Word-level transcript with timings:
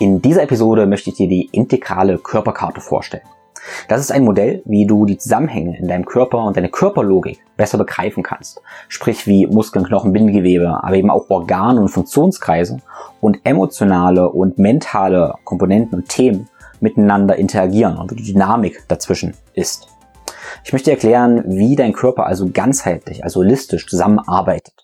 In 0.00 0.20
dieser 0.20 0.42
Episode 0.42 0.86
möchte 0.86 1.10
ich 1.10 1.16
dir 1.16 1.28
die 1.28 1.48
integrale 1.52 2.18
Körperkarte 2.18 2.80
vorstellen. 2.80 3.22
Das 3.88 4.00
ist 4.00 4.10
ein 4.10 4.24
Modell, 4.24 4.60
wie 4.64 4.86
du 4.86 5.06
die 5.06 5.18
Zusammenhänge 5.18 5.78
in 5.78 5.86
deinem 5.86 6.04
Körper 6.04 6.38
und 6.38 6.56
deine 6.56 6.68
Körperlogik 6.68 7.38
besser 7.56 7.78
begreifen 7.78 8.24
kannst. 8.24 8.60
Sprich 8.88 9.28
wie 9.28 9.46
Muskeln, 9.46 9.84
Knochen, 9.84 10.12
Bindegewebe, 10.12 10.82
aber 10.82 10.96
eben 10.96 11.10
auch 11.10 11.30
Organe 11.30 11.80
und 11.80 11.88
Funktionskreise 11.88 12.78
und 13.20 13.38
emotionale 13.44 14.28
und 14.30 14.58
mentale 14.58 15.34
Komponenten 15.44 16.00
und 16.00 16.08
Themen 16.08 16.48
miteinander 16.80 17.36
interagieren 17.36 17.96
und 17.96 18.10
wie 18.10 18.16
die 18.16 18.32
Dynamik 18.32 18.82
dazwischen 18.88 19.34
ist. 19.54 19.86
Ich 20.64 20.72
möchte 20.72 20.90
erklären, 20.90 21.44
wie 21.46 21.76
dein 21.76 21.92
Körper 21.92 22.26
also 22.26 22.50
ganzheitlich, 22.52 23.22
also 23.22 23.40
holistisch 23.40 23.86
zusammenarbeitet. 23.86 24.83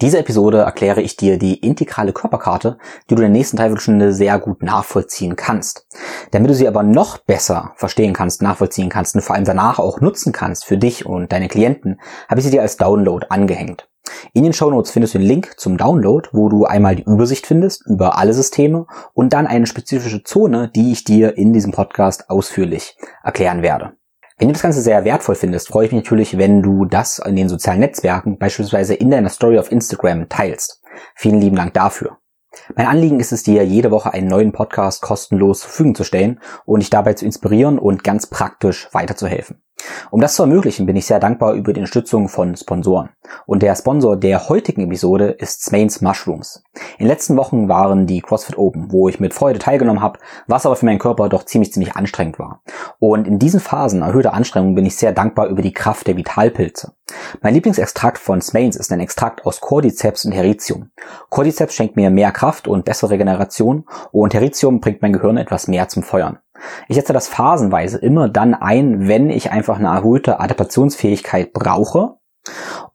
Dieser 0.00 0.20
Episode 0.20 0.58
erkläre 0.58 1.02
ich 1.02 1.16
dir 1.16 1.38
die 1.38 1.54
integrale 1.54 2.12
Körperkarte, 2.12 2.78
die 3.08 3.14
du 3.14 3.22
in 3.22 3.32
der 3.32 3.38
nächsten 3.38 3.56
Dreiviertelstunde 3.56 4.12
sehr 4.12 4.38
gut 4.38 4.62
nachvollziehen 4.62 5.36
kannst. 5.36 5.86
Damit 6.30 6.50
du 6.50 6.54
sie 6.54 6.68
aber 6.68 6.82
noch 6.82 7.18
besser 7.18 7.72
verstehen 7.76 8.12
kannst, 8.12 8.42
nachvollziehen 8.42 8.88
kannst 8.88 9.14
und 9.14 9.20
vor 9.20 9.36
allem 9.36 9.44
danach 9.44 9.78
auch 9.78 10.00
nutzen 10.00 10.32
kannst 10.32 10.64
für 10.64 10.78
dich 10.78 11.06
und 11.06 11.32
deine 11.32 11.48
Klienten, 11.48 12.00
habe 12.28 12.40
ich 12.40 12.44
sie 12.46 12.50
dir 12.50 12.62
als 12.62 12.76
Download 12.76 13.26
angehängt. 13.28 13.88
In 14.32 14.42
den 14.42 14.52
Shownotes 14.52 14.90
findest 14.90 15.14
du 15.14 15.18
den 15.18 15.28
Link 15.28 15.58
zum 15.58 15.76
Download, 15.76 16.28
wo 16.32 16.48
du 16.48 16.64
einmal 16.64 16.96
die 16.96 17.04
Übersicht 17.04 17.46
findest 17.46 17.86
über 17.86 18.18
alle 18.18 18.32
Systeme 18.32 18.86
und 19.14 19.32
dann 19.32 19.46
eine 19.46 19.66
spezifische 19.66 20.24
Zone, 20.24 20.70
die 20.74 20.92
ich 20.92 21.04
dir 21.04 21.36
in 21.36 21.52
diesem 21.52 21.72
Podcast 21.72 22.30
ausführlich 22.30 22.96
erklären 23.22 23.62
werde. 23.62 23.92
Wenn 24.40 24.48
du 24.48 24.54
das 24.54 24.62
Ganze 24.62 24.80
sehr 24.80 25.04
wertvoll 25.04 25.34
findest, 25.34 25.68
freue 25.68 25.84
ich 25.84 25.92
mich 25.92 26.02
natürlich, 26.02 26.38
wenn 26.38 26.62
du 26.62 26.86
das 26.86 27.18
in 27.18 27.36
den 27.36 27.50
sozialen 27.50 27.80
Netzwerken, 27.80 28.38
beispielsweise 28.38 28.94
in 28.94 29.10
deiner 29.10 29.28
Story 29.28 29.58
auf 29.58 29.70
Instagram, 29.70 30.30
teilst. 30.30 30.82
Vielen 31.14 31.42
lieben 31.42 31.56
Dank 31.56 31.74
dafür. 31.74 32.16
Mein 32.74 32.86
Anliegen 32.86 33.20
ist 33.20 33.32
es 33.32 33.42
dir, 33.42 33.66
jede 33.66 33.90
Woche 33.90 34.14
einen 34.14 34.28
neuen 34.28 34.52
Podcast 34.52 35.02
kostenlos 35.02 35.60
zur 35.60 35.68
Verfügung 35.68 35.94
zu 35.94 36.04
stellen 36.04 36.40
und 36.64 36.80
dich 36.80 36.88
dabei 36.88 37.12
zu 37.12 37.26
inspirieren 37.26 37.78
und 37.78 38.02
ganz 38.02 38.28
praktisch 38.28 38.88
weiterzuhelfen. 38.92 39.62
Um 40.10 40.20
das 40.20 40.34
zu 40.34 40.42
ermöglichen, 40.42 40.86
bin 40.86 40.96
ich 40.96 41.06
sehr 41.06 41.20
dankbar 41.20 41.54
über 41.54 41.72
die 41.72 41.80
Unterstützung 41.80 42.28
von 42.28 42.56
Sponsoren. 42.56 43.10
Und 43.46 43.62
der 43.62 43.74
Sponsor 43.76 44.16
der 44.16 44.48
heutigen 44.48 44.82
Episode 44.82 45.26
ist 45.30 45.64
Smains 45.64 46.00
Mushrooms. 46.00 46.62
In 46.98 47.04
den 47.04 47.08
letzten 47.08 47.36
Wochen 47.36 47.68
waren 47.68 48.06
die 48.06 48.20
CrossFit 48.20 48.58
Open, 48.58 48.90
wo 48.90 49.08
ich 49.08 49.20
mit 49.20 49.34
Freude 49.34 49.58
teilgenommen 49.58 50.02
habe, 50.02 50.18
was 50.46 50.66
aber 50.66 50.76
für 50.76 50.86
meinen 50.86 50.98
Körper 50.98 51.28
doch 51.28 51.44
ziemlich, 51.44 51.72
ziemlich 51.72 51.96
anstrengend 51.96 52.38
war. 52.38 52.62
Und 52.98 53.26
in 53.26 53.38
diesen 53.38 53.60
Phasen 53.60 54.02
erhöhter 54.02 54.34
Anstrengung 54.34 54.74
bin 54.74 54.86
ich 54.86 54.96
sehr 54.96 55.12
dankbar 55.12 55.46
über 55.46 55.62
die 55.62 55.72
Kraft 55.72 56.06
der 56.06 56.16
Vitalpilze. 56.16 56.94
Mein 57.40 57.54
Lieblingsextrakt 57.54 58.18
von 58.18 58.40
Smains 58.40 58.76
ist 58.76 58.92
ein 58.92 59.00
Extrakt 59.00 59.44
aus 59.46 59.60
Cordyceps 59.60 60.24
und 60.24 60.32
Heritium. 60.32 60.90
Cordyceps 61.28 61.74
schenkt 61.74 61.96
mir 61.96 62.10
mehr 62.10 62.32
Kraft 62.32 62.68
und 62.68 62.84
bessere 62.84 63.10
Regeneration 63.10 63.84
und 64.12 64.34
Heritium 64.34 64.80
bringt 64.80 65.02
mein 65.02 65.12
Gehirn 65.12 65.36
etwas 65.36 65.68
mehr 65.68 65.88
zum 65.88 66.02
Feuern. 66.02 66.38
Ich 66.88 66.96
setze 66.96 67.12
das 67.12 67.28
phasenweise 67.28 67.98
immer 67.98 68.28
dann 68.28 68.54
ein, 68.54 69.08
wenn 69.08 69.30
ich 69.30 69.50
einfach 69.50 69.78
eine 69.78 69.88
erhöhte 69.88 70.40
Adaptationsfähigkeit 70.40 71.52
brauche. 71.52 72.16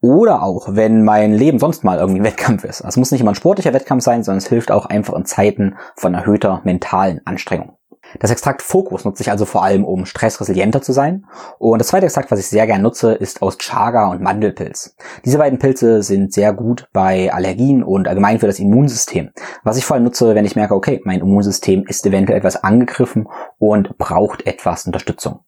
Oder 0.02 0.42
auch, 0.42 0.70
wenn 0.72 1.04
mein 1.04 1.34
Leben 1.34 1.60
sonst 1.60 1.84
mal 1.84 2.00
irgendwie 2.00 2.22
ein 2.22 2.26
Wettkampf 2.26 2.64
ist. 2.64 2.82
Es 2.82 2.98
muss 2.98 3.12
nicht 3.12 3.22
immer 3.22 3.32
ein 3.32 3.36
sportlicher 3.36 3.74
Wettkampf 3.74 4.04
sein, 4.04 4.24
sondern 4.24 4.40
es 4.40 4.48
hilft 4.48 4.72
auch 4.72 4.88
einfach 4.88 5.14
in 5.14 5.26
Zeiten 5.26 5.76
von 5.96 6.14
erhöhter 6.16 6.62
mentalen 6.64 7.22
Anstrengung. 7.26 7.75
Das 8.20 8.32
Extrakt 8.32 8.62
Fokus 8.62 9.04
nutze 9.04 9.24
ich 9.24 9.32
also 9.32 9.46
vor 9.46 9.64
allem, 9.64 9.84
um 9.84 10.06
stressresilienter 10.06 10.82
zu 10.82 10.94
sein. 10.94 11.26
Und 11.58 11.80
das 11.80 11.88
zweite 11.88 12.06
Extrakt, 12.06 12.32
was 12.32 12.40
ich 12.40 12.48
sehr 12.48 12.68
gern 12.68 12.82
nutze, 12.82 13.14
ist 13.14 13.42
aus 13.42 13.58
Chaga 13.58 14.10
und 14.10 14.22
Mandelpilz. 14.22 14.96
Diese 15.26 15.38
beiden 15.38 15.60
Pilze 15.60 16.02
sind 16.02 16.32
sehr 16.34 16.54
gut 16.54 16.88
bei 16.94 17.34
Allergien 17.34 17.84
und 17.84 18.08
allgemein 18.08 18.40
für 18.40 18.48
das 18.48 18.60
Immunsystem. 18.60 19.32
Was 19.64 19.78
ich 19.78 19.86
vor 19.86 19.96
allem 19.96 20.06
nutze, 20.06 20.36
wenn 20.36 20.46
ich 20.46 20.56
merke, 20.56 20.76
okay, 20.76 21.02
mein 21.04 21.20
Immunsystem 21.20 21.84
ist 21.88 22.06
eventuell 22.06 22.38
etwas 22.38 22.64
angegriffen 22.64 23.28
und 23.60 23.98
braucht 23.98 24.48
etwas 24.48 24.86
Unterstützung. 24.86 25.40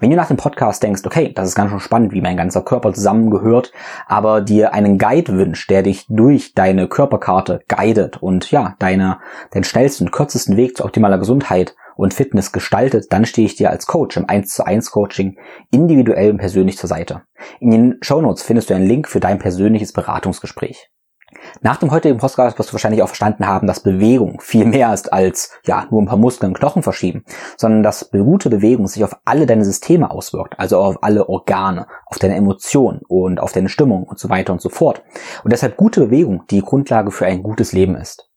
Wenn 0.00 0.10
du 0.10 0.16
nach 0.16 0.28
dem 0.28 0.36
Podcast 0.36 0.82
denkst, 0.82 1.02
okay, 1.04 1.32
das 1.34 1.48
ist 1.48 1.54
ganz 1.56 1.70
schön 1.70 1.80
spannend, 1.80 2.12
wie 2.12 2.20
mein 2.20 2.36
ganzer 2.36 2.62
Körper 2.62 2.92
zusammengehört, 2.92 3.72
aber 4.06 4.40
dir 4.40 4.72
einen 4.72 4.98
Guide 4.98 5.32
wünscht, 5.32 5.70
der 5.70 5.82
dich 5.82 6.06
durch 6.08 6.54
deine 6.54 6.86
Körperkarte 6.86 7.62
guidet 7.66 8.22
und 8.22 8.50
ja, 8.52 8.76
deine, 8.78 9.18
den 9.54 9.64
schnellsten, 9.64 10.12
kürzesten 10.12 10.56
Weg 10.56 10.76
zu 10.76 10.84
optimaler 10.84 11.18
Gesundheit 11.18 11.74
und 11.96 12.14
Fitness 12.14 12.52
gestaltet, 12.52 13.06
dann 13.10 13.26
stehe 13.26 13.46
ich 13.46 13.56
dir 13.56 13.70
als 13.70 13.86
Coach 13.86 14.16
im 14.16 14.28
1 14.28 14.54
zu 14.54 14.64
1 14.64 14.92
Coaching 14.92 15.36
individuell 15.72 16.30
und 16.30 16.38
persönlich 16.38 16.78
zur 16.78 16.88
Seite. 16.88 17.22
In 17.58 17.72
den 17.72 17.98
Show 18.00 18.22
Notes 18.22 18.44
findest 18.44 18.70
du 18.70 18.74
einen 18.74 18.86
Link 18.86 19.08
für 19.08 19.20
dein 19.20 19.40
persönliches 19.40 19.92
Beratungsgespräch. 19.92 20.90
Nach 21.60 21.76
dem 21.76 21.90
heutigen 21.90 22.18
Podcast 22.18 22.58
wirst 22.58 22.70
du 22.70 22.74
wahrscheinlich 22.74 23.02
auch 23.02 23.08
verstanden 23.08 23.46
haben, 23.46 23.66
dass 23.66 23.80
Bewegung 23.80 24.40
viel 24.40 24.64
mehr 24.64 24.92
ist 24.94 25.12
als 25.12 25.50
ja 25.64 25.86
nur 25.90 26.00
ein 26.00 26.06
paar 26.06 26.18
Muskeln 26.18 26.50
und 26.50 26.58
Knochen 26.58 26.82
verschieben, 26.82 27.24
sondern 27.56 27.82
dass 27.82 28.10
gute 28.10 28.50
Bewegung 28.50 28.86
sich 28.86 29.04
auf 29.04 29.16
alle 29.24 29.46
deine 29.46 29.64
Systeme 29.64 30.10
auswirkt, 30.10 30.58
also 30.58 30.78
auf 30.78 31.02
alle 31.02 31.28
Organe, 31.28 31.86
auf 32.06 32.18
deine 32.18 32.36
Emotionen 32.36 33.02
und 33.08 33.40
auf 33.40 33.52
deine 33.52 33.68
Stimmung 33.68 34.04
und 34.04 34.18
so 34.18 34.28
weiter 34.28 34.52
und 34.52 34.60
so 34.60 34.68
fort. 34.68 35.02
Und 35.44 35.52
deshalb 35.52 35.76
gute 35.76 36.06
Bewegung 36.06 36.44
die 36.50 36.62
Grundlage 36.62 37.10
für 37.10 37.26
ein 37.26 37.42
gutes 37.42 37.72
Leben 37.72 37.96
ist. 37.96 38.28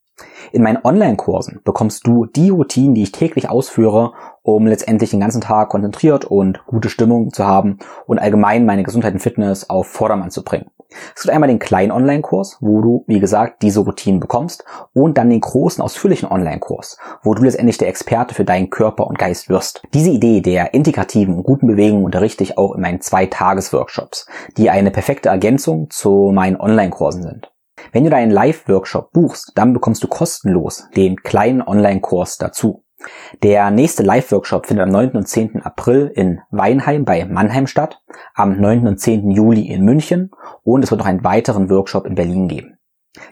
In 0.51 0.63
meinen 0.63 0.83
Online-Kursen 0.83 1.61
bekommst 1.63 2.05
du 2.05 2.25
die 2.25 2.49
Routinen, 2.49 2.93
die 2.93 3.03
ich 3.03 3.11
täglich 3.11 3.49
ausführe, 3.49 4.13
um 4.43 4.67
letztendlich 4.67 5.11
den 5.11 5.19
ganzen 5.19 5.41
Tag 5.41 5.69
konzentriert 5.69 6.25
und 6.25 6.65
gute 6.65 6.89
Stimmung 6.89 7.31
zu 7.31 7.45
haben 7.45 7.79
und 8.05 8.19
allgemein 8.19 8.65
meine 8.65 8.83
Gesundheit 8.83 9.13
und 9.13 9.19
Fitness 9.19 9.69
auf 9.69 9.87
Vordermann 9.87 10.31
zu 10.31 10.43
bringen. 10.43 10.69
Es 11.15 11.23
gibt 11.23 11.33
einmal 11.33 11.47
den 11.47 11.59
kleinen 11.59 11.91
Online-Kurs, 11.91 12.57
wo 12.61 12.81
du, 12.81 13.03
wie 13.07 13.19
gesagt, 13.19 13.61
diese 13.61 13.81
Routinen 13.81 14.19
bekommst 14.19 14.63
und 14.93 15.17
dann 15.17 15.29
den 15.29 15.41
großen, 15.41 15.83
ausführlichen 15.83 16.29
Online-Kurs, 16.29 16.97
wo 17.23 17.33
du 17.33 17.43
letztendlich 17.43 17.77
der 17.77 17.87
Experte 17.87 18.35
für 18.35 18.45
deinen 18.45 18.69
Körper 18.69 19.07
und 19.07 19.17
Geist 19.17 19.49
wirst. 19.49 19.81
Diese 19.93 20.09
Idee 20.09 20.41
der 20.41 20.73
integrativen 20.73 21.35
und 21.35 21.43
guten 21.43 21.67
Bewegung 21.67 22.03
unterrichte 22.03 22.43
ich 22.43 22.57
auch 22.57 22.75
in 22.75 22.81
meinen 22.81 23.01
zwei 23.01 23.25
Tages-Workshops, 23.25 24.27
die 24.57 24.69
eine 24.69 24.91
perfekte 24.91 25.29
Ergänzung 25.29 25.89
zu 25.89 26.31
meinen 26.33 26.59
Online-Kursen 26.59 27.23
sind. 27.23 27.51
Wenn 27.91 28.03
du 28.03 28.09
deinen 28.09 28.31
Live-Workshop 28.31 29.11
buchst, 29.11 29.53
dann 29.55 29.73
bekommst 29.73 30.03
du 30.03 30.07
kostenlos 30.07 30.85
den 30.95 31.17
kleinen 31.17 31.61
Online-Kurs 31.61 32.37
dazu. 32.37 32.80
Der 33.43 33.71
nächste 33.71 34.03
Live-Workshop 34.03 34.67
findet 34.67 34.83
am 34.83 34.91
9. 34.91 35.11
und 35.11 35.27
10. 35.27 35.63
April 35.63 36.11
in 36.13 36.41
Weinheim 36.51 37.05
bei 37.05 37.25
Mannheim 37.25 37.67
statt, 37.67 38.01
am 38.33 38.59
9. 38.59 38.87
und 38.87 38.99
10. 38.99 39.31
Juli 39.31 39.67
in 39.67 39.83
München 39.83 40.31
und 40.63 40.83
es 40.83 40.91
wird 40.91 40.99
noch 40.99 41.07
einen 41.07 41.23
weiteren 41.23 41.69
Workshop 41.69 42.05
in 42.05 42.15
Berlin 42.15 42.47
geben. 42.47 42.77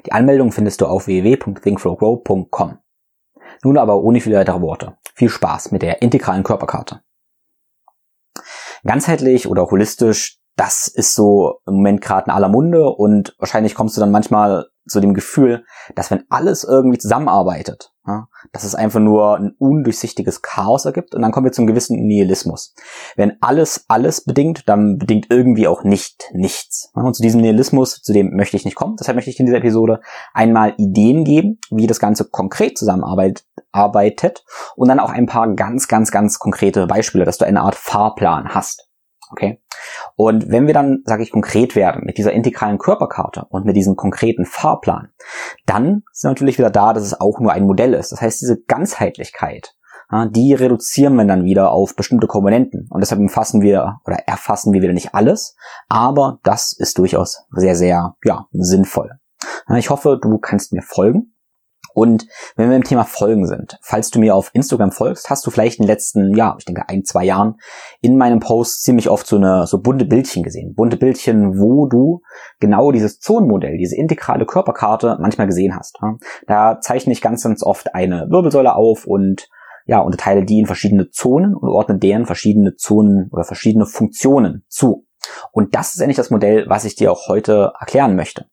Die 0.05 0.11
Anmeldung 0.11 0.51
findest 0.51 0.81
du 0.81 0.85
auf 0.87 1.07
www.thinkflowgrow.com. 1.07 2.79
Nun 3.63 3.77
aber 3.77 4.01
ohne 4.01 4.21
viele 4.21 4.37
weitere 4.37 4.61
Worte. 4.61 4.97
Viel 5.15 5.29
Spaß 5.29 5.71
mit 5.71 5.81
der 5.81 6.01
integralen 6.01 6.43
Körperkarte. 6.43 7.01
Ganzheitlich 8.85 9.47
oder 9.47 9.69
holistisch, 9.69 10.38
das 10.59 10.87
ist 10.87 11.15
so 11.15 11.61
im 11.65 11.75
Moment 11.75 12.01
gerade 12.01 12.25
in 12.25 12.31
aller 12.31 12.49
Munde 12.49 12.89
und 12.89 13.33
wahrscheinlich 13.39 13.75
kommst 13.75 13.95
du 13.95 14.01
dann 14.01 14.11
manchmal 14.11 14.65
zu 14.89 14.99
dem 14.99 15.13
Gefühl, 15.13 15.63
dass 15.95 16.11
wenn 16.11 16.25
alles 16.29 16.65
irgendwie 16.65 16.97
zusammenarbeitet, 16.97 17.93
ja, 18.05 18.27
dass 18.51 18.65
es 18.65 18.75
einfach 18.75 18.99
nur 18.99 19.37
ein 19.37 19.55
undurchsichtiges 19.57 20.41
Chaos 20.41 20.83
ergibt 20.83 21.15
und 21.15 21.21
dann 21.21 21.31
kommen 21.31 21.45
wir 21.45 21.53
zum 21.53 21.65
gewissen 21.65 22.05
Nihilismus. 22.05 22.73
Wenn 23.15 23.37
alles 23.39 23.85
alles 23.87 24.25
bedingt, 24.25 24.67
dann 24.67 24.97
bedingt 24.97 25.27
irgendwie 25.29 25.67
auch 25.67 25.83
nicht 25.83 26.29
nichts. 26.33 26.91
Ja, 26.93 27.03
und 27.03 27.15
zu 27.15 27.21
diesem 27.21 27.39
Nihilismus, 27.39 28.01
zu 28.01 28.11
dem 28.11 28.35
möchte 28.35 28.57
ich 28.57 28.65
nicht 28.65 28.75
kommen. 28.75 28.97
Deshalb 28.99 29.15
möchte 29.15 29.29
ich 29.29 29.39
in 29.39 29.45
dieser 29.45 29.59
Episode 29.59 30.01
einmal 30.33 30.73
Ideen 30.77 31.23
geben, 31.23 31.59
wie 31.69 31.87
das 31.87 31.99
Ganze 31.99 32.25
konkret 32.25 32.77
zusammenarbeitet 32.77 33.45
arbeitet 33.71 34.43
und 34.75 34.89
dann 34.89 34.99
auch 34.99 35.11
ein 35.11 35.27
paar 35.27 35.53
ganz, 35.53 35.87
ganz, 35.87 36.11
ganz 36.11 36.39
konkrete 36.39 36.87
Beispiele, 36.87 37.23
dass 37.23 37.37
du 37.37 37.45
eine 37.45 37.61
Art 37.61 37.75
Fahrplan 37.75 38.49
hast. 38.49 38.88
Okay? 39.31 39.61
Und 40.15 40.49
wenn 40.49 40.67
wir 40.67 40.73
dann, 40.73 41.01
sage 41.05 41.23
ich, 41.23 41.31
konkret 41.31 41.75
werden 41.75 42.03
mit 42.05 42.17
dieser 42.17 42.33
integralen 42.33 42.77
Körperkarte 42.77 43.45
und 43.49 43.65
mit 43.65 43.75
diesem 43.75 43.95
konkreten 43.95 44.45
Fahrplan, 44.45 45.09
dann 45.65 46.03
ist 46.11 46.23
natürlich 46.23 46.57
wieder 46.57 46.69
da, 46.69 46.93
dass 46.93 47.03
es 47.03 47.19
auch 47.19 47.39
nur 47.39 47.53
ein 47.53 47.65
Modell 47.65 47.93
ist. 47.93 48.11
Das 48.11 48.21
heißt, 48.21 48.41
diese 48.41 48.61
Ganzheitlichkeit, 48.61 49.75
die 50.31 50.53
reduzieren 50.53 51.15
wir 51.15 51.25
dann 51.25 51.43
wieder 51.43 51.71
auf 51.71 51.95
bestimmte 51.95 52.25
Komponenten. 52.25 52.87
Und 52.89 53.01
deshalb 53.01 53.21
umfassen 53.21 53.61
wir 53.61 53.99
oder 54.05 54.17
erfassen 54.25 54.73
wir 54.73 54.81
wieder 54.81 54.93
nicht 54.93 55.13
alles, 55.13 55.55
aber 55.87 56.39
das 56.43 56.73
ist 56.73 56.97
durchaus 56.97 57.45
sehr, 57.51 57.75
sehr 57.75 58.15
ja, 58.23 58.47
sinnvoll. 58.51 59.11
Ich 59.77 59.89
hoffe, 59.89 60.19
du 60.21 60.39
kannst 60.39 60.73
mir 60.73 60.81
folgen. 60.81 61.35
Und 61.99 62.27
wenn 62.55 62.69
wir 62.69 62.77
im 62.77 62.85
Thema 62.85 63.03
Folgen 63.03 63.45
sind, 63.45 63.77
falls 63.81 64.09
du 64.09 64.19
mir 64.19 64.33
auf 64.33 64.51
Instagram 64.53 64.93
folgst, 64.93 65.29
hast 65.29 65.45
du 65.45 65.51
vielleicht 65.51 65.79
in 65.79 65.83
den 65.83 65.89
letzten, 65.89 66.33
ja, 66.33 66.55
ich 66.57 66.63
denke 66.63 66.87
ein, 66.87 67.03
zwei 67.03 67.25
Jahren 67.25 67.55
in 67.99 68.15
meinem 68.15 68.39
Post 68.39 68.83
ziemlich 68.83 69.09
oft 69.09 69.27
so 69.27 69.35
eine, 69.35 69.67
so 69.67 69.81
bunte 69.81 70.05
Bildchen 70.05 70.43
gesehen. 70.43 70.75
Bunte 70.75 70.95
Bildchen, 70.95 71.59
wo 71.59 71.87
du 71.87 72.21
genau 72.61 72.93
dieses 72.93 73.19
Zonenmodell, 73.19 73.77
diese 73.77 73.97
integrale 73.97 74.45
Körperkarte 74.45 75.17
manchmal 75.19 75.47
gesehen 75.47 75.75
hast. 75.75 75.99
Da 76.47 76.79
zeichne 76.79 77.11
ich 77.11 77.19
ganz, 77.19 77.43
ganz 77.43 77.63
oft 77.63 77.93
eine 77.93 78.27
Wirbelsäule 78.29 78.75
auf 78.75 79.05
und 79.05 79.49
ja, 79.85 79.99
unterteile 79.99 80.45
die 80.45 80.59
in 80.59 80.67
verschiedene 80.67 81.09
Zonen 81.09 81.53
und 81.53 81.67
ordne 81.67 81.97
deren 81.97 82.25
verschiedene 82.25 82.77
Zonen 82.77 83.27
oder 83.33 83.43
verschiedene 83.43 83.85
Funktionen 83.85 84.63
zu. 84.69 85.05
Und 85.51 85.75
das 85.75 85.95
ist 85.95 85.99
endlich 85.99 86.15
das 86.15 86.29
Modell, 86.29 86.63
was 86.69 86.85
ich 86.85 86.95
dir 86.95 87.11
auch 87.11 87.27
heute 87.27 87.73
erklären 87.77 88.15
möchte. 88.15 88.45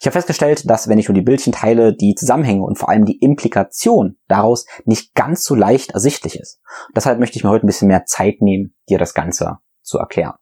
Ich 0.00 0.06
habe 0.06 0.12
festgestellt, 0.12 0.68
dass 0.68 0.88
wenn 0.88 0.98
ich 0.98 1.08
nur 1.08 1.14
die 1.14 1.22
Bildchen 1.22 1.52
teile, 1.52 1.94
die 1.94 2.14
Zusammenhänge 2.14 2.62
und 2.62 2.78
vor 2.78 2.88
allem 2.88 3.04
die 3.04 3.18
Implikation 3.18 4.18
daraus 4.28 4.66
nicht 4.84 5.14
ganz 5.14 5.44
so 5.44 5.54
leicht 5.54 5.92
ersichtlich 5.92 6.38
ist. 6.38 6.60
deshalb 6.94 7.18
möchte 7.18 7.36
ich 7.36 7.44
mir 7.44 7.50
heute 7.50 7.66
ein 7.66 7.68
bisschen 7.68 7.88
mehr 7.88 8.04
Zeit 8.04 8.40
nehmen, 8.40 8.74
dir 8.88 8.98
das 8.98 9.14
Ganze 9.14 9.58
zu 9.82 9.98
erklären. 9.98 10.34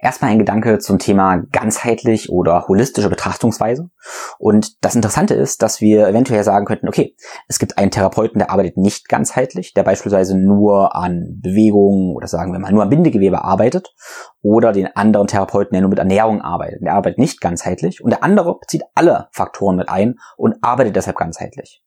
Erstmal 0.00 0.30
ein 0.30 0.38
Gedanke 0.38 0.78
zum 0.78 0.98
Thema 0.98 1.42
ganzheitlich 1.52 2.30
oder 2.30 2.66
holistische 2.68 3.08
Betrachtungsweise. 3.08 3.90
Und 4.38 4.84
das 4.84 4.94
Interessante 4.94 5.34
ist, 5.34 5.62
dass 5.62 5.80
wir 5.80 6.08
eventuell 6.08 6.44
sagen 6.44 6.66
könnten, 6.66 6.88
okay, 6.88 7.14
es 7.48 7.58
gibt 7.58 7.78
einen 7.78 7.90
Therapeuten, 7.90 8.38
der 8.38 8.50
arbeitet 8.50 8.76
nicht 8.76 9.08
ganzheitlich, 9.08 9.74
der 9.74 9.82
beispielsweise 9.82 10.36
nur 10.38 10.94
an 10.94 11.38
Bewegungen 11.42 12.14
oder 12.14 12.28
sagen 12.28 12.52
wir 12.52 12.58
mal 12.58 12.72
nur 12.72 12.82
an 12.82 12.90
Bindegewebe 12.90 13.42
arbeitet. 13.42 13.92
Oder 14.40 14.72
den 14.72 14.86
anderen 14.94 15.26
Therapeuten, 15.26 15.72
der 15.72 15.80
nur 15.80 15.90
mit 15.90 15.98
Ernährung 15.98 16.40
arbeitet. 16.42 16.82
Der 16.82 16.94
arbeitet 16.94 17.18
nicht 17.18 17.40
ganzheitlich. 17.40 18.02
Und 18.02 18.10
der 18.10 18.22
andere 18.22 18.58
bezieht 18.58 18.82
alle 18.94 19.28
Faktoren 19.32 19.76
mit 19.76 19.88
ein 19.88 20.14
und 20.36 20.56
arbeitet 20.62 20.94
deshalb 20.94 21.16
ganzheitlich. 21.16 21.82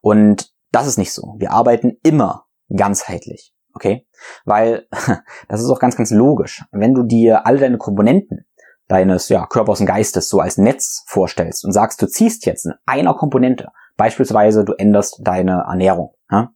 Und 0.00 0.52
das 0.70 0.86
ist 0.86 0.98
nicht 0.98 1.12
so. 1.12 1.34
Wir 1.38 1.50
arbeiten 1.50 1.98
immer 2.02 2.44
ganzheitlich. 2.74 3.55
Okay? 3.76 4.06
Weil 4.44 4.88
das 5.48 5.60
ist 5.60 5.70
auch 5.70 5.78
ganz, 5.78 5.96
ganz 5.96 6.10
logisch. 6.10 6.64
Wenn 6.72 6.94
du 6.94 7.04
dir 7.04 7.46
alle 7.46 7.58
deine 7.58 7.78
Komponenten 7.78 8.46
deines 8.88 9.28
ja, 9.28 9.46
Körpers 9.46 9.80
und 9.80 9.86
Geistes 9.86 10.28
so 10.28 10.40
als 10.40 10.58
Netz 10.58 11.04
vorstellst 11.06 11.64
und 11.64 11.72
sagst, 11.72 12.00
du 12.00 12.06
ziehst 12.06 12.46
jetzt 12.46 12.66
in 12.66 12.72
einer 12.86 13.14
Komponente, 13.14 13.68
beispielsweise 13.96 14.64
du 14.64 14.72
änderst 14.72 15.20
deine 15.22 15.64
Ernährung, 15.68 16.14
ja, 16.30 16.50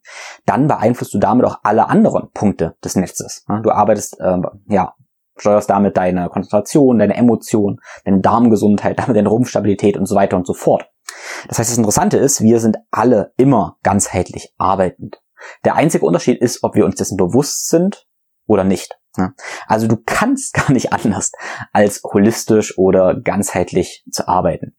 dann 0.46 0.66
beeinflusst 0.66 1.12
du 1.14 1.18
damit 1.18 1.44
auch 1.44 1.58
alle 1.62 1.88
anderen 1.88 2.30
Punkte 2.32 2.76
des 2.82 2.96
Netzes. 2.96 3.44
Ja. 3.48 3.60
Du 3.60 3.70
arbeitest, 3.70 4.18
äh, 4.20 4.38
ja, 4.68 4.94
steuerst 5.36 5.70
damit 5.70 5.96
deine 5.96 6.28
Konzentration, 6.28 6.98
deine 6.98 7.16
Emotion, 7.16 7.80
deine 8.04 8.20
Darmgesundheit, 8.20 8.98
damit 8.98 9.16
deine 9.16 9.28
Rumpfstabilität 9.28 9.96
und 9.96 10.06
so 10.06 10.14
weiter 10.14 10.36
und 10.36 10.46
so 10.46 10.54
fort. 10.54 10.88
Das 11.48 11.58
heißt, 11.58 11.70
das 11.70 11.78
Interessante 11.78 12.16
ist, 12.16 12.40
wir 12.40 12.60
sind 12.60 12.78
alle 12.90 13.32
immer 13.36 13.76
ganzheitlich 13.82 14.54
arbeitend. 14.58 15.20
Der 15.64 15.74
einzige 15.74 16.04
Unterschied 16.04 16.40
ist, 16.40 16.62
ob 16.62 16.74
wir 16.74 16.84
uns 16.84 16.96
dessen 16.96 17.16
bewusst 17.16 17.68
sind 17.68 18.06
oder 18.46 18.64
nicht. 18.64 18.98
Also 19.66 19.86
du 19.86 19.96
kannst 19.96 20.54
gar 20.54 20.72
nicht 20.72 20.92
anders, 20.92 21.32
als 21.72 22.02
holistisch 22.04 22.78
oder 22.78 23.20
ganzheitlich 23.20 24.04
zu 24.10 24.28
arbeiten. 24.28 24.76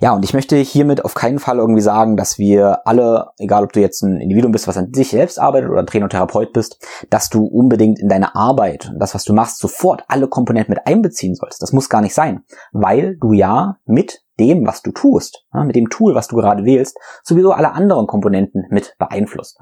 Ja, 0.00 0.14
und 0.14 0.24
ich 0.24 0.34
möchte 0.34 0.56
hiermit 0.56 1.04
auf 1.04 1.14
keinen 1.14 1.40
Fall 1.40 1.58
irgendwie 1.58 1.80
sagen, 1.80 2.16
dass 2.16 2.38
wir 2.38 2.86
alle, 2.86 3.30
egal 3.38 3.64
ob 3.64 3.72
du 3.72 3.80
jetzt 3.80 4.02
ein 4.02 4.20
Individuum 4.20 4.52
bist, 4.52 4.68
was 4.68 4.76
an 4.76 4.94
sich 4.94 5.10
selbst 5.10 5.38
arbeitet 5.40 5.68
oder 5.68 5.80
ein 5.80 5.86
Trainer 5.86 6.04
und 6.04 6.10
Therapeut 6.10 6.52
bist, 6.52 6.78
dass 7.10 7.28
du 7.28 7.44
unbedingt 7.44 7.98
in 7.98 8.08
deine 8.08 8.36
Arbeit, 8.36 8.92
das, 8.98 9.14
was 9.14 9.24
du 9.24 9.32
machst, 9.32 9.58
sofort 9.58 10.04
alle 10.06 10.28
Komponenten 10.28 10.74
mit 10.74 10.86
einbeziehen 10.86 11.34
sollst. 11.34 11.60
Das 11.60 11.72
muss 11.72 11.88
gar 11.88 12.02
nicht 12.02 12.14
sein, 12.14 12.44
weil 12.72 13.16
du 13.20 13.32
ja 13.32 13.78
mit 13.84 14.21
dem, 14.38 14.66
was 14.66 14.82
du 14.82 14.92
tust, 14.92 15.46
mit 15.52 15.76
dem 15.76 15.90
Tool, 15.90 16.14
was 16.14 16.28
du 16.28 16.36
gerade 16.36 16.64
wählst, 16.64 16.98
sowieso 17.22 17.52
alle 17.52 17.72
anderen 17.72 18.06
Komponenten 18.06 18.64
mit 18.70 18.96
beeinflusst. 18.98 19.58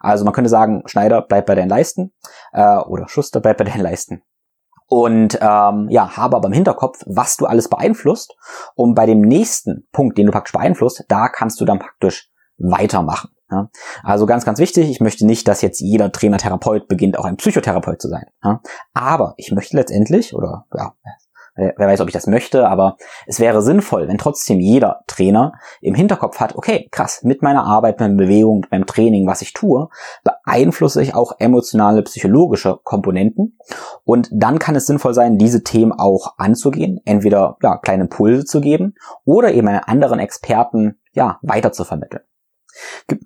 Also 0.00 0.24
man 0.24 0.34
könnte 0.34 0.50
sagen, 0.50 0.82
Schneider 0.86 1.22
bleibt 1.22 1.46
bei 1.46 1.54
deinen 1.54 1.68
Leisten 1.68 2.12
äh, 2.52 2.78
oder 2.78 3.08
Schuster 3.08 3.40
bleibt 3.40 3.58
bei 3.58 3.64
deinen 3.64 3.82
Leisten 3.82 4.22
und 4.88 5.38
ähm, 5.40 5.88
ja, 5.90 6.16
habe 6.16 6.36
aber 6.36 6.48
im 6.48 6.54
Hinterkopf, 6.54 7.02
was 7.06 7.36
du 7.36 7.44
alles 7.44 7.68
beeinflusst. 7.68 8.34
Und 8.74 8.94
bei 8.94 9.04
dem 9.04 9.20
nächsten 9.20 9.86
Punkt, 9.92 10.16
den 10.16 10.26
du 10.26 10.32
praktisch 10.32 10.52
beeinflusst, 10.52 11.04
da 11.08 11.28
kannst 11.28 11.60
du 11.60 11.66
dann 11.66 11.78
praktisch 11.78 12.30
weitermachen. 12.56 13.30
Ja? 13.50 13.68
Also 14.02 14.24
ganz, 14.24 14.46
ganz 14.46 14.58
wichtig, 14.58 14.88
ich 14.88 15.00
möchte 15.00 15.26
nicht, 15.26 15.46
dass 15.46 15.60
jetzt 15.60 15.80
jeder 15.80 16.10
Trainer, 16.10 16.38
Therapeut 16.38 16.88
beginnt, 16.88 17.18
auch 17.18 17.26
ein 17.26 17.36
Psychotherapeut 17.36 18.00
zu 18.00 18.08
sein. 18.08 18.24
Ja? 18.42 18.62
Aber 18.94 19.34
ich 19.36 19.52
möchte 19.52 19.76
letztendlich, 19.76 20.34
oder 20.34 20.66
ja, 20.74 20.94
wer 21.58 21.88
weiß, 21.88 22.00
ob 22.00 22.08
ich 22.08 22.14
das 22.14 22.26
möchte, 22.26 22.68
aber 22.68 22.96
es 23.26 23.40
wäre 23.40 23.62
sinnvoll, 23.62 24.08
wenn 24.08 24.18
trotzdem 24.18 24.60
jeder 24.60 25.02
Trainer 25.06 25.52
im 25.80 25.94
Hinterkopf 25.94 26.38
hat, 26.38 26.54
okay, 26.54 26.88
krass, 26.90 27.22
mit 27.24 27.42
meiner 27.42 27.64
Arbeit, 27.64 28.00
meiner 28.00 28.14
Bewegung, 28.14 28.66
beim 28.70 28.86
Training, 28.86 29.26
was 29.26 29.42
ich 29.42 29.52
tue, 29.52 29.88
beeinflusse 30.24 31.02
ich 31.02 31.14
auch 31.14 31.32
emotionale, 31.38 32.02
psychologische 32.02 32.78
Komponenten. 32.84 33.58
Und 34.04 34.28
dann 34.32 34.58
kann 34.58 34.76
es 34.76 34.86
sinnvoll 34.86 35.14
sein, 35.14 35.38
diese 35.38 35.64
Themen 35.64 35.92
auch 35.92 36.34
anzugehen, 36.38 37.00
entweder 37.04 37.56
ja, 37.62 37.76
kleine 37.78 38.04
Impulse 38.04 38.44
zu 38.44 38.60
geben 38.60 38.94
oder 39.24 39.52
eben 39.52 39.68
einen 39.68 39.80
anderen 39.80 40.20
Experten 40.20 41.00
ja, 41.12 41.38
weiter 41.42 41.72
zu 41.72 41.84
vermitteln. 41.84 42.22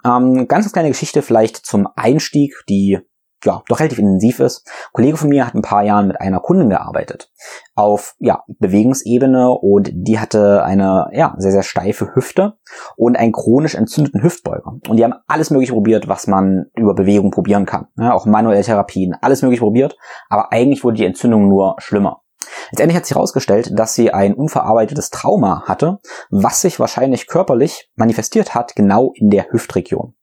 Ähm, 0.04 0.48
ganz 0.48 0.72
kleine 0.72 0.88
Geschichte 0.88 1.20
vielleicht 1.22 1.56
zum 1.56 1.88
Einstieg, 1.94 2.54
die 2.68 2.98
ja, 3.44 3.62
doch 3.68 3.80
relativ 3.80 3.98
intensiv 3.98 4.40
ist. 4.40 4.66
Ein 4.66 4.92
Kollege 4.92 5.16
von 5.16 5.28
mir 5.28 5.46
hat 5.46 5.54
ein 5.54 5.62
paar 5.62 5.82
Jahren 5.82 6.08
mit 6.08 6.20
einer 6.20 6.40
Kundin 6.40 6.70
gearbeitet 6.70 7.30
auf 7.74 8.14
ja, 8.18 8.42
Bewegungsebene 8.58 9.50
und 9.50 9.90
die 9.92 10.18
hatte 10.18 10.62
eine 10.62 11.08
ja, 11.12 11.34
sehr, 11.38 11.52
sehr 11.52 11.62
steife 11.62 12.14
Hüfte 12.14 12.54
und 12.96 13.16
einen 13.16 13.32
chronisch 13.32 13.74
entzündeten 13.74 14.22
Hüftbeuger. 14.22 14.78
Und 14.88 14.96
die 14.96 15.04
haben 15.04 15.14
alles 15.26 15.50
mögliche 15.50 15.72
probiert, 15.72 16.08
was 16.08 16.26
man 16.26 16.66
über 16.76 16.94
Bewegung 16.94 17.30
probieren 17.30 17.66
kann. 17.66 17.86
Ja, 17.96 18.12
auch 18.12 18.26
manuelle 18.26 18.62
Therapien, 18.62 19.16
alles 19.20 19.42
mögliche 19.42 19.62
probiert, 19.62 19.96
aber 20.28 20.52
eigentlich 20.52 20.84
wurde 20.84 20.98
die 20.98 21.06
Entzündung 21.06 21.48
nur 21.48 21.76
schlimmer. 21.78 22.22
Letztendlich 22.70 22.96
hat 22.96 23.06
sich 23.06 23.14
herausgestellt, 23.14 23.70
dass 23.78 23.94
sie 23.94 24.12
ein 24.12 24.34
unverarbeitetes 24.34 25.10
Trauma 25.10 25.64
hatte, 25.66 25.98
was 26.30 26.60
sich 26.60 26.80
wahrscheinlich 26.80 27.26
körperlich 27.26 27.90
manifestiert 27.94 28.54
hat, 28.54 28.74
genau 28.74 29.12
in 29.14 29.30
der 29.30 29.46
Hüftregion. 29.50 30.14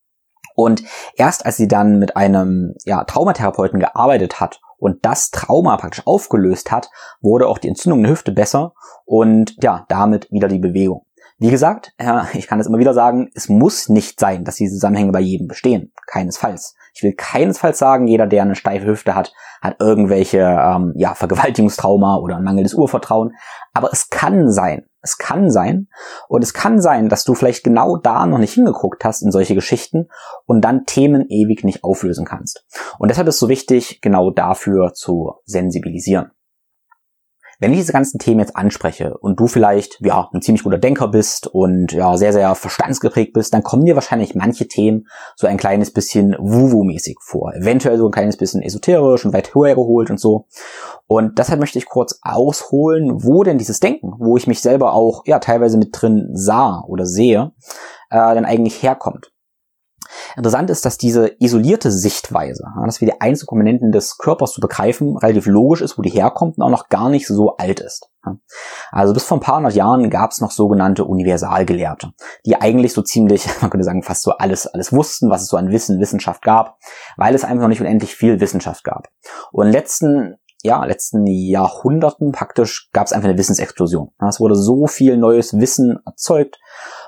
Und 0.60 0.82
erst 1.16 1.46
als 1.46 1.56
sie 1.56 1.68
dann 1.68 1.98
mit 1.98 2.16
einem 2.18 2.74
ja, 2.84 3.04
Traumatherapeuten 3.04 3.80
gearbeitet 3.80 4.40
hat 4.40 4.60
und 4.76 5.06
das 5.06 5.30
Trauma 5.30 5.78
praktisch 5.78 6.06
aufgelöst 6.06 6.70
hat, 6.70 6.90
wurde 7.22 7.48
auch 7.48 7.56
die 7.56 7.68
Entzündung 7.68 8.02
der 8.02 8.12
Hüfte 8.12 8.30
besser 8.30 8.74
und 9.06 9.56
ja, 9.62 9.86
damit 9.88 10.30
wieder 10.30 10.48
die 10.48 10.58
Bewegung. 10.58 11.06
Wie 11.38 11.50
gesagt, 11.50 11.94
ich 12.34 12.46
kann 12.46 12.60
es 12.60 12.66
immer 12.66 12.78
wieder 12.78 12.92
sagen, 12.92 13.30
es 13.34 13.48
muss 13.48 13.88
nicht 13.88 14.20
sein, 14.20 14.44
dass 14.44 14.56
diese 14.56 14.74
Zusammenhänge 14.74 15.12
bei 15.12 15.20
jedem 15.20 15.48
bestehen. 15.48 15.92
Keinesfalls. 16.06 16.74
Ich 16.92 17.02
will 17.02 17.14
keinesfalls 17.16 17.78
sagen, 17.78 18.06
jeder, 18.06 18.26
der 18.26 18.42
eine 18.42 18.54
steife 18.54 18.84
Hüfte 18.84 19.14
hat, 19.14 19.32
hat 19.62 19.76
irgendwelche 19.80 20.40
ähm, 20.40 20.92
ja, 20.94 21.14
Vergewaltigungstrauma 21.14 22.16
oder 22.16 22.36
ein 22.36 22.44
mangelndes 22.44 22.74
Urvertrauen. 22.74 23.32
Aber 23.72 23.88
es 23.92 24.10
kann 24.10 24.52
sein, 24.52 24.84
es 25.02 25.18
kann 25.18 25.50
sein. 25.50 25.88
Und 26.28 26.42
es 26.42 26.54
kann 26.54 26.80
sein, 26.80 27.08
dass 27.08 27.24
du 27.24 27.34
vielleicht 27.34 27.64
genau 27.64 27.96
da 27.96 28.26
noch 28.26 28.38
nicht 28.38 28.54
hingeguckt 28.54 29.04
hast 29.04 29.22
in 29.22 29.32
solche 29.32 29.54
Geschichten 29.54 30.08
und 30.46 30.62
dann 30.62 30.86
Themen 30.86 31.26
ewig 31.28 31.64
nicht 31.64 31.84
auflösen 31.84 32.24
kannst. 32.24 32.64
Und 32.98 33.10
deshalb 33.10 33.28
ist 33.28 33.36
es 33.36 33.40
so 33.40 33.48
wichtig, 33.48 34.00
genau 34.00 34.30
dafür 34.30 34.92
zu 34.94 35.34
sensibilisieren. 35.44 36.30
Wenn 37.60 37.72
ich 37.72 37.78
diese 37.78 37.92
ganzen 37.92 38.18
Themen 38.18 38.40
jetzt 38.40 38.56
anspreche 38.56 39.18
und 39.18 39.38
du 39.38 39.46
vielleicht 39.46 39.98
ja 40.00 40.30
ein 40.32 40.40
ziemlich 40.40 40.64
guter 40.64 40.78
Denker 40.78 41.08
bist 41.08 41.46
und 41.46 41.92
ja 41.92 42.16
sehr 42.16 42.32
sehr 42.32 42.54
verstandsgeprägt 42.54 43.34
bist, 43.34 43.52
dann 43.52 43.62
kommen 43.62 43.84
dir 43.84 43.94
wahrscheinlich 43.94 44.34
manche 44.34 44.66
Themen 44.66 45.06
so 45.36 45.46
ein 45.46 45.58
kleines 45.58 45.92
bisschen 45.92 46.34
wuwu-mäßig 46.36 47.16
vor, 47.20 47.54
eventuell 47.54 47.98
so 47.98 48.06
ein 48.06 48.12
kleines 48.12 48.38
bisschen 48.38 48.62
esoterisch 48.62 49.26
und 49.26 49.34
weit 49.34 49.54
höher 49.54 49.74
geholt 49.74 50.10
und 50.10 50.18
so. 50.18 50.46
Und 51.06 51.38
deshalb 51.38 51.60
möchte 51.60 51.78
ich 51.78 51.86
kurz 51.86 52.18
ausholen, 52.22 53.22
wo 53.24 53.42
denn 53.42 53.58
dieses 53.58 53.78
Denken, 53.78 54.14
wo 54.18 54.38
ich 54.38 54.46
mich 54.46 54.60
selber 54.60 54.94
auch 54.94 55.26
ja 55.26 55.38
teilweise 55.38 55.76
mit 55.76 55.90
drin 55.92 56.30
sah 56.32 56.82
oder 56.88 57.04
sehe, 57.04 57.52
äh, 58.08 58.34
denn 58.34 58.46
eigentlich 58.46 58.82
herkommt. 58.82 59.32
Interessant 60.36 60.70
ist, 60.70 60.84
dass 60.84 60.98
diese 60.98 61.32
isolierte 61.38 61.90
Sichtweise, 61.90 62.64
dass 62.84 63.00
wir 63.00 63.08
die 63.08 63.20
Einzelkomponenten 63.20 63.92
des 63.92 64.18
Körpers 64.18 64.52
zu 64.52 64.60
begreifen, 64.60 65.16
relativ 65.16 65.46
logisch 65.46 65.80
ist, 65.80 65.98
wo 65.98 66.02
die 66.02 66.10
herkommt 66.10 66.58
und 66.58 66.62
auch 66.62 66.70
noch 66.70 66.88
gar 66.88 67.08
nicht 67.08 67.26
so 67.26 67.56
alt 67.56 67.80
ist. 67.80 68.10
Also 68.90 69.14
bis 69.14 69.24
vor 69.24 69.38
ein 69.38 69.40
paar 69.40 69.56
hundert 69.56 69.74
Jahren 69.74 70.10
gab 70.10 70.30
es 70.30 70.40
noch 70.40 70.50
sogenannte 70.50 71.04
Universalgelehrte, 71.04 72.12
die 72.44 72.60
eigentlich 72.60 72.92
so 72.92 73.02
ziemlich, 73.02 73.46
man 73.60 73.70
könnte 73.70 73.84
sagen, 73.84 74.02
fast 74.02 74.22
so 74.22 74.32
alles, 74.32 74.66
alles 74.66 74.92
wussten, 74.92 75.30
was 75.30 75.42
es 75.42 75.48
so 75.48 75.56
an 75.56 75.70
Wissen, 75.70 76.00
Wissenschaft 76.00 76.42
gab, 76.42 76.78
weil 77.16 77.34
es 77.34 77.44
einfach 77.44 77.62
noch 77.62 77.68
nicht 77.68 77.80
unendlich 77.80 78.14
viel 78.14 78.40
Wissenschaft 78.40 78.84
gab. 78.84 79.08
Und 79.52 79.66
in 79.66 79.72
letzten 79.72 80.36
ja, 80.62 80.84
letzten 80.84 81.26
Jahrhunderten 81.26 82.32
praktisch 82.32 82.90
gab 82.92 83.06
es 83.06 83.12
einfach 83.12 83.28
eine 83.28 83.38
Wissensexplosion. 83.38 84.10
Es 84.28 84.40
wurde 84.40 84.54
so 84.54 84.86
viel 84.86 85.16
neues 85.16 85.58
Wissen 85.58 86.00
erzeugt, 86.04 86.58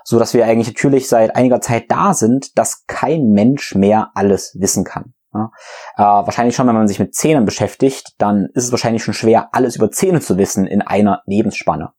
so 0.05 0.19
dass 0.19 0.35
wir 0.35 0.47
eigentlich 0.47 0.69
natürlich 0.69 1.09
seit 1.09 1.37
einiger 1.37 1.61
Zeit 1.61 1.91
da 1.91 2.15
sind, 2.15 2.57
dass 2.59 2.85
kein 2.87 3.31
Mensch 3.31 3.75
mehr 3.75 4.11
alles 4.15 4.57
wissen 4.59 4.85
kann. 4.85 5.15
Ja, 5.35 5.51
äh, 5.97 6.03
wahrscheinlich 6.03 6.55
schon, 6.55 6.67
wenn 6.67 6.75
man 6.75 6.89
sich 6.89 6.99
mit 6.99 7.15
Zähnen 7.15 7.47
beschäftigt, 7.47 8.15
dann 8.19 8.49
ist 8.53 8.65
es 8.65 8.71
wahrscheinlich 8.71 9.03
schon 9.03 9.15
schwer, 9.15 9.49
alles 9.53 9.77
über 9.77 9.91
Zähne 9.91 10.21
zu 10.21 10.37
wissen 10.37 10.67
in 10.67 10.83
einer 10.83 11.23
Lebensspanne. 11.25 11.93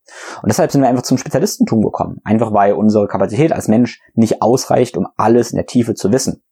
Und 0.44 0.52
deshalb 0.52 0.72
sind 0.72 0.82
wir 0.82 0.88
einfach 0.88 1.02
zum 1.02 1.18
Spezialistentum 1.18 1.82
gekommen. 1.82 2.20
Einfach 2.24 2.54
weil 2.54 2.74
unsere 2.74 3.08
Kapazität 3.08 3.52
als 3.52 3.68
Mensch 3.68 4.02
nicht 4.14 4.44
ausreicht, 4.44 4.98
um 4.98 5.08
alles 5.18 5.50
in 5.50 5.56
der 5.56 5.66
Tiefe 5.66 5.96
zu 5.96 6.12
wissen. 6.12 6.44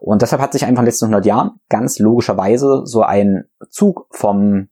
Und 0.00 0.22
deshalb 0.22 0.42
hat 0.42 0.52
sich 0.52 0.64
einfach 0.64 0.80
in 0.80 0.86
den 0.86 0.86
letzten 0.86 1.04
100 1.04 1.24
Jahren 1.24 1.52
ganz 1.68 2.00
logischerweise 2.00 2.82
so 2.84 3.02
ein 3.02 3.44
Zug 3.70 4.08
vom 4.10 4.68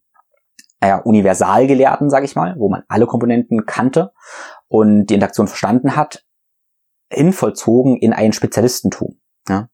äh, 0.80 0.98
Universalgelehrten, 1.00 2.10
sage 2.10 2.24
ich 2.24 2.34
mal, 2.34 2.56
wo 2.58 2.68
man 2.68 2.82
alle 2.88 3.06
Komponenten 3.06 3.66
kannte 3.66 4.12
und 4.72 5.06
die 5.06 5.14
Interaktion 5.14 5.48
verstanden 5.48 5.96
hat, 5.96 6.24
in 7.10 7.34
vollzogen 7.34 7.98
in 7.98 8.14
ein 8.14 8.32
Spezialistentum. 8.32 9.20
Ja. 9.46 9.68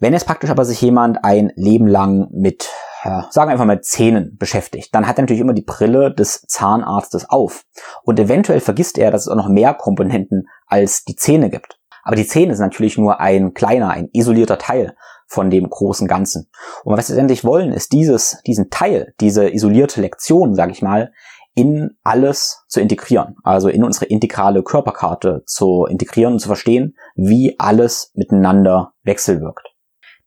Wenn 0.00 0.12
jetzt 0.12 0.26
praktisch 0.26 0.50
aber 0.50 0.66
sich 0.66 0.82
jemand 0.82 1.24
ein 1.24 1.50
Leben 1.56 1.86
lang 1.86 2.28
mit, 2.30 2.68
ja, 3.04 3.26
sagen 3.30 3.48
wir 3.48 3.52
einfach 3.52 3.64
mal 3.64 3.80
Zähnen 3.80 4.36
beschäftigt, 4.36 4.94
dann 4.94 5.06
hat 5.06 5.18
er 5.18 5.22
natürlich 5.22 5.40
immer 5.40 5.54
die 5.54 5.64
Brille 5.64 6.14
des 6.14 6.42
Zahnarztes 6.42 7.30
auf. 7.30 7.64
Und 8.02 8.20
eventuell 8.20 8.60
vergisst 8.60 8.98
er, 8.98 9.10
dass 9.10 9.22
es 9.22 9.28
auch 9.28 9.36
noch 9.36 9.48
mehr 9.48 9.72
Komponenten 9.72 10.46
als 10.66 11.04
die 11.04 11.16
Zähne 11.16 11.48
gibt. 11.48 11.78
Aber 12.02 12.16
die 12.16 12.26
Zähne 12.26 12.54
sind 12.54 12.66
natürlich 12.66 12.98
nur 12.98 13.18
ein 13.18 13.54
kleiner, 13.54 13.90
ein 13.90 14.10
isolierter 14.12 14.58
Teil 14.58 14.94
von 15.26 15.48
dem 15.48 15.70
großen 15.70 16.06
Ganzen. 16.06 16.50
Und 16.84 16.98
was 16.98 17.08
wir 17.08 17.14
letztendlich 17.14 17.44
wollen, 17.44 17.72
ist 17.72 17.92
dieses, 17.92 18.42
diesen 18.46 18.68
Teil, 18.68 19.14
diese 19.20 19.48
isolierte 19.48 20.02
Lektion, 20.02 20.54
sage 20.54 20.72
ich 20.72 20.82
mal, 20.82 21.12
in 21.54 21.96
alles 22.02 22.64
zu 22.68 22.80
integrieren, 22.80 23.36
also 23.42 23.68
in 23.68 23.84
unsere 23.84 24.06
integrale 24.06 24.62
Körperkarte 24.62 25.42
zu 25.46 25.86
integrieren 25.86 26.34
und 26.34 26.38
zu 26.38 26.48
verstehen, 26.48 26.96
wie 27.14 27.56
alles 27.58 28.10
miteinander 28.14 28.92
wechselwirkt. 29.02 29.68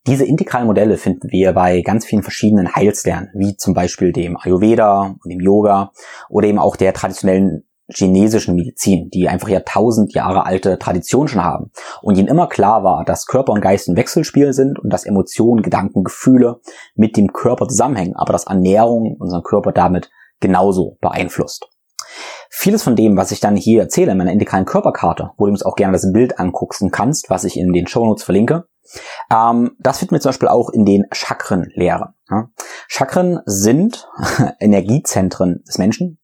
Diese 0.08 0.26
integralen 0.26 0.68
Modelle 0.68 0.98
finden 0.98 1.32
wir 1.32 1.54
bei 1.54 1.82
ganz 1.82 2.06
vielen 2.06 2.22
verschiedenen 2.22 2.76
Heilslernen, 2.76 3.30
wie 3.34 3.58
zum 3.58 3.74
Beispiel 3.74 4.12
dem 4.12 4.38
Ayurveda 4.38 5.16
und 5.24 5.32
dem 5.32 5.40
Yoga 5.40 5.92
oder 6.30 6.48
eben 6.48 6.60
auch 6.60 6.76
der 6.76 6.94
traditionellen 6.94 7.64
chinesischen 7.88 8.56
Medizin, 8.56 9.10
die 9.10 9.28
einfach 9.28 9.48
ja 9.48 9.62
tausend 9.62 10.14
Jahre 10.14 10.46
alte 10.46 10.78
Tradition 10.80 11.28
schon 11.28 11.44
haben 11.44 11.72
und 12.02 12.18
ihnen 12.18 12.28
immer 12.28 12.48
klar 12.48 12.84
war, 12.84 13.04
dass 13.04 13.26
Körper 13.26 13.54
und 13.54 13.62
Geist 13.62 13.88
ein 13.88 13.98
Wechselspiel 13.98 14.54
sind 14.54 14.80
und 14.80 14.92
dass 14.92 15.06
Emotionen, 15.06 15.62
Gedanken, 15.62 16.04
Gefühle 16.04 16.62
mit 16.96 17.18
dem 17.18 17.32
Körper 17.34 17.68
zusammenhängen, 17.68 18.16
aber 18.16 18.34
dass 18.34 18.46
Ernährung 18.46 19.16
unseren 19.20 19.44
Körper 19.44 19.72
damit 19.72 20.10
genauso 20.40 20.98
beeinflusst. 21.02 21.68
Vieles 22.50 22.84
von 22.84 22.96
dem, 22.96 23.18
was 23.18 23.32
ich 23.32 23.40
dann 23.40 23.56
hier 23.56 23.82
erzähle 23.82 24.12
in 24.12 24.18
meiner 24.18 24.32
integralen 24.32 24.66
Körperkarte, 24.66 25.32
wo 25.38 25.46
du 25.46 25.52
uns 25.52 25.64
auch 25.64 25.76
gerne 25.76 25.94
das 25.94 26.12
Bild 26.12 26.40
angucken 26.40 26.92
kannst, 26.92 27.30
was 27.30 27.44
ich 27.44 27.58
in 27.58 27.74
den 27.74 27.88
Shownotes 27.88 28.24
verlinke, 28.24 28.68
ähm, 29.32 29.76
das 29.80 30.00
finden 30.00 30.16
wir 30.16 30.22
zum 30.22 30.30
Beispiel 30.30 30.48
auch 30.48 30.70
in 30.70 30.86
den 30.86 31.06
Chakrenlehren. 31.12 32.14
Ja. 32.30 32.50
Chakren 32.88 33.40
sind 33.46 34.08
Energiezentren 34.60 35.64
des 35.68 35.78
Menschen 35.78 36.20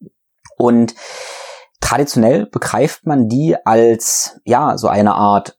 und 0.58 0.96
traditionell 1.80 2.46
begreift 2.46 3.06
man 3.06 3.28
die 3.28 3.56
als 3.66 4.40
ja 4.46 4.78
so 4.78 4.88
eine 4.88 5.16
Art 5.16 5.58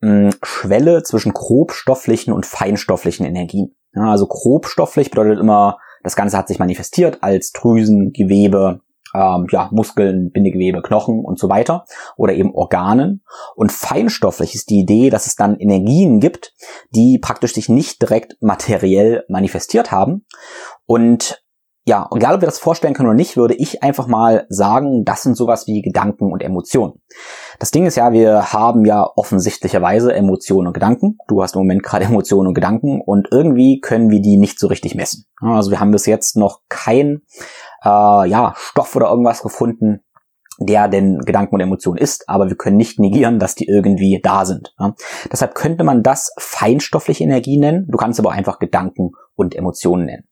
mh, 0.00 0.30
Schwelle 0.42 1.02
zwischen 1.02 1.32
grobstofflichen 1.32 2.32
und 2.32 2.46
feinstofflichen 2.46 3.24
Energien. 3.24 3.76
Ja, 3.92 4.10
also 4.10 4.26
grobstofflich 4.26 5.10
bedeutet 5.10 5.40
immer, 5.40 5.78
das 6.02 6.16
Ganze 6.16 6.36
hat 6.36 6.48
sich 6.48 6.58
manifestiert 6.58 7.18
als 7.22 7.52
Drüsen, 7.52 8.12
Gewebe, 8.12 8.80
ähm, 9.14 9.46
ja, 9.50 9.68
Muskeln, 9.72 10.30
Bindegewebe, 10.30 10.82
Knochen 10.82 11.24
und 11.24 11.38
so 11.38 11.48
weiter 11.48 11.84
oder 12.16 12.34
eben 12.34 12.54
Organen. 12.54 13.22
Und 13.56 13.72
feinstofflich 13.72 14.54
ist 14.54 14.70
die 14.70 14.80
Idee, 14.80 15.10
dass 15.10 15.26
es 15.26 15.36
dann 15.36 15.56
Energien 15.58 16.20
gibt, 16.20 16.54
die 16.90 17.18
praktisch 17.18 17.54
sich 17.54 17.68
nicht 17.68 18.00
direkt 18.02 18.36
materiell 18.40 19.24
manifestiert 19.28 19.90
haben. 19.90 20.26
Und 20.86 21.42
ja, 21.86 22.08
egal 22.14 22.34
ob 22.34 22.42
wir 22.42 22.46
das 22.46 22.58
vorstellen 22.58 22.94
können 22.94 23.08
oder 23.08 23.16
nicht, 23.16 23.36
würde 23.36 23.54
ich 23.54 23.82
einfach 23.82 24.06
mal 24.06 24.46
sagen, 24.48 25.04
das 25.04 25.22
sind 25.22 25.36
sowas 25.36 25.66
wie 25.66 25.80
Gedanken 25.80 26.30
und 26.30 26.42
Emotionen. 26.42 27.00
Das 27.58 27.70
Ding 27.70 27.86
ist 27.86 27.96
ja, 27.96 28.12
wir 28.12 28.52
haben 28.52 28.84
ja 28.84 29.08
offensichtlicherweise 29.16 30.14
Emotionen 30.14 30.68
und 30.68 30.74
Gedanken. 30.74 31.16
Du 31.26 31.42
hast 31.42 31.54
im 31.54 31.60
Moment 31.62 31.82
gerade 31.82 32.04
Emotionen 32.06 32.48
und 32.48 32.54
Gedanken 32.54 33.00
und 33.00 33.28
irgendwie 33.30 33.80
können 33.80 34.10
wir 34.10 34.20
die 34.20 34.36
nicht 34.36 34.58
so 34.58 34.66
richtig 34.66 34.94
messen. 34.94 35.24
Also 35.40 35.70
wir 35.70 35.80
haben 35.80 35.90
bis 35.90 36.06
jetzt 36.06 36.36
noch 36.36 36.60
kein 36.68 37.22
äh, 37.82 38.28
ja, 38.28 38.54
Stoff 38.56 38.94
oder 38.94 39.08
irgendwas 39.08 39.42
gefunden, 39.42 40.00
der 40.58 40.88
denn 40.88 41.20
Gedanken 41.20 41.54
und 41.54 41.62
Emotionen 41.62 41.96
ist, 41.96 42.28
aber 42.28 42.48
wir 42.48 42.56
können 42.56 42.76
nicht 42.76 42.98
negieren, 43.00 43.38
dass 43.38 43.54
die 43.54 43.66
irgendwie 43.66 44.20
da 44.22 44.44
sind. 44.44 44.74
Ja. 44.78 44.94
Deshalb 45.32 45.54
könnte 45.54 45.84
man 45.84 46.02
das 46.02 46.34
feinstoffliche 46.38 47.24
Energie 47.24 47.58
nennen, 47.58 47.86
du 47.88 47.96
kannst 47.96 48.20
aber 48.20 48.32
einfach 48.32 48.58
Gedanken 48.58 49.12
und 49.34 49.54
Emotionen 49.54 50.04
nennen. 50.04 50.29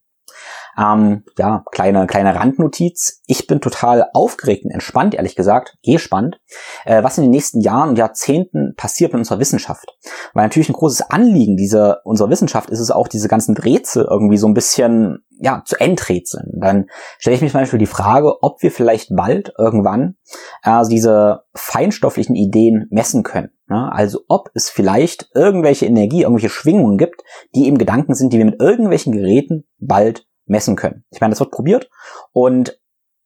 Ähm, 0.79 1.23
ja, 1.37 1.63
kleine, 1.71 2.07
kleine 2.07 2.35
Randnotiz. 2.35 3.21
Ich 3.25 3.47
bin 3.47 3.59
total 3.59 4.07
aufgeregt 4.13 4.63
und 4.63 4.71
entspannt, 4.71 5.13
ehrlich 5.13 5.35
gesagt, 5.35 5.77
gespannt, 5.83 6.39
äh, 6.85 7.03
was 7.03 7.17
in 7.17 7.23
den 7.23 7.31
nächsten 7.31 7.59
Jahren 7.59 7.89
und 7.89 7.97
Jahrzehnten 7.97 8.75
passiert 8.77 9.11
mit 9.11 9.19
unserer 9.19 9.39
Wissenschaft. 9.39 9.97
Weil 10.33 10.45
natürlich 10.45 10.69
ein 10.69 10.73
großes 10.73 11.09
Anliegen 11.09 11.57
dieser, 11.57 12.05
unserer 12.05 12.29
Wissenschaft 12.29 12.69
ist 12.69 12.79
es 12.79 12.91
auch, 12.91 13.07
diese 13.07 13.27
ganzen 13.27 13.57
Rätsel 13.57 14.07
irgendwie 14.09 14.37
so 14.37 14.47
ein 14.47 14.53
bisschen, 14.53 15.25
ja, 15.41 15.63
zu 15.65 15.75
enträtseln. 15.79 16.51
Dann 16.59 16.85
stelle 17.17 17.35
ich 17.35 17.41
mich 17.41 17.51
zum 17.51 17.61
Beispiel 17.61 17.79
die 17.79 17.85
Frage, 17.85 18.41
ob 18.41 18.61
wir 18.61 18.71
vielleicht 18.71 19.15
bald 19.15 19.53
irgendwann 19.57 20.15
äh, 20.63 20.83
diese 20.89 21.41
feinstofflichen 21.55 22.35
Ideen 22.35 22.87
messen 22.89 23.23
können. 23.23 23.49
Ne? 23.67 23.89
Also 23.91 24.21
ob 24.27 24.49
es 24.53 24.69
vielleicht 24.69 25.29
irgendwelche 25.33 25.85
Energie, 25.85 26.23
irgendwelche 26.23 26.49
Schwingungen 26.49 26.97
gibt, 26.97 27.21
die 27.55 27.67
eben 27.67 27.77
Gedanken 27.77 28.15
sind, 28.15 28.33
die 28.33 28.37
wir 28.37 28.45
mit 28.45 28.61
irgendwelchen 28.61 29.13
Geräten 29.13 29.65
bald 29.77 30.25
messen 30.49 30.75
können. 30.75 31.03
Ich 31.11 31.21
meine, 31.21 31.31
das 31.31 31.39
wird 31.39 31.51
probiert 31.51 31.89
und 32.33 32.79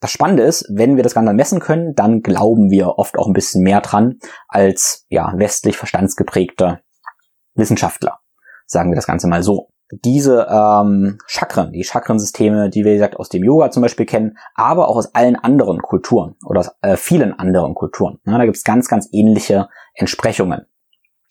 das 0.03 0.12
Spannende 0.12 0.44
ist, 0.44 0.65
wenn 0.70 0.98
wir 0.98 1.03
das 1.03 1.13
Ganze 1.13 1.32
messen 1.34 1.62
können, 1.62 1.96
dann 1.96 2.22
glauben 2.22 2.70
wir 2.70 3.00
oft 3.00 3.18
auch 3.18 3.25
ein 3.25 3.32
bisschen 3.32 3.63
mehr 3.63 3.80
dran 3.80 4.20
als 4.50 5.06
ja 5.08 5.32
westlich 5.38 5.77
verstandsgeprägte 5.77 6.82
Wissenschaftler. 7.56 8.20
Sagen 8.65 8.92
wir 8.92 8.98
das 8.98 9.08
Ganze 9.08 9.27
mal 9.27 9.44
so. 9.44 9.70
Diese 10.03 10.48
ähm, 10.50 11.20
Chakren, 11.25 11.72
die 11.72 11.86
Chakrensysteme, 11.86 12.70
die 12.70 12.84
wir 12.84 12.92
wie 12.92 12.96
gesagt 12.96 13.15
aus 13.15 13.30
dem 13.30 13.46
Yoga 13.46 13.72
zum 13.72 13.82
Beispiel 13.82 14.06
kennen, 14.06 14.38
aber 14.56 14.89
auch 14.89 14.98
aus 14.98 15.15
allen 15.15 15.38
anderen 15.38 15.82
Kulturen 15.82 16.36
oder 16.46 16.60
aus 16.60 16.72
äh, 16.82 16.98
vielen 16.98 17.32
anderen 17.39 17.74
Kulturen. 17.74 18.20
Ja, 18.25 18.38
da 18.38 18.44
gibt 18.44 18.58
es 18.58 18.63
ganz, 18.65 18.89
ganz 18.89 19.08
ähnliche 19.13 19.70
Entsprechungen 19.94 20.65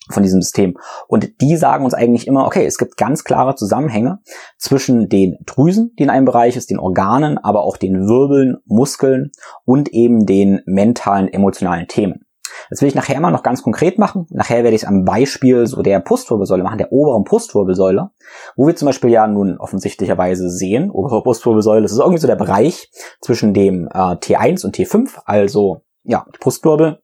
von 0.09 0.23
diesem 0.23 0.41
System. 0.41 0.77
Und 1.07 1.41
die 1.41 1.55
sagen 1.55 1.85
uns 1.85 1.93
eigentlich 1.93 2.27
immer, 2.27 2.45
okay, 2.45 2.65
es 2.65 2.77
gibt 2.77 2.97
ganz 2.97 3.23
klare 3.23 3.55
Zusammenhänge 3.55 4.19
zwischen 4.57 5.09
den 5.09 5.37
Drüsen, 5.45 5.93
die 5.97 6.03
in 6.03 6.09
einem 6.09 6.25
Bereich 6.25 6.55
ist, 6.55 6.69
den 6.69 6.79
Organen, 6.79 7.37
aber 7.37 7.63
auch 7.63 7.77
den 7.77 8.07
Wirbeln, 8.07 8.57
Muskeln 8.65 9.31
und 9.65 9.89
eben 9.89 10.25
den 10.25 10.61
mentalen, 10.65 11.31
emotionalen 11.31 11.87
Themen. 11.87 12.25
Das 12.69 12.81
will 12.81 12.87
ich 12.87 12.95
nachher 12.95 13.19
mal 13.19 13.31
noch 13.31 13.43
ganz 13.43 13.63
konkret 13.63 13.97
machen. 13.97 14.27
Nachher 14.29 14.63
werde 14.63 14.75
ich 14.75 14.83
es 14.83 14.87
am 14.87 15.05
Beispiel 15.05 15.65
so 15.65 15.81
der 15.81 15.99
Brustwirbelsäule 15.99 16.63
machen, 16.63 16.77
der 16.77 16.91
oberen 16.91 17.23
Brustwirbelsäule, 17.23 18.11
wo 18.55 18.67
wir 18.67 18.75
zum 18.75 18.87
Beispiel 18.87 19.09
ja 19.09 19.27
nun 19.27 19.57
offensichtlicherweise 19.57 20.49
sehen, 20.49 20.91
obere 20.91 21.23
Brustwirbelsäule, 21.23 21.81
das 21.81 21.91
ist 21.91 21.99
irgendwie 21.99 22.19
so 22.19 22.27
der 22.27 22.35
Bereich 22.35 22.91
zwischen 23.21 23.53
dem 23.53 23.87
äh, 23.87 24.15
T1 24.15 24.65
und 24.65 24.75
T5, 24.75 25.19
also 25.25 25.81
ja, 26.03 26.25
Brustwirbel 26.39 26.99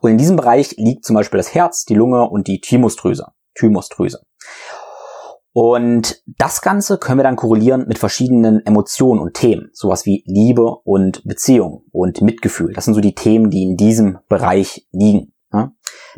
und 0.00 0.10
in 0.10 0.18
diesem 0.18 0.36
Bereich 0.36 0.74
liegt 0.76 1.04
zum 1.04 1.14
Beispiel 1.14 1.38
das 1.38 1.54
Herz, 1.54 1.84
die 1.84 1.94
Lunge 1.94 2.28
und 2.28 2.46
die 2.46 2.60
Thymusdrüse. 2.60 3.26
Thymusdrüse. 3.54 4.20
Und 5.52 6.22
das 6.26 6.62
Ganze 6.62 6.98
können 6.98 7.18
wir 7.18 7.24
dann 7.24 7.36
korrelieren 7.36 7.86
mit 7.88 7.98
verschiedenen 7.98 8.64
Emotionen 8.64 9.20
und 9.20 9.34
Themen, 9.34 9.70
sowas 9.72 10.06
wie 10.06 10.22
Liebe 10.26 10.76
und 10.84 11.24
Beziehung 11.24 11.82
und 11.90 12.22
Mitgefühl. 12.22 12.72
Das 12.72 12.84
sind 12.84 12.94
so 12.94 13.00
die 13.00 13.16
Themen, 13.16 13.50
die 13.50 13.64
in 13.64 13.76
diesem 13.76 14.18
Bereich 14.28 14.86
liegen. 14.92 15.32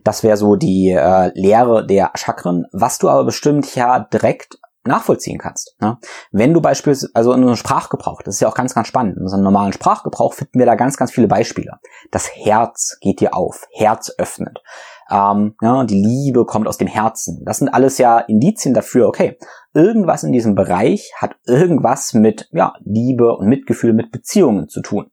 Das 0.05 0.23
wäre 0.23 0.37
so 0.37 0.57
die 0.57 0.91
äh, 0.91 1.31
Lehre 1.35 1.87
der 1.87 2.13
Chakren, 2.15 2.67
was 2.73 2.99
du 2.99 3.09
aber 3.09 3.25
bestimmt 3.25 3.75
ja 3.75 4.01
direkt 4.01 4.59
nachvollziehen 4.85 5.39
kannst. 5.39 5.77
Ne? 5.81 5.99
Wenn 6.31 6.55
du 6.55 6.61
beispielsweise, 6.61 7.11
also 7.15 7.33
in 7.33 7.41
unserem 7.41 7.57
Sprachgebrauch, 7.57 8.23
das 8.23 8.37
ist 8.37 8.41
ja 8.41 8.49
auch 8.49 8.55
ganz, 8.55 8.75
ganz 8.75 8.89
spannend, 8.89 9.17
in 9.17 9.23
unserem 9.23 9.43
normalen 9.43 9.73
Sprachgebrauch 9.73 10.35
finden 10.35 10.59
wir 10.59 10.67
da 10.67 10.75
ganz, 10.75 10.97
ganz 10.97 11.13
viele 11.13 11.29
Beispiele. 11.29 11.79
Das 12.11 12.31
Herz 12.35 12.99
geht 13.01 13.21
dir 13.21 13.35
auf, 13.35 13.67
Herz 13.73 14.13
öffnet. 14.19 14.63
Ähm, 15.11 15.55
ja, 15.61 15.85
die 15.85 16.03
Liebe 16.03 16.47
kommt 16.47 16.67
aus 16.67 16.79
dem 16.79 16.89
Herzen. 16.89 17.43
Das 17.45 17.59
sind 17.59 17.69
alles 17.69 17.99
ja 17.99 18.19
Indizien 18.19 18.75
dafür, 18.75 19.09
okay, 19.09 19.39
irgendwas 19.75 20.25
in 20.25 20.33
diesem 20.33 20.55
Bereich 20.55 21.13
hat 21.17 21.37
irgendwas 21.47 22.15
mit 22.15 22.49
ja, 22.53 22.75
Liebe 22.81 23.37
und 23.37 23.49
Mitgefühl, 23.49 23.93
mit 23.93 24.11
Beziehungen 24.11 24.69
zu 24.69 24.81
tun. 24.81 25.11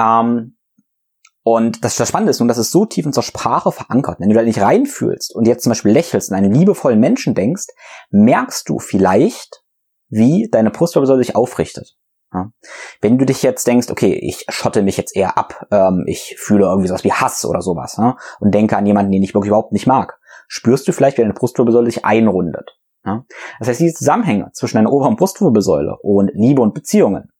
Ähm, 0.00 0.57
und 1.50 1.82
das, 1.82 1.96
das 1.96 2.08
Spannende 2.08 2.30
ist 2.30 2.40
nun, 2.40 2.48
dass 2.48 2.58
es 2.58 2.70
so 2.70 2.84
tief 2.84 3.06
in 3.06 3.08
unserer 3.08 3.22
Sprache 3.22 3.72
verankert. 3.72 4.20
Wenn 4.20 4.28
du 4.28 4.34
da 4.34 4.42
nicht 4.42 4.60
reinfühlst 4.60 5.34
und 5.34 5.46
jetzt 5.46 5.62
zum 5.62 5.70
Beispiel 5.70 5.92
lächelst 5.92 6.30
und 6.30 6.36
einen 6.36 6.52
liebevollen 6.52 7.00
Menschen 7.00 7.34
denkst, 7.34 7.68
merkst 8.10 8.68
du 8.68 8.78
vielleicht, 8.78 9.62
wie 10.10 10.50
deine 10.52 10.70
Brustwirbelsäule 10.70 11.24
sich 11.24 11.36
aufrichtet. 11.36 11.96
Ja. 12.34 12.50
Wenn 13.00 13.16
du 13.16 13.24
dich 13.24 13.42
jetzt 13.42 13.66
denkst, 13.66 13.88
okay, 13.90 14.12
ich 14.12 14.44
schotte 14.50 14.82
mich 14.82 14.98
jetzt 14.98 15.16
eher 15.16 15.38
ab, 15.38 15.66
ähm, 15.70 16.04
ich 16.06 16.36
fühle 16.38 16.66
irgendwie 16.66 16.88
sowas 16.88 17.04
wie 17.04 17.12
Hass 17.12 17.46
oder 17.46 17.62
sowas 17.62 17.96
ja, 17.96 18.18
und 18.40 18.52
denke 18.52 18.76
an 18.76 18.84
jemanden, 18.84 19.10
den 19.10 19.22
ich 19.22 19.32
wirklich 19.32 19.48
überhaupt 19.48 19.72
nicht 19.72 19.86
mag, 19.86 20.18
spürst 20.48 20.86
du 20.86 20.92
vielleicht, 20.92 21.16
wie 21.16 21.22
deine 21.22 21.32
Brustwirbelsäule 21.32 21.86
sich 21.86 22.04
einrundet. 22.04 22.78
Ja. 23.06 23.24
Das 23.58 23.68
heißt, 23.68 23.80
diese 23.80 23.94
Zusammenhänge 23.94 24.50
zwischen 24.52 24.76
deiner 24.76 24.92
oberen 24.92 25.16
Brustwirbelsäule 25.16 25.96
und 26.02 26.30
Liebe 26.34 26.60
und 26.60 26.74
Beziehungen, 26.74 27.30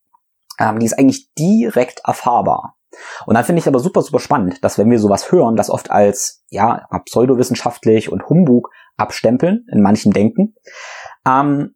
ähm, 0.57 0.79
die 0.79 0.87
ist 0.87 0.97
eigentlich 0.97 1.31
direkt 1.35 2.01
erfahrbar. 2.05 2.78
Und 3.25 3.35
dann 3.35 3.43
finde 3.43 3.59
ich 3.59 3.67
aber 3.67 3.79
super, 3.79 4.01
super 4.01 4.19
spannend, 4.19 4.63
dass 4.63 4.77
wenn 4.77 4.89
wir 4.89 4.99
sowas 4.99 5.31
hören, 5.31 5.55
das 5.55 5.69
oft 5.69 5.91
als 5.91 6.43
ja 6.49 6.87
pseudowissenschaftlich 7.05 8.11
und 8.11 8.27
Humbug 8.29 8.69
abstempeln 8.97 9.65
in 9.71 9.81
manchen 9.81 10.11
Denken. 10.11 10.55
Ähm, 11.27 11.75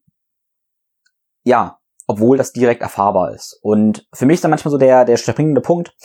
ja, 1.43 1.79
obwohl 2.08 2.38
das 2.38 2.51
direkt 2.51 2.82
erfahrbar 2.82 3.34
ist. 3.34 3.60
Und 3.62 4.08
für 4.13 4.25
mich 4.25 4.36
ist 4.36 4.43
dann 4.43 4.51
manchmal 4.51 4.72
so 4.72 4.77
der, 4.77 5.05
der 5.05 5.17
springende 5.17 5.62
Punkt. 5.62 5.96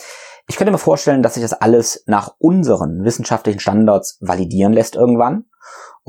Ich 0.47 0.55
könnte 0.55 0.71
mir 0.71 0.77
vorstellen, 0.77 1.21
dass 1.21 1.35
sich 1.35 1.43
das 1.43 1.53
alles 1.53 2.03
nach 2.07 2.35
unseren 2.39 3.03
wissenschaftlichen 3.03 3.59
Standards 3.59 4.17
validieren 4.19 4.73
lässt 4.73 4.95
irgendwann. 4.95 5.45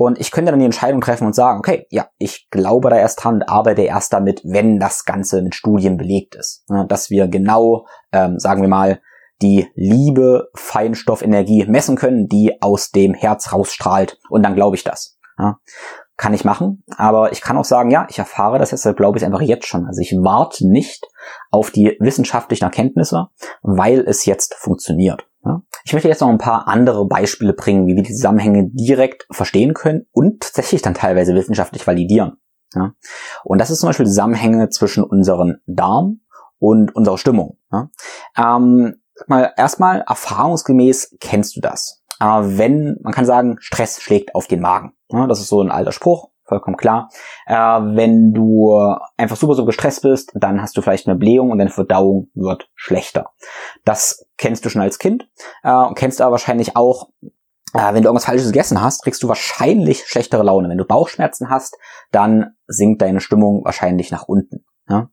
Und 0.03 0.19
ich 0.19 0.31
könnte 0.31 0.49
dann 0.51 0.59
die 0.59 0.65
Entscheidung 0.65 0.99
treffen 0.99 1.27
und 1.27 1.35
sagen, 1.35 1.59
okay, 1.59 1.85
ja, 1.91 2.07
ich 2.17 2.49
glaube 2.49 2.89
da 2.89 2.97
erst 2.97 3.23
dran 3.23 3.35
und 3.35 3.43
arbeite 3.43 3.83
erst 3.83 4.11
damit, 4.13 4.41
wenn 4.43 4.79
das 4.79 5.05
Ganze 5.05 5.43
mit 5.43 5.53
Studien 5.53 5.95
belegt 5.95 6.33
ist. 6.33 6.65
Dass 6.87 7.11
wir 7.11 7.27
genau, 7.27 7.85
ähm, 8.11 8.39
sagen 8.39 8.63
wir 8.63 8.69
mal, 8.69 8.99
die 9.43 9.67
Liebe, 9.75 10.49
Feinstoffenergie 10.55 11.65
messen 11.67 11.95
können, 11.97 12.27
die 12.27 12.59
aus 12.63 12.89
dem 12.89 13.13
Herz 13.13 13.53
rausstrahlt. 13.53 14.17
Und 14.29 14.41
dann 14.41 14.55
glaube 14.55 14.75
ich 14.75 14.83
das. 14.83 15.19
Ja 15.37 15.59
kann 16.17 16.35
ich 16.35 16.45
machen. 16.45 16.83
Aber 16.97 17.31
ich 17.31 17.41
kann 17.41 17.57
auch 17.57 17.65
sagen, 17.65 17.89
ja, 17.89 18.05
ich 18.07 18.19
erfahre 18.19 18.59
das 18.59 18.69
jetzt, 18.69 18.87
glaube 18.95 19.17
ich, 19.17 19.25
einfach 19.25 19.41
jetzt 19.41 19.65
schon. 19.65 19.87
Also 19.87 20.01
ich 20.01 20.11
warte 20.11 20.69
nicht 20.69 21.03
auf 21.49 21.71
die 21.71 21.97
wissenschaftlichen 21.99 22.63
Erkenntnisse, 22.63 23.29
weil 23.63 24.01
es 24.01 24.25
jetzt 24.25 24.53
funktioniert. 24.53 25.25
Ich 25.83 25.93
möchte 25.93 26.07
jetzt 26.07 26.21
noch 26.21 26.29
ein 26.29 26.37
paar 26.37 26.67
andere 26.67 27.05
Beispiele 27.07 27.53
bringen, 27.53 27.87
wie 27.87 27.95
wir 27.95 28.03
die 28.03 28.13
Zusammenhänge 28.13 28.69
direkt 28.71 29.27
verstehen 29.31 29.73
können 29.73 30.05
und 30.11 30.41
tatsächlich 30.41 30.81
dann 30.81 30.93
teilweise 30.93 31.33
wissenschaftlich 31.35 31.85
validieren. 31.85 32.37
Und 33.43 33.59
das 33.59 33.69
ist 33.69 33.79
zum 33.79 33.89
Beispiel 33.89 34.05
Zusammenhänge 34.05 34.69
zwischen 34.69 35.03
unserem 35.03 35.57
Darm 35.65 36.21
und 36.59 36.95
unserer 36.95 37.17
Stimmung. 37.17 37.57
Ähm, 38.37 39.01
mal, 39.27 39.53
erstmal 39.57 40.01
erfahrungsgemäß 40.07 41.17
kennst 41.19 41.55
du 41.55 41.61
das. 41.61 42.03
Äh, 42.19 42.25
wenn, 42.25 42.97
man 43.01 43.13
kann 43.13 43.25
sagen, 43.25 43.57
Stress 43.59 44.01
schlägt 44.01 44.35
auf 44.35 44.47
den 44.47 44.61
Magen. 44.61 44.93
Das 45.09 45.39
ist 45.39 45.47
so 45.47 45.61
ein 45.61 45.71
alter 45.71 45.91
Spruch, 45.91 46.29
vollkommen 46.51 46.77
klar. 46.77 47.09
Äh, 47.45 47.55
wenn 47.55 48.33
du 48.33 48.77
einfach 49.17 49.37
super, 49.37 49.55
super 49.55 49.67
gestresst 49.67 50.01
bist, 50.01 50.31
dann 50.35 50.61
hast 50.61 50.75
du 50.75 50.81
vielleicht 50.81 51.07
eine 51.07 51.17
Blähung 51.17 51.51
und 51.51 51.57
deine 51.57 51.69
Verdauung 51.69 52.29
wird 52.33 52.69
schlechter. 52.75 53.31
Das 53.85 54.27
kennst 54.37 54.65
du 54.65 54.69
schon 54.69 54.81
als 54.81 54.99
Kind 54.99 55.27
äh, 55.63 55.93
kennst 55.95 56.21
aber 56.21 56.31
wahrscheinlich 56.31 56.75
auch, 56.75 57.09
äh, 57.73 57.93
wenn 57.93 58.03
du 58.03 58.09
irgendwas 58.09 58.25
Falsches 58.25 58.47
gegessen 58.47 58.81
hast, 58.81 59.03
kriegst 59.03 59.21
du 59.23 59.27
wahrscheinlich 59.27 60.05
schlechtere 60.05 60.43
Laune. 60.43 60.69
Wenn 60.69 60.77
du 60.77 60.85
Bauchschmerzen 60.85 61.49
hast, 61.49 61.77
dann 62.11 62.55
sinkt 62.67 63.01
deine 63.01 63.21
Stimmung 63.21 63.63
wahrscheinlich 63.63 64.11
nach 64.11 64.27
unten. 64.27 64.65
Ja? 64.91 65.09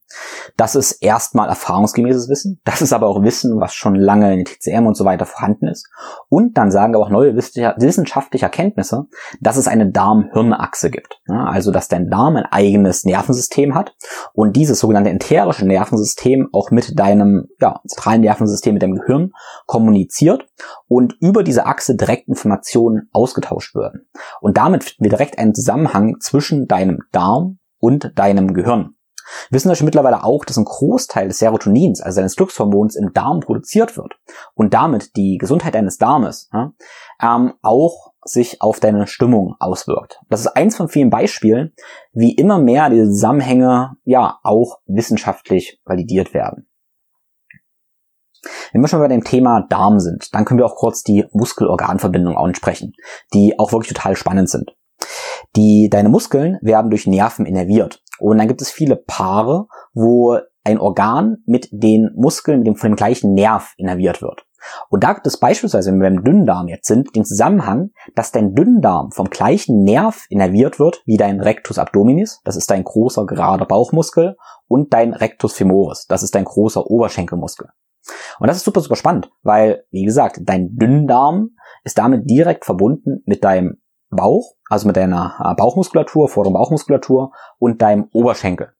Das 0.56 0.74
ist 0.74 0.92
erstmal 1.02 1.48
erfahrungsgemäßes 1.48 2.28
Wissen. 2.28 2.60
Das 2.64 2.82
ist 2.82 2.92
aber 2.92 3.06
auch 3.06 3.22
Wissen, 3.22 3.60
was 3.60 3.74
schon 3.74 3.94
lange 3.94 4.34
in 4.34 4.44
TCM 4.44 4.86
und 4.86 4.96
so 4.96 5.04
weiter 5.04 5.24
vorhanden 5.24 5.68
ist. 5.68 5.88
Und 6.28 6.58
dann 6.58 6.70
sagen 6.70 6.94
aber 6.94 7.04
auch 7.04 7.10
neue 7.10 7.36
wissenschaftliche 7.36 8.46
Erkenntnisse, 8.46 9.06
dass 9.40 9.56
es 9.56 9.68
eine 9.68 9.90
Darm-Hirn-Achse 9.90 10.90
gibt. 10.90 11.20
Ja? 11.28 11.44
Also, 11.44 11.70
dass 11.70 11.88
dein 11.88 12.10
Darm 12.10 12.36
ein 12.36 12.46
eigenes 12.46 13.04
Nervensystem 13.04 13.74
hat 13.74 13.94
und 14.32 14.56
dieses 14.56 14.80
sogenannte 14.80 15.10
enterische 15.10 15.66
Nervensystem 15.66 16.48
auch 16.52 16.70
mit 16.70 16.98
deinem 16.98 17.48
ja, 17.60 17.80
zentralen 17.86 18.22
Nervensystem, 18.22 18.74
mit 18.74 18.82
dem 18.82 18.96
Gehirn 18.96 19.32
kommuniziert 19.66 20.46
und 20.88 21.16
über 21.20 21.44
diese 21.44 21.66
Achse 21.66 21.94
direkt 21.94 22.28
Informationen 22.28 23.08
ausgetauscht 23.12 23.76
werden. 23.76 24.08
Und 24.40 24.56
damit 24.56 24.84
finden 24.84 25.04
wir 25.04 25.10
direkt 25.10 25.38
einen 25.38 25.54
Zusammenhang 25.54 26.16
zwischen 26.20 26.66
deinem 26.66 27.00
Darm 27.12 27.58
und 27.78 28.12
deinem 28.16 28.54
Gehirn. 28.54 28.94
Wir 29.50 29.56
wissen 29.56 29.68
natürlich 29.68 29.84
mittlerweile 29.84 30.24
auch, 30.24 30.44
dass 30.44 30.56
ein 30.56 30.64
Großteil 30.64 31.28
des 31.28 31.38
Serotonins, 31.38 32.00
also 32.00 32.20
deines 32.20 32.36
Glückshormons, 32.36 32.96
im 32.96 33.12
Darm 33.12 33.40
produziert 33.40 33.96
wird 33.96 34.14
und 34.54 34.74
damit 34.74 35.16
die 35.16 35.38
Gesundheit 35.38 35.74
deines 35.74 35.98
Darmes 35.98 36.48
ja, 36.52 36.72
ähm, 37.22 37.54
auch 37.62 38.12
sich 38.24 38.60
auf 38.60 38.80
deine 38.80 39.06
Stimmung 39.06 39.54
auswirkt. 39.58 40.20
Das 40.28 40.40
ist 40.40 40.48
eins 40.48 40.76
von 40.76 40.88
vielen 40.88 41.10
Beispielen, 41.10 41.72
wie 42.12 42.34
immer 42.34 42.58
mehr 42.58 42.90
diese 42.90 43.06
Zusammenhänge 43.06 43.96
ja 44.04 44.38
auch 44.42 44.78
wissenschaftlich 44.86 45.80
validiert 45.84 46.34
werden. 46.34 46.68
Wenn 48.72 48.80
wir 48.80 48.88
schon 48.88 49.00
bei 49.00 49.08
dem 49.08 49.24
Thema 49.24 49.66
Darm 49.68 49.98
sind, 49.98 50.34
dann 50.34 50.44
können 50.44 50.58
wir 50.58 50.66
auch 50.66 50.76
kurz 50.76 51.02
die 51.02 51.24
Muskelorganverbindungen 51.32 52.38
ansprechen, 52.38 52.92
die 53.34 53.58
auch 53.58 53.72
wirklich 53.72 53.92
total 53.92 54.16
spannend 54.16 54.48
sind. 54.48 54.76
Die, 55.56 55.88
deine 55.90 56.08
Muskeln 56.08 56.58
werden 56.60 56.90
durch 56.90 57.06
Nerven 57.06 57.46
innerviert. 57.46 58.02
Und 58.20 58.38
dann 58.38 58.48
gibt 58.48 58.62
es 58.62 58.70
viele 58.70 58.96
Paare, 58.96 59.66
wo 59.92 60.38
ein 60.64 60.78
Organ 60.78 61.38
mit 61.46 61.68
den 61.70 62.10
Muskeln, 62.14 62.58
mit 62.58 62.66
dem, 62.66 62.76
von 62.76 62.90
dem 62.90 62.96
gleichen 62.96 63.34
Nerv 63.34 63.74
innerviert 63.76 64.20
wird. 64.22 64.44
Und 64.90 65.04
da 65.04 65.12
gibt 65.12 65.26
es 65.26 65.38
beispielsweise, 65.38 65.90
wenn 65.90 66.00
wir 66.00 66.10
beim 66.10 66.24
Dünndarm 66.24 66.68
jetzt 66.68 66.86
sind, 66.86 67.14
den 67.14 67.24
Zusammenhang, 67.24 67.90
dass 68.14 68.32
dein 68.32 68.54
Dünndarm 68.54 69.12
vom 69.12 69.30
gleichen 69.30 69.84
Nerv 69.84 70.26
innerviert 70.28 70.78
wird 70.78 71.02
wie 71.06 71.16
dein 71.16 71.40
Rectus 71.40 71.78
abdominis, 71.78 72.40
das 72.44 72.56
ist 72.56 72.70
dein 72.70 72.84
großer 72.84 73.26
gerader 73.26 73.66
Bauchmuskel, 73.66 74.36
und 74.66 74.92
dein 74.92 75.14
Rectus 75.14 75.54
femoris, 75.54 76.06
das 76.08 76.22
ist 76.22 76.34
dein 76.34 76.44
großer 76.44 76.86
Oberschenkelmuskel. 76.86 77.68
Und 78.38 78.48
das 78.48 78.58
ist 78.58 78.64
super, 78.64 78.80
super 78.80 78.96
spannend, 78.96 79.30
weil, 79.42 79.84
wie 79.90 80.04
gesagt, 80.04 80.40
dein 80.42 80.76
Dünndarm 80.76 81.50
ist 81.84 81.98
damit 81.98 82.28
direkt 82.28 82.64
verbunden 82.64 83.22
mit 83.26 83.44
deinem 83.44 83.80
Bauch, 84.10 84.54
also 84.68 84.86
mit 84.86 84.96
deiner 84.96 85.36
äh, 85.44 85.54
Bauchmuskulatur, 85.54 86.28
vorderen 86.28 86.54
Bauchmuskulatur 86.54 87.32
und 87.58 87.82
deinem 87.82 88.08
Oberschenkel. 88.12 88.72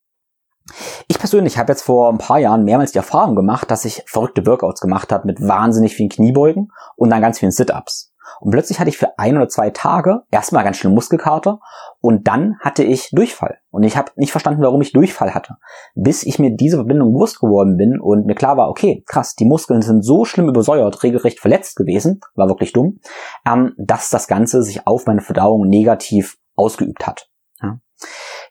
Ich 1.06 1.18
persönlich 1.18 1.56
habe 1.56 1.72
jetzt 1.72 1.82
vor 1.82 2.10
ein 2.10 2.18
paar 2.18 2.38
Jahren 2.38 2.64
mehrmals 2.64 2.92
die 2.92 2.98
Erfahrung 2.98 3.34
gemacht, 3.34 3.70
dass 3.70 3.84
ich 3.84 4.02
verrückte 4.06 4.46
Workouts 4.46 4.80
gemacht 4.80 5.12
habe 5.12 5.26
mit 5.26 5.40
wahnsinnig 5.40 5.94
vielen 5.94 6.10
Kniebeugen 6.10 6.72
und 6.96 7.10
dann 7.10 7.22
ganz 7.22 7.38
vielen 7.38 7.52
Sit-ups. 7.52 8.12
Und 8.40 8.50
plötzlich 8.50 8.78
hatte 8.80 8.90
ich 8.90 8.98
für 8.98 9.18
ein 9.18 9.36
oder 9.36 9.48
zwei 9.48 9.70
Tage 9.70 10.22
erstmal 10.30 10.64
ganz 10.64 10.76
schön 10.76 10.94
Muskelkater 10.94 11.60
und 12.00 12.28
dann 12.28 12.56
hatte 12.60 12.84
ich 12.84 13.10
Durchfall. 13.10 13.58
Und 13.70 13.82
ich 13.82 13.96
habe 13.96 14.12
nicht 14.16 14.30
verstanden, 14.30 14.62
warum 14.62 14.80
ich 14.80 14.92
Durchfall 14.92 15.34
hatte. 15.34 15.56
Bis 15.94 16.22
ich 16.22 16.38
mir 16.38 16.54
diese 16.54 16.76
Verbindung 16.76 17.12
bewusst 17.12 17.40
geworden 17.40 17.76
bin 17.76 18.00
und 18.00 18.26
mir 18.26 18.34
klar 18.34 18.56
war, 18.56 18.68
okay, 18.68 19.02
krass, 19.06 19.34
die 19.34 19.44
Muskeln 19.44 19.82
sind 19.82 20.04
so 20.04 20.24
schlimm 20.24 20.48
übersäuert, 20.48 21.02
regelrecht 21.02 21.40
verletzt 21.40 21.76
gewesen, 21.76 22.20
war 22.34 22.48
wirklich 22.48 22.72
dumm, 22.72 23.00
ähm, 23.46 23.74
dass 23.78 24.10
das 24.10 24.28
Ganze 24.28 24.62
sich 24.62 24.86
auf 24.86 25.06
meine 25.06 25.20
Verdauung 25.20 25.66
negativ 25.68 26.38
ausgeübt 26.56 27.06
hat. 27.06 27.28
Ja. 27.62 27.78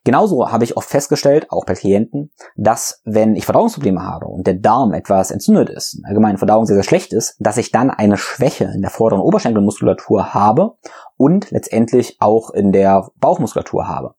Genauso 0.07 0.49
habe 0.49 0.63
ich 0.63 0.77
oft 0.77 0.89
festgestellt, 0.89 1.47
auch 1.51 1.65
bei 1.65 1.73
Klienten, 1.73 2.31
dass 2.55 3.01
wenn 3.03 3.35
ich 3.35 3.43
Verdauungsprobleme 3.43 4.01
habe 4.01 4.27
und 4.27 4.47
der 4.47 4.53
Darm 4.53 4.93
etwas 4.93 5.31
entzündet 5.31 5.69
ist, 5.69 5.99
allgemein 6.05 6.37
Verdauung 6.37 6.65
sehr, 6.65 6.77
sehr 6.77 6.85
schlecht 6.85 7.11
ist, 7.11 7.35
dass 7.39 7.57
ich 7.57 7.71
dann 7.71 7.89
eine 7.89 8.15
Schwäche 8.15 8.71
in 8.73 8.79
der 8.79 8.89
vorderen 8.89 9.21
Oberschenkelmuskulatur 9.21 10.33
habe 10.33 10.77
und 11.17 11.51
letztendlich 11.51 12.15
auch 12.21 12.51
in 12.51 12.71
der 12.71 13.09
Bauchmuskulatur 13.19 13.89
habe. 13.89 14.15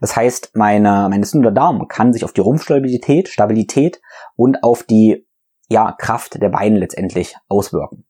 Das 0.00 0.14
heißt, 0.14 0.52
meine, 0.54 1.08
mein 1.10 1.14
entzündeter 1.14 1.52
Darm 1.52 1.88
kann 1.88 2.12
sich 2.12 2.22
auf 2.24 2.32
die 2.32 2.40
Rumpfstabilität, 2.40 3.26
Stabilität 3.26 4.00
und 4.36 4.62
auf 4.62 4.84
die 4.84 5.26
ja, 5.68 5.96
Kraft 5.98 6.40
der 6.40 6.48
Beine 6.48 6.78
letztendlich 6.78 7.34
auswirken. 7.48 8.04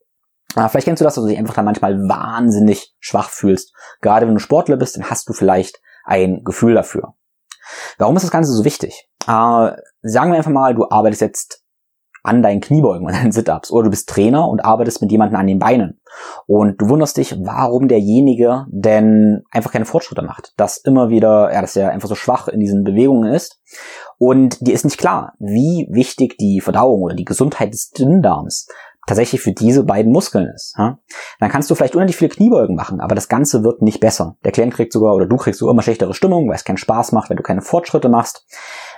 Vielleicht 0.53 0.85
kennst 0.85 1.01
du 1.01 1.05
das, 1.05 1.15
dass 1.15 1.25
du 1.25 1.31
dich 1.31 1.39
einfach 1.39 1.55
dann 1.55 1.65
manchmal 1.65 2.07
wahnsinnig 2.07 2.95
schwach 3.01 3.31
fühlst. 3.31 3.73
Gerade 4.03 4.27
wenn 4.27 4.35
du 4.35 4.41
Sportler 4.41 4.77
bist, 4.77 4.97
dann 4.97 5.09
hast 5.09 5.27
du 5.31 5.33
vielleicht 5.33 5.81
ein 6.09 6.43
Gefühl 6.45 6.75
dafür. 6.75 7.15
Warum 7.99 8.17
ist 8.17 8.23
das 8.23 8.31
Ganze 8.31 8.53
so 8.53 8.65
wichtig? 8.65 9.09
Äh, 9.27 9.73
sagen 10.03 10.31
wir 10.31 10.37
einfach 10.37 10.51
mal, 10.51 10.75
du 10.75 10.89
arbeitest 10.89 11.21
jetzt 11.21 11.65
an 12.23 12.43
deinen 12.43 12.61
Kniebeugen 12.61 13.07
und 13.07 13.15
deinen 13.15 13.33
Sit-Ups 13.33 13.71
oder 13.71 13.85
du 13.85 13.91
bist 13.91 14.09
Trainer 14.09 14.49
und 14.49 14.65
arbeitest 14.65 15.01
mit 15.01 15.11
jemandem 15.11 15.39
an 15.39 15.47
den 15.47 15.59
Beinen 15.59 16.01
und 16.47 16.81
du 16.81 16.89
wunderst 16.89 17.17
dich, 17.17 17.37
warum 17.45 17.89
derjenige 17.89 18.67
denn 18.69 19.45
einfach 19.51 19.73
keine 19.73 19.85
Fortschritte 19.85 20.23
macht, 20.23 20.53
dass 20.57 20.79
immer 20.79 21.11
wieder, 21.11 21.53
ja, 21.53 21.61
dass 21.61 21.77
er 21.77 21.91
einfach 21.91 22.09
so 22.09 22.15
schwach 22.15 22.49
in 22.49 22.61
diesen 22.61 22.85
Bewegungen 22.85 23.33
ist 23.33 23.61
und 24.19 24.67
dir 24.67 24.75
ist 24.75 24.85
nicht 24.85 24.99
klar, 24.99 25.35
wie 25.39 25.87
wichtig 25.91 26.37
die 26.39 26.61
Verdauung 26.61 27.03
oder 27.03 27.15
die 27.15 27.25
Gesundheit 27.25 27.73
des 27.73 27.91
Dünndarms 27.91 28.69
tatsächlich 29.09 29.41
für 29.41 29.53
diese 29.53 29.85
beiden 29.85 30.13
Muskeln 30.13 30.47
ist. 30.55 30.75
Ja? 30.79 30.99
Dann 31.41 31.51
kannst 31.51 31.71
du 31.71 31.75
vielleicht 31.75 31.95
unendlich 31.95 32.17
viele 32.17 32.31
Kniebeugen 32.31 32.77
machen, 32.77 33.01
aber 33.01 33.15
das 33.15 33.29
Ganze 33.29 33.65
wird 33.65 33.83
nicht 33.83 34.01
besser. 34.01 34.37
Der 34.45 34.53
Klient 34.53 34.75
kriegt 34.75 34.93
sogar 34.93 35.15
oder 35.15 35.27
du 35.27 35.37
kriegst 35.37 35.59
sogar 35.59 35.73
immer 35.73 35.83
schlechtere 35.83 36.15
Stimmung, 36.15 36.49
weil 36.49 36.57
es 36.57 36.65
keinen 36.65 36.77
Spaß 36.77 37.13
macht, 37.13 37.31
wenn 37.31 37.37
du 37.37 37.43
keine 37.43 37.63
Fortschritte 37.63 38.09
machst. 38.09 38.47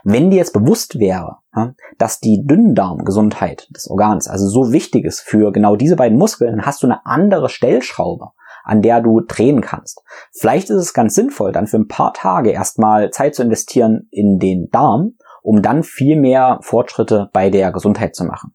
Wenn 0.05 0.31
dir 0.31 0.37
jetzt 0.37 0.53
bewusst 0.53 0.99
wäre, 0.99 1.39
ja, 1.55 1.75
dass 1.99 2.21
die 2.21 2.45
Dünndarmgesundheit 2.45 3.69
des 3.75 3.89
Organs 3.89 4.29
also 4.29 4.49
so 4.49 4.73
wichtig 4.73 5.05
ist 5.05 5.21
für 5.21 5.53
genau 5.53 5.77
diese 5.77 5.97
beiden 5.97 6.19
Muskeln, 6.19 6.57
dann 6.57 6.67
hast 6.67 6.83
du 6.83 6.87
eine 6.87 7.07
andere 7.07 7.49
Stellschraube 7.49 8.33
an 8.63 8.83
der 8.83 9.01
du 9.01 9.21
drehen 9.21 9.63
kannst. 9.63 10.03
Vielleicht 10.33 10.69
ist 10.71 10.77
es 10.77 10.95
ganz 10.95 11.15
sinnvoll, 11.15 11.51
dann 11.51 11.67
für 11.67 11.79
ein 11.79 11.89
paar 11.89 12.13
Tage 12.13 12.51
erstmal 12.51 13.11
Zeit 13.11 13.35
zu 13.35 13.43
investieren 13.43 14.07
in 14.11 14.39
den 14.39 14.69
Darm, 14.71 15.15
um 15.43 15.63
dann 15.63 15.83
viel 15.83 16.21
mehr 16.21 16.59
Fortschritte 16.63 17.31
bei 17.33 17.51
der 17.51 17.73
Gesundheit 17.73 18.15
zu 18.15 18.25
machen. 18.25 18.53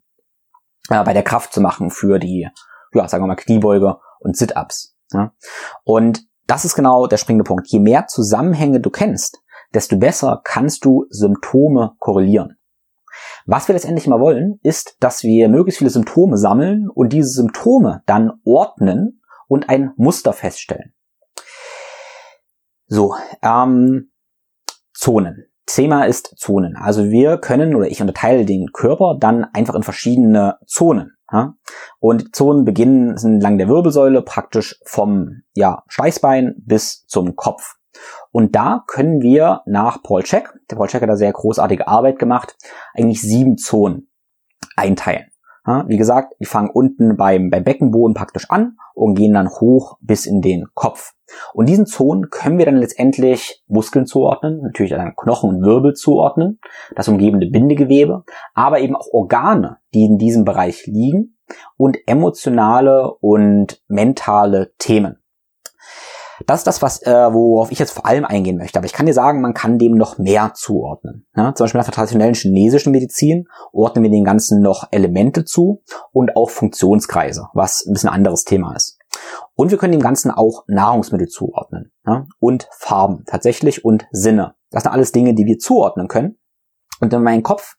Äh, 0.90 1.04
bei 1.04 1.14
der 1.14 1.24
Kraft 1.24 1.54
zu 1.54 1.62
machen 1.62 1.90
für 1.90 2.20
die, 2.20 2.48
ja, 2.94 3.08
sagen 3.08 3.24
wir 3.24 3.28
mal, 3.28 3.36
Kniebeuge 3.36 3.98
und 4.20 4.38
Sit-Ups. 4.38 4.96
Ja. 5.12 5.34
Und 5.84 6.26
das 6.48 6.66
ist 6.66 6.76
genau 6.76 7.08
der 7.08 7.18
springende 7.18 7.44
Punkt. 7.44 7.68
Je 7.68 7.80
mehr 7.80 8.08
Zusammenhänge 8.08 8.80
du 8.80 8.90
kennst, 8.90 9.42
desto 9.74 9.98
besser 9.98 10.42
kannst 10.44 10.86
du 10.86 11.06
Symptome 11.10 11.96
korrelieren. 12.00 12.58
Was 13.46 13.68
wir 13.68 13.74
letztendlich 13.74 14.08
mal 14.08 14.20
wollen, 14.20 14.60
ist, 14.62 14.98
dass 15.00 15.24
wir 15.24 15.50
möglichst 15.50 15.80
viele 15.80 15.90
Symptome 15.90 16.38
sammeln 16.38 16.90
und 16.90 17.14
diese 17.14 17.30
Symptome 17.30 18.02
dann 18.06 18.34
ordnen 18.44 19.22
und 19.48 19.70
ein 19.70 19.94
Muster 19.96 20.34
feststellen. 20.34 20.94
So, 22.88 23.16
ähm, 23.42 24.12
Zonen. 24.94 25.46
Thema 25.66 26.06
ist 26.06 26.38
Zonen. 26.38 26.76
Also 26.76 27.10
wir 27.10 27.38
können 27.38 27.76
oder 27.76 27.88
ich 27.88 28.02
unterteile 28.02 28.46
den 28.46 28.72
Körper 28.72 29.18
dann 29.20 29.46
einfach 29.54 29.76
in 29.76 29.84
verschiedene 29.84 30.58
Zonen. 30.68 31.16
Ja? 31.32 31.56
Und 32.00 32.36
Zonen 32.36 32.66
beginnen 32.66 33.18
entlang 33.18 33.58
der 33.58 33.68
Wirbelsäule 33.68 34.22
praktisch 34.22 34.80
vom 34.86 35.42
ja, 35.54 35.84
Steißbein 35.88 36.56
bis 36.58 37.06
zum 37.08 37.36
Kopf. 37.36 37.76
Und 38.32 38.56
da 38.56 38.84
können 38.88 39.22
wir 39.22 39.62
nach 39.66 40.04
Paul 40.04 40.24
Check, 40.24 40.54
der 40.70 40.76
Paul 40.76 40.88
Check 40.88 41.02
hat 41.02 41.10
da 41.10 41.16
sehr 41.16 41.32
großartige 41.32 41.88
Arbeit 41.88 42.20
gemacht, 42.20 42.58
eigentlich 42.94 43.22
sieben 43.22 43.58
Zonen 43.58 44.10
einteilen. 44.76 45.32
Wie 45.88 45.98
gesagt, 45.98 46.36
die 46.40 46.46
fangen 46.46 46.70
unten 46.70 47.18
beim, 47.18 47.50
beim 47.50 47.64
Beckenboden 47.64 48.14
praktisch 48.14 48.50
an 48.50 48.78
und 48.94 49.16
gehen 49.16 49.34
dann 49.34 49.50
hoch 49.50 49.98
bis 50.00 50.26
in 50.26 50.42
den 50.42 50.68
Kopf. 50.74 51.14
Und 51.54 51.68
diesen 51.68 51.88
Zonen 51.88 52.30
können 52.30 52.60
wir 52.60 52.66
dann 52.66 52.78
letztendlich 52.78 53.64
Muskeln 53.68 54.06
zuordnen, 54.06 54.62
natürlich 54.62 54.92
dann 54.92 55.16
Knochen 55.16 55.50
und 55.50 55.64
Wirbel 55.64 55.94
zuordnen, 55.94 56.60
das 56.96 57.08
umgebende 57.08 57.48
Bindegewebe, 57.48 58.24
aber 58.54 58.80
eben 58.80 58.96
auch 58.96 59.08
Organe, 59.12 59.78
die 59.94 60.06
in 60.06 60.18
diesem 60.18 60.46
Bereich 60.46 60.86
liegen 60.86 61.38
und 61.78 61.98
emotionale 62.06 63.12
und 63.20 63.82
mentale 63.88 64.74
Themen. 64.78 65.18
Das 66.46 66.62
ist 66.62 66.68
das, 66.68 66.82
was, 66.82 67.02
äh, 67.04 67.12
worauf 67.12 67.72
ich 67.72 67.80
jetzt 67.80 67.92
vor 67.92 68.06
allem 68.06 68.26
eingehen 68.26 68.58
möchte. 68.58 68.78
Aber 68.78 68.86
ich 68.86 68.94
kann 68.94 69.06
dir 69.06 69.14
sagen, 69.14 69.42
man 69.42 69.54
kann 69.54 69.78
dem 69.78 69.96
noch 69.96 70.18
mehr 70.18 70.54
zuordnen. 70.54 71.26
Ja, 71.36 71.54
zum 71.56 71.66
Beispiel 71.66 71.80
nach 71.80 71.86
der 71.86 71.94
traditionellen 71.94 72.34
chinesischen 72.34 72.92
Medizin 72.92 73.48
ordnen 73.72 74.04
wir 74.04 74.12
den 74.12 74.26
Ganzen 74.26 74.62
noch 74.62 74.88
Elemente 74.92 75.46
zu 75.46 75.82
und 76.12 76.36
auch 76.36 76.50
Funktionskreise, 76.50 77.48
was 77.54 77.86
ein 77.86 77.94
bisschen 77.94 78.10
anderes 78.10 78.44
Thema 78.44 78.76
ist. 78.76 78.98
Und 79.56 79.72
wir 79.72 79.78
können 79.78 79.94
dem 79.94 80.02
Ganzen 80.02 80.32
auch 80.32 80.64
Nahrungsmittel 80.68 81.28
zuordnen 81.28 81.92
ja, 82.06 82.26
und 82.40 82.68
Farben 82.78 83.24
tatsächlich 83.26 83.86
und 83.86 84.06
Sinne. 84.12 84.56
Das 84.72 84.84
sind 84.84 84.92
alles 84.92 85.12
Dinge, 85.12 85.34
die 85.34 85.46
wir 85.46 85.58
zuordnen 85.58 86.08
können. 86.08 86.38
Und 87.00 87.14
in 87.14 87.24
meinem 87.24 87.44
Kopf 87.44 87.76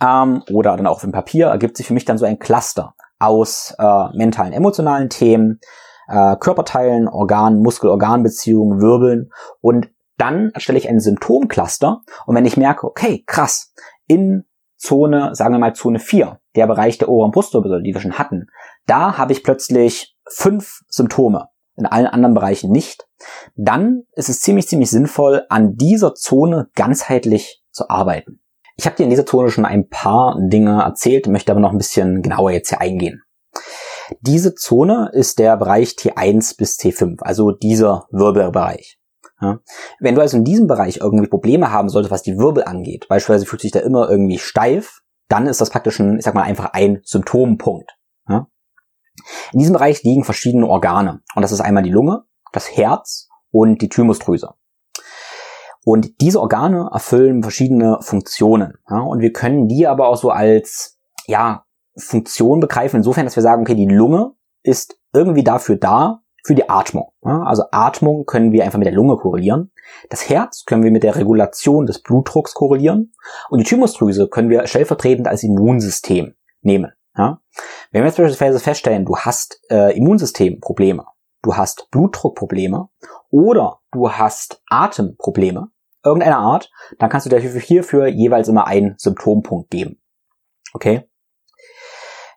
ähm, 0.00 0.42
oder 0.52 0.76
dann 0.76 0.86
auch 0.86 1.00
dem 1.00 1.12
Papier 1.12 1.46
ergibt 1.48 1.76
sich 1.76 1.86
für 1.86 1.94
mich 1.94 2.04
dann 2.04 2.18
so 2.18 2.24
ein 2.24 2.38
Cluster 2.38 2.94
aus 3.18 3.74
äh, 3.78 4.16
mentalen, 4.16 4.52
emotionalen 4.52 5.08
Themen, 5.08 5.60
äh, 6.08 6.36
Körperteilen, 6.36 7.08
Organen, 7.08 7.62
Muskel-Organ-Beziehungen, 7.62 8.80
Wirbeln 8.80 9.30
und 9.60 9.90
dann 10.18 10.50
erstelle 10.50 10.78
ich 10.78 10.88
ein 10.88 11.00
Symptomcluster 11.00 12.02
und 12.26 12.34
wenn 12.34 12.44
ich 12.44 12.56
merke, 12.56 12.86
okay, 12.86 13.24
krass, 13.26 13.72
in 14.06 14.44
Zone, 14.76 15.34
sagen 15.34 15.54
wir 15.54 15.58
mal 15.58 15.74
Zone 15.74 15.98
4, 15.98 16.40
der 16.56 16.66
Bereich 16.66 16.98
der 16.98 17.08
oberen 17.08 17.30
Brustwirbelsäule, 17.30 17.82
die 17.82 17.94
wir 17.94 18.00
schon 18.00 18.18
hatten, 18.18 18.46
da 18.86 19.16
habe 19.16 19.32
ich 19.32 19.44
plötzlich 19.44 20.16
fünf 20.28 20.80
Symptome, 20.88 21.48
in 21.76 21.86
allen 21.86 22.06
anderen 22.06 22.34
Bereichen 22.34 22.70
nicht, 22.70 23.06
dann 23.54 24.02
ist 24.14 24.28
es 24.28 24.40
ziemlich, 24.40 24.68
ziemlich 24.68 24.90
sinnvoll, 24.90 25.44
an 25.48 25.76
dieser 25.76 26.14
Zone 26.14 26.68
ganzheitlich 26.74 27.62
zu 27.70 27.88
arbeiten. 27.88 28.40
Ich 28.76 28.86
habe 28.86 28.96
dir 28.96 29.04
in 29.04 29.10
dieser 29.10 29.26
Zone 29.26 29.50
schon 29.50 29.64
ein 29.64 29.88
paar 29.88 30.36
Dinge 30.40 30.82
erzählt, 30.82 31.26
möchte 31.28 31.52
aber 31.52 31.60
noch 31.60 31.72
ein 31.72 31.78
bisschen 31.78 32.22
genauer 32.22 32.50
jetzt 32.50 32.70
hier 32.70 32.80
eingehen. 32.80 33.22
Diese 34.20 34.54
Zone 34.54 35.10
ist 35.12 35.38
der 35.38 35.56
Bereich 35.56 35.90
T1 35.90 36.56
bis 36.56 36.78
T5, 36.78 37.22
also 37.22 37.52
dieser 37.52 38.06
Wirbelbereich. 38.10 38.98
Ja. 39.40 39.58
Wenn 39.98 40.14
du 40.14 40.20
also 40.20 40.36
in 40.36 40.44
diesem 40.44 40.68
Bereich 40.68 40.98
irgendwie 40.98 41.26
Probleme 41.26 41.72
haben 41.72 41.88
solltest, 41.88 42.12
was 42.12 42.22
die 42.22 42.38
Wirbel 42.38 42.64
angeht, 42.64 43.08
beispielsweise 43.08 43.46
fühlt 43.46 43.62
sich 43.62 43.72
da 43.72 43.80
immer 43.80 44.08
irgendwie 44.08 44.38
steif, 44.38 45.00
dann 45.28 45.46
ist 45.46 45.60
das 45.60 45.70
praktisch 45.70 45.98
ein, 45.98 46.18
ich 46.18 46.24
sag 46.24 46.34
mal, 46.34 46.42
einfach 46.42 46.72
ein 46.72 47.00
Symptompunkt. 47.04 47.90
Ja. 48.28 48.46
In 49.52 49.58
diesem 49.58 49.72
Bereich 49.72 50.02
liegen 50.02 50.24
verschiedene 50.24 50.66
Organe. 50.66 51.22
Und 51.34 51.42
das 51.42 51.52
ist 51.52 51.60
einmal 51.60 51.82
die 51.82 51.90
Lunge, 51.90 52.22
das 52.52 52.76
Herz 52.76 53.28
und 53.50 53.82
die 53.82 53.88
Thymusdrüse. 53.88 54.54
Und 55.84 56.20
diese 56.20 56.40
Organe 56.40 56.90
erfüllen 56.92 57.42
verschiedene 57.42 57.98
Funktionen. 58.02 58.74
Ja, 58.88 59.00
und 59.00 59.20
wir 59.20 59.32
können 59.32 59.66
die 59.66 59.86
aber 59.86 60.08
auch 60.08 60.16
so 60.16 60.30
als, 60.30 60.98
ja, 61.26 61.64
Funktion 61.96 62.60
begreifen, 62.60 62.98
insofern, 62.98 63.26
dass 63.26 63.36
wir 63.36 63.42
sagen, 63.42 63.62
okay, 63.62 63.74
die 63.74 63.86
Lunge 63.86 64.32
ist 64.62 64.98
irgendwie 65.12 65.44
dafür 65.44 65.76
da, 65.76 66.22
für 66.44 66.54
die 66.54 66.68
Atmung. 66.68 67.12
Also 67.22 67.64
Atmung 67.70 68.26
können 68.26 68.52
wir 68.52 68.64
einfach 68.64 68.78
mit 68.78 68.86
der 68.86 68.94
Lunge 68.94 69.16
korrelieren. 69.16 69.70
Das 70.10 70.28
Herz 70.28 70.64
können 70.64 70.82
wir 70.82 70.90
mit 70.90 71.04
der 71.04 71.16
Regulation 71.16 71.86
des 71.86 72.02
Blutdrucks 72.02 72.54
korrelieren. 72.54 73.12
Und 73.48 73.60
die 73.60 73.64
Thymusdrüse 73.64 74.28
können 74.28 74.50
wir 74.50 74.66
stellvertretend 74.66 75.28
als 75.28 75.44
Immunsystem 75.44 76.34
nehmen. 76.60 76.92
Wenn 77.92 78.02
wir 78.02 78.06
jetzt 78.06 78.16
beispielsweise 78.16 78.58
feststellen, 78.58 79.04
du 79.04 79.16
hast 79.16 79.60
äh, 79.70 79.96
Immunsystemprobleme, 79.96 81.04
du 81.42 81.56
hast 81.56 81.90
Blutdruckprobleme 81.90 82.88
oder 83.30 83.80
du 83.92 84.10
hast 84.10 84.62
Atemprobleme 84.68 85.68
irgendeiner 86.04 86.38
Art, 86.38 86.70
dann 86.98 87.10
kannst 87.10 87.26
du 87.26 87.30
dir 87.30 87.38
hierfür 87.38 88.06
jeweils 88.06 88.48
immer 88.48 88.66
einen 88.66 88.94
Symptompunkt 88.98 89.70
geben. 89.70 90.00
Okay? 90.72 91.08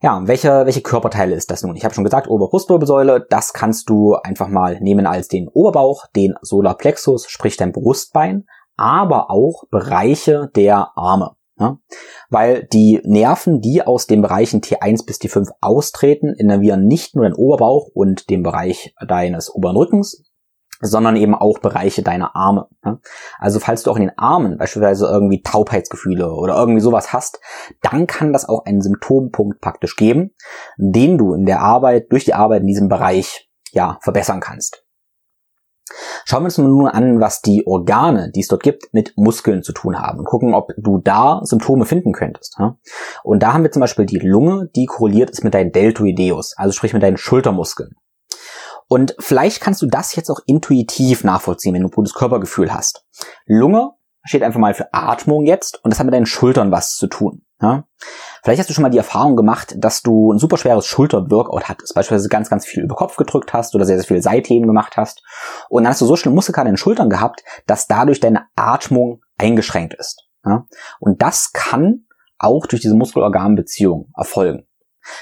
Ja, 0.05 0.21
welche, 0.27 0.67
welche 0.67 0.81
Körperteile 0.81 1.33
ist 1.33 1.49
das 1.49 1.63
nun? 1.63 1.75
Ich 1.75 1.83
habe 1.83 1.95
schon 1.95 2.03
gesagt, 2.03 2.27
Oberbrustwirbelsäule, 2.27 3.25
das 3.27 3.53
kannst 3.53 3.89
du 3.89 4.13
einfach 4.13 4.47
mal 4.47 4.79
nehmen 4.79 5.07
als 5.07 5.29
den 5.29 5.47
Oberbauch, 5.47 6.05
den 6.15 6.35
Solarplexus, 6.43 7.25
sprich 7.27 7.57
dein 7.57 7.71
Brustbein, 7.71 8.45
aber 8.77 9.31
auch 9.31 9.63
Bereiche 9.71 10.51
der 10.55 10.95
Arme. 10.95 11.31
Ja? 11.59 11.79
Weil 12.29 12.67
die 12.71 13.01
Nerven, 13.03 13.61
die 13.61 13.81
aus 13.81 14.05
den 14.05 14.21
Bereichen 14.21 14.61
T1 14.61 15.07
bis 15.07 15.19
T5 15.19 15.49
austreten, 15.59 16.35
innervieren 16.37 16.85
nicht 16.85 17.15
nur 17.15 17.25
den 17.25 17.33
Oberbauch 17.33 17.87
und 17.91 18.29
den 18.29 18.43
Bereich 18.43 18.93
deines 19.07 19.51
oberen 19.55 19.75
Rückens, 19.75 20.23
sondern 20.81 21.15
eben 21.15 21.35
auch 21.35 21.59
Bereiche 21.59 22.03
deiner 22.03 22.35
Arme. 22.35 22.67
Ja? 22.83 22.99
Also 23.39 23.59
falls 23.59 23.83
du 23.83 23.91
auch 23.91 23.97
in 23.97 24.03
den 24.03 24.17
Armen 24.17 24.57
beispielsweise 24.57 25.07
irgendwie 25.07 25.41
Taubheitsgefühle 25.41 26.31
oder 26.31 26.57
irgendwie 26.57 26.81
sowas 26.81 27.13
hast, 27.13 27.39
dann 27.81 28.07
kann 28.07 28.33
das 28.33 28.47
auch 28.47 28.65
einen 28.65 28.81
Symptompunkt 28.81 29.61
praktisch 29.61 29.95
geben, 29.95 30.31
den 30.77 31.17
du 31.17 31.33
in 31.33 31.45
der 31.45 31.61
Arbeit, 31.61 32.11
durch 32.11 32.25
die 32.25 32.33
Arbeit 32.33 32.61
in 32.61 32.67
diesem 32.67 32.89
Bereich 32.89 33.49
ja 33.71 33.97
verbessern 34.01 34.39
kannst. 34.39 34.85
Schauen 36.25 36.41
wir 36.41 36.45
uns 36.45 36.57
nun 36.57 36.87
an, 36.87 37.19
was 37.19 37.41
die 37.41 37.67
Organe, 37.67 38.31
die 38.31 38.39
es 38.39 38.47
dort 38.47 38.63
gibt, 38.63 38.91
mit 38.91 39.13
Muskeln 39.17 39.61
zu 39.61 39.71
tun 39.71 39.99
haben 39.99 40.19
und 40.19 40.25
gucken, 40.25 40.55
ob 40.55 40.71
du 40.77 40.97
da 40.97 41.41
Symptome 41.43 41.85
finden 41.85 42.11
könntest. 42.11 42.57
Und 43.23 43.43
da 43.43 43.53
haben 43.53 43.63
wir 43.63 43.71
zum 43.71 43.81
Beispiel 43.81 44.07
die 44.07 44.17
Lunge, 44.17 44.67
die 44.75 44.87
korreliert 44.87 45.29
ist 45.29 45.43
mit 45.43 45.53
deinen 45.53 45.71
Deltoideus, 45.71 46.55
also 46.57 46.73
sprich 46.73 46.93
mit 46.93 47.03
deinen 47.03 47.17
Schultermuskeln. 47.17 47.91
Und 48.87 49.15
vielleicht 49.19 49.61
kannst 49.61 49.81
du 49.81 49.87
das 49.87 50.15
jetzt 50.15 50.29
auch 50.29 50.39
intuitiv 50.45 51.23
nachvollziehen, 51.23 51.73
wenn 51.73 51.81
du 51.81 51.87
ein 51.87 51.91
gutes 51.91 52.13
Körpergefühl 52.13 52.73
hast. 52.73 53.05
Lunge 53.45 53.91
steht 54.23 54.43
einfach 54.43 54.59
mal 54.59 54.73
für 54.73 54.93
Atmung 54.93 55.45
jetzt 55.45 55.83
und 55.83 55.91
das 55.91 55.99
hat 55.99 56.05
mit 56.05 56.13
deinen 56.13 56.25
Schultern 56.25 56.71
was 56.71 56.95
zu 56.95 57.07
tun. 57.07 57.45
Ja? 57.61 57.85
Vielleicht 58.43 58.59
hast 58.59 58.69
du 58.69 58.73
schon 58.73 58.81
mal 58.81 58.89
die 58.89 58.97
Erfahrung 58.97 59.35
gemacht, 59.35 59.75
dass 59.77 60.01
du 60.01 60.31
ein 60.31 60.39
super 60.39 60.57
schweres 60.57 60.85
Schulter-Workout 60.85 61.69
hattest, 61.69 61.93
beispielsweise 61.95 62.29
ganz, 62.29 62.49
ganz 62.49 62.65
viel 62.65 62.83
über 62.83 62.95
Kopf 62.95 63.15
gedrückt 63.15 63.53
hast 63.53 63.75
oder 63.75 63.85
sehr, 63.85 63.97
sehr 63.97 64.05
viel 64.05 64.21
Seitheben 64.21 64.67
gemacht 64.67 64.97
hast 64.97 65.23
und 65.69 65.83
dann 65.83 65.91
hast 65.91 66.01
du 66.01 66.05
so 66.05 66.15
schnell 66.15 66.33
Muskelkater 66.33 66.67
in 66.67 66.73
den 66.73 66.77
Schultern 66.77 67.09
gehabt, 67.09 67.43
dass 67.65 67.87
dadurch 67.87 68.19
deine 68.19 68.45
Atmung 68.55 69.21
eingeschränkt 69.37 69.93
ist. 69.93 70.27
Ja? 70.45 70.65
Und 70.99 71.21
das 71.21 71.53
kann 71.53 72.05
auch 72.37 72.67
durch 72.67 72.81
diese 72.81 72.95
Muskelorganbeziehung 72.95 74.11
erfolgen. 74.15 74.67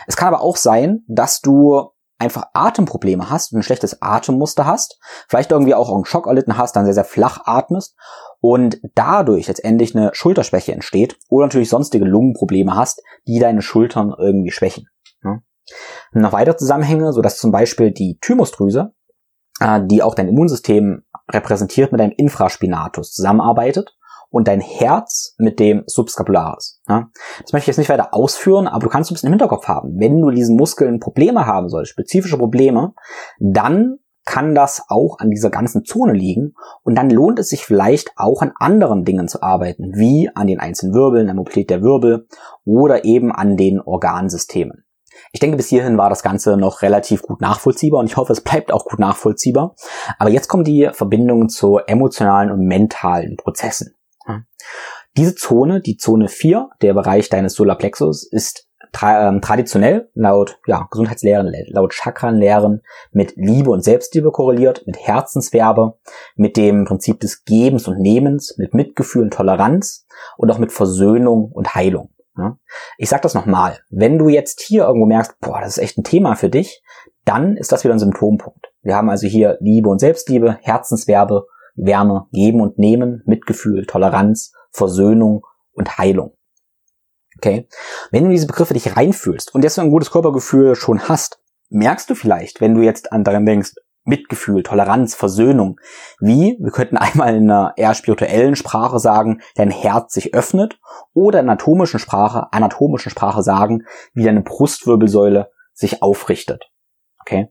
Es 0.08 0.16
kann 0.16 0.30
aber 0.30 0.42
auch 0.42 0.58
sein, 0.58 1.04
dass 1.08 1.42
du 1.42 1.93
einfach 2.20 2.46
Atemprobleme 2.54 3.30
hast 3.30 3.54
ein 3.54 3.64
schlechtes 3.64 4.02
Atemmuster 4.02 4.66
hast, 4.66 5.00
vielleicht 5.28 5.52
irgendwie 5.52 5.76
auch 5.76 5.94
einen 5.94 6.06
Schock 6.06 6.28
erlitten 6.28 6.58
hast, 6.58 6.76
dann 6.76 6.86
sehr, 6.86 6.94
sehr 6.94 7.04
flach 7.04 7.42
atmest 7.46 7.96
und 8.40 8.80
dadurch 8.96 9.48
letztendlich 9.48 9.96
eine 9.96 10.12
Schulterschwäche 10.14 10.74
entsteht 10.74 11.18
oder 11.30 11.46
natürlich 11.46 11.70
sonstige 11.70 12.06
Lungenprobleme 12.06 12.76
hast, 12.76 13.02
die 13.28 13.40
deine 13.40 13.62
Schultern 13.62 14.14
irgendwie 14.18 14.52
schwächen. 14.52 14.88
Ja. 15.24 15.40
Noch 16.12 16.34
weitere 16.34 16.58
Zusammenhänge, 16.58 17.14
so 17.14 17.22
dass 17.22 17.38
zum 17.38 17.52
Beispiel 17.52 17.92
die 17.92 18.18
Thymusdrüse, 18.22 18.94
äh, 19.60 19.82
die 19.86 20.04
auch 20.04 20.16
dein 20.16 20.28
Immunsystem 20.28 21.04
repräsentiert, 21.32 21.92
mit 21.92 22.02
deinem 22.02 22.14
Infraspinatus 22.16 23.14
zusammenarbeitet 23.14 23.96
und 24.34 24.48
dein 24.48 24.62
Herz 24.62 25.36
mit 25.38 25.60
dem 25.60 25.84
Subscapularis. 25.86 26.82
Ja? 26.90 27.10
Das 27.42 27.54
möchte 27.54 27.66
ich 27.66 27.68
jetzt 27.68 27.78
nicht 27.78 27.90
weiter 27.90 28.16
ausführen, 28.16 28.68
aber 28.68 28.84
du 28.84 28.90
kannst 28.90 29.12
ein 29.12 29.14
bisschen 29.14 29.28
im 29.28 29.34
Hinterkopf 29.34 29.68
haben. 29.68 30.00
Wenn 30.00 30.20
du 30.20 30.32
diesen 30.32 30.58
Muskeln 30.58 31.00
Probleme 31.00 31.46
haben 31.46 31.70
sollst, 31.70 31.92
spezifische 31.92 32.38
Probleme, 32.38 32.94
dann 33.40 34.00
kann 34.26 34.56
das 34.56 34.86
auch 34.88 35.20
an 35.20 35.30
dieser 35.30 35.52
ganzen 35.52 35.86
Zone 35.86 36.14
liegen 36.14 36.56
und 36.82 36.96
dann 36.96 37.12
lohnt 37.12 37.38
es 37.38 37.50
sich 37.50 37.64
vielleicht 37.64 38.12
auch 38.16 38.42
an 38.42 38.54
anderen 38.56 39.06
Dingen 39.06 39.28
zu 39.28 39.44
arbeiten, 39.44 39.92
wie 39.96 40.32
an 40.34 40.48
den 40.48 40.60
einzelnen 40.60 40.96
Wirbeln, 40.96 41.28
der 41.28 41.36
Mobilität 41.36 41.70
der 41.70 41.84
Wirbel 41.84 42.26
oder 42.66 43.06
eben 43.06 43.32
an 43.32 43.56
den 43.56 43.82
Organsystemen. 43.82 44.86
Ich 45.32 45.42
denke, 45.42 45.58
bis 45.58 45.68
hierhin 45.68 45.98
war 46.00 46.10
das 46.10 46.24
Ganze 46.24 46.58
noch 46.58 46.82
relativ 46.82 47.22
gut 47.22 47.40
nachvollziehbar 47.40 48.00
und 48.00 48.08
ich 48.08 48.18
hoffe, 48.18 48.34
es 48.34 48.42
bleibt 48.42 48.74
auch 48.74 48.86
gut 48.86 49.00
nachvollziehbar. 49.00 49.76
Aber 50.18 50.32
jetzt 50.32 50.48
kommen 50.48 50.64
die 50.64 50.90
Verbindungen 50.92 51.50
zu 51.50 51.78
emotionalen 51.78 52.50
und 52.50 52.66
mentalen 52.66 53.38
Prozessen. 53.38 53.94
Diese 55.16 55.36
Zone, 55.36 55.82
die 55.82 55.98
Zone 55.98 56.28
4, 56.28 56.70
der 56.82 56.94
Bereich 56.94 57.30
deines 57.30 57.54
Solarplexus, 57.54 58.24
ist 58.24 58.68
tra 58.92 59.28
ähm, 59.28 59.42
traditionell 59.42 60.10
laut 60.14 60.60
ja, 60.68 60.88
Gesundheitslehren, 60.90 61.54
laut 61.68 61.94
Chakranlehren 61.94 62.82
mit 63.12 63.34
Liebe 63.36 63.72
und 63.72 63.84
Selbstliebe 63.84 64.32
korreliert, 64.32 64.84
mit 64.86 64.98
Herzenswerbe, 65.00 65.98
mit 66.36 66.58
dem 66.58 66.86
Prinzip 66.86 67.20
des 67.20 67.44
Gebens 67.44 67.88
und 67.88 68.00
Nehmens, 68.00 68.56
mit 68.58 68.74
Mitgefühl 68.74 69.24
und 69.24 69.34
Toleranz 69.34 70.06
und 70.38 70.50
auch 70.52 70.60
mit 70.60 70.72
Versöhnung 70.72 71.52
und 71.52 71.76
Heilung. 71.76 72.10
Ja? 72.38 72.58
Ich 72.98 73.10
sag 73.10 73.22
das 73.22 73.34
nochmal, 73.34 73.80
wenn 73.90 74.18
du 74.18 74.30
jetzt 74.30 74.62
hier 74.62 74.86
irgendwo 74.86 75.06
merkst, 75.06 75.40
boah, 75.40 75.60
das 75.60 75.78
ist 75.78 75.84
echt 75.84 75.98
ein 75.98 76.04
Thema 76.04 76.36
für 76.36 76.50
dich, 76.50 76.84
dann 77.26 77.58
ist 77.58 77.72
das 77.72 77.84
wieder 77.84 77.94
ein 77.94 78.00
Symptompunkt. 78.00 78.72
Wir 78.82 78.96
haben 78.96 79.10
also 79.10 79.28
hier 79.28 79.58
Liebe 79.60 79.90
und 79.90 80.00
Selbstliebe, 80.00 80.58
Herzenswerbe, 80.62 81.46
Wärme, 81.76 82.28
Geben 82.32 82.62
und 82.62 82.78
Nehmen, 82.78 83.24
Mitgefühl, 83.26 83.86
Toleranz, 83.86 84.54
Versöhnung 84.74 85.46
und 85.72 85.98
Heilung. 85.98 86.36
Okay? 87.38 87.68
Wenn 88.12 88.26
du 88.26 88.30
diese 88.32 88.48
Begriffe 88.48 88.74
dich 88.74 88.96
reinfühlst 88.96 89.54
und 89.54 89.64
deswegen 89.64 89.88
ein 89.88 89.92
gutes 89.92 90.12
Körpergefühl 90.12 90.76
schon 90.76 91.08
hast, 91.08 91.40
merkst 91.70 92.10
du 92.10 92.16
vielleicht, 92.16 92.62
wenn 92.62 92.76
du 92.76 92.82
jetzt 92.82 93.12
an 93.12 93.24
daran 93.24 93.46
denkst, 93.46 93.74
Mitgefühl, 94.06 94.64
Toleranz, 94.64 95.16
Versöhnung, 95.16 95.80
wie, 96.20 96.58
wir 96.60 96.72
könnten 96.72 96.98
einmal 96.98 97.36
in 97.36 97.50
einer 97.50 97.74
eher 97.78 97.94
spirituellen 97.94 98.56
Sprache 98.56 99.00
sagen, 99.00 99.42
dein 99.56 99.72
Herz 99.72 100.14
sich 100.14 100.34
öffnet 100.34 100.80
oder 101.14 101.40
in 101.40 101.50
anatomischen 101.50 102.00
Sprache, 102.00 102.52
anatomischen 102.52 103.12
Sprache 103.12 103.44
sagen, 103.44 103.86
wie 104.14 104.24
deine 104.24 104.42
Brustwirbelsäule 104.42 105.52
sich 105.74 106.02
aufrichtet. 106.02 106.70
Okay? 107.22 107.50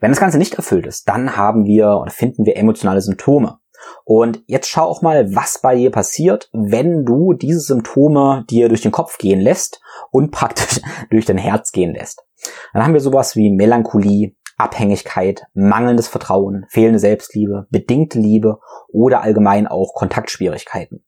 Wenn 0.00 0.10
das 0.10 0.20
Ganze 0.20 0.38
nicht 0.38 0.54
erfüllt 0.54 0.86
ist, 0.86 1.08
dann 1.08 1.36
haben 1.36 1.64
wir 1.64 1.98
oder 1.98 2.10
finden 2.10 2.46
wir 2.46 2.56
emotionale 2.56 3.00
Symptome. 3.00 3.58
Und 4.04 4.42
jetzt 4.46 4.68
schau 4.68 4.84
auch 4.84 5.02
mal, 5.02 5.34
was 5.34 5.60
bei 5.60 5.76
dir 5.76 5.90
passiert, 5.90 6.48
wenn 6.52 7.04
du 7.04 7.32
diese 7.32 7.60
Symptome 7.60 8.44
dir 8.50 8.68
durch 8.68 8.82
den 8.82 8.92
Kopf 8.92 9.18
gehen 9.18 9.40
lässt 9.40 9.80
und 10.10 10.30
praktisch 10.30 10.80
durch 11.10 11.24
dein 11.24 11.38
Herz 11.38 11.72
gehen 11.72 11.94
lässt. 11.94 12.24
Dann 12.72 12.84
haben 12.84 12.94
wir 12.94 13.00
sowas 13.00 13.36
wie 13.36 13.50
Melancholie, 13.50 14.34
Abhängigkeit, 14.58 15.44
mangelndes 15.54 16.08
Vertrauen, 16.08 16.66
fehlende 16.68 16.98
Selbstliebe, 16.98 17.66
bedingte 17.70 18.18
Liebe 18.18 18.58
oder 18.88 19.22
allgemein 19.22 19.66
auch 19.66 19.94
Kontaktschwierigkeiten. 19.94 21.04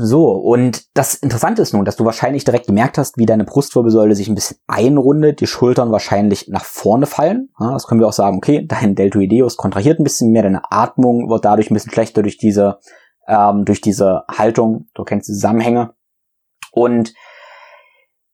So, 0.00 0.30
und 0.30 0.96
das 0.96 1.14
Interessante 1.14 1.60
ist 1.60 1.74
nun, 1.74 1.84
dass 1.84 1.96
du 1.96 2.04
wahrscheinlich 2.04 2.44
direkt 2.44 2.68
gemerkt 2.68 2.98
hast, 2.98 3.18
wie 3.18 3.26
deine 3.26 3.42
Brustwirbelsäule 3.42 4.14
sich 4.14 4.28
ein 4.28 4.36
bisschen 4.36 4.58
einrundet, 4.68 5.40
die 5.40 5.48
Schultern 5.48 5.90
wahrscheinlich 5.90 6.46
nach 6.46 6.64
vorne 6.64 7.06
fallen. 7.06 7.48
Ja, 7.58 7.72
das 7.72 7.88
können 7.88 8.00
wir 8.00 8.06
auch 8.06 8.12
sagen, 8.12 8.36
okay, 8.36 8.64
dein 8.64 8.94
Deltoideus 8.94 9.56
kontrahiert 9.56 9.98
ein 9.98 10.04
bisschen 10.04 10.30
mehr, 10.30 10.44
deine 10.44 10.70
Atmung 10.70 11.28
wird 11.28 11.44
dadurch 11.44 11.72
ein 11.72 11.74
bisschen 11.74 11.90
schlechter 11.90 12.22
durch 12.22 12.36
diese, 12.36 12.78
ähm, 13.26 13.64
durch 13.64 13.80
diese 13.80 14.22
Haltung, 14.30 14.86
du 14.94 15.02
kennst 15.02 15.28
die 15.28 15.32
Zusammenhänge. 15.32 15.94
Und 16.70 17.12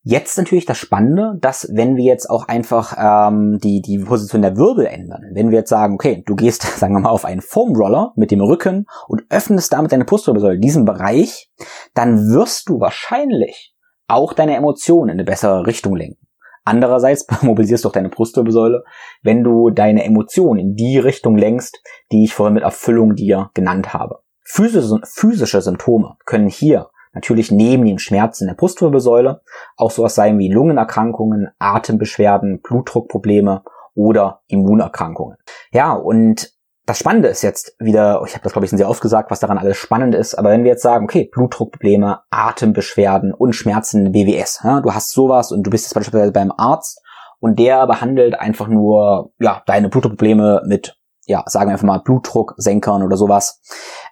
Jetzt 0.06 0.36
natürlich 0.36 0.66
das 0.66 0.76
Spannende, 0.76 1.38
dass 1.40 1.66
wenn 1.72 1.96
wir 1.96 2.04
jetzt 2.04 2.28
auch 2.28 2.46
einfach 2.46 2.94
ähm, 2.98 3.58
die, 3.58 3.80
die 3.80 4.00
Position 4.00 4.42
der 4.42 4.58
Wirbel 4.58 4.84
ändern, 4.84 5.22
wenn 5.32 5.50
wir 5.50 5.60
jetzt 5.60 5.70
sagen, 5.70 5.94
okay, 5.94 6.22
du 6.26 6.36
gehst, 6.36 6.62
sagen 6.78 6.92
wir 6.92 7.00
mal, 7.00 7.08
auf 7.08 7.24
einen 7.24 7.40
Foam 7.40 7.74
Roller 7.74 8.12
mit 8.14 8.30
dem 8.30 8.42
Rücken 8.42 8.84
und 9.08 9.22
öffnest 9.30 9.72
damit 9.72 9.92
deine 9.92 10.04
Brustwirbelsäule, 10.04 10.58
diesen 10.58 10.84
Bereich, 10.84 11.50
dann 11.94 12.18
wirst 12.28 12.68
du 12.68 12.80
wahrscheinlich 12.80 13.74
auch 14.06 14.34
deine 14.34 14.56
Emotionen 14.56 15.08
in 15.08 15.14
eine 15.14 15.24
bessere 15.24 15.66
Richtung 15.66 15.96
lenken. 15.96 16.26
Andererseits 16.64 17.26
mobilisierst 17.42 17.84
du 17.84 17.88
auch 17.88 17.92
deine 17.92 18.10
Brustwirbelsäule, 18.10 18.84
wenn 19.22 19.42
du 19.42 19.70
deine 19.70 20.04
Emotionen 20.04 20.60
in 20.60 20.74
die 20.74 20.98
Richtung 20.98 21.38
lenkst, 21.38 21.80
die 22.12 22.24
ich 22.24 22.34
vorhin 22.34 22.54
mit 22.54 22.62
Erfüllung 22.62 23.14
dir 23.14 23.50
genannt 23.54 23.94
habe. 23.94 24.18
Physische, 24.42 25.00
physische 25.04 25.62
Symptome 25.62 26.16
können 26.26 26.48
hier 26.48 26.90
Natürlich 27.14 27.50
neben 27.50 27.84
den 27.84 27.98
Schmerzen 27.98 28.46
der 28.46 28.54
Brustwirbelsäule 28.54 29.40
auch 29.76 29.90
sowas 29.90 30.14
sein 30.14 30.38
wie 30.38 30.52
Lungenerkrankungen, 30.52 31.48
Atembeschwerden, 31.58 32.60
Blutdruckprobleme 32.60 33.62
oder 33.94 34.40
Immunerkrankungen. 34.48 35.36
Ja, 35.72 35.92
und 35.92 36.52
das 36.86 36.98
Spannende 36.98 37.28
ist 37.28 37.42
jetzt 37.42 37.76
wieder, 37.78 38.22
ich 38.26 38.34
habe 38.34 38.42
das 38.42 38.52
glaube 38.52 38.66
ich 38.66 38.70
schon 38.70 38.78
sehr 38.78 38.90
oft 38.90 39.00
gesagt, 39.00 39.30
was 39.30 39.40
daran 39.40 39.56
alles 39.56 39.76
spannend 39.76 40.14
ist, 40.14 40.34
aber 40.34 40.50
wenn 40.50 40.64
wir 40.64 40.72
jetzt 40.72 40.82
sagen, 40.82 41.04
okay, 41.04 41.30
Blutdruckprobleme, 41.32 42.20
Atembeschwerden 42.30 43.32
und 43.32 43.54
Schmerzen 43.54 44.12
BWS, 44.12 44.60
ja, 44.64 44.80
du 44.80 44.92
hast 44.92 45.12
sowas 45.12 45.50
und 45.50 45.62
du 45.62 45.70
bist 45.70 45.86
jetzt 45.86 45.94
beispielsweise 45.94 46.32
beim 46.32 46.52
Arzt 46.56 47.00
und 47.40 47.58
der 47.58 47.86
behandelt 47.86 48.38
einfach 48.38 48.68
nur 48.68 49.32
ja, 49.38 49.62
deine 49.66 49.88
Blutdruckprobleme 49.88 50.62
mit 50.66 50.96
ja, 51.26 51.42
sagen 51.46 51.68
wir 51.68 51.72
einfach 51.72 51.86
mal 51.86 51.98
Blutdrucksenkern 51.98 53.02
oder 53.02 53.16
sowas. 53.16 53.60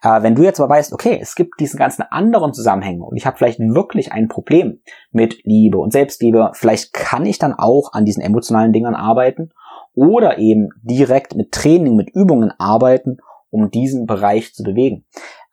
Äh, 0.02 0.22
wenn 0.22 0.34
du 0.34 0.42
jetzt 0.42 0.60
aber 0.60 0.74
weißt, 0.74 0.92
okay, 0.92 1.18
es 1.20 1.34
gibt 1.34 1.60
diesen 1.60 1.78
ganzen 1.78 2.02
anderen 2.02 2.54
Zusammenhänge 2.54 3.04
und 3.04 3.16
ich 3.16 3.26
habe 3.26 3.36
vielleicht 3.36 3.60
wirklich 3.60 4.12
ein 4.12 4.28
Problem 4.28 4.80
mit 5.10 5.40
Liebe 5.44 5.78
und 5.78 5.92
Selbstliebe, 5.92 6.50
vielleicht 6.54 6.92
kann 6.92 7.26
ich 7.26 7.38
dann 7.38 7.54
auch 7.54 7.92
an 7.92 8.04
diesen 8.04 8.22
emotionalen 8.22 8.72
Dingern 8.72 8.94
arbeiten 8.94 9.50
oder 9.94 10.38
eben 10.38 10.70
direkt 10.82 11.36
mit 11.36 11.52
Training, 11.52 11.96
mit 11.96 12.10
Übungen 12.14 12.50
arbeiten, 12.58 13.18
um 13.50 13.70
diesen 13.70 14.06
Bereich 14.06 14.54
zu 14.54 14.62
bewegen. 14.62 15.04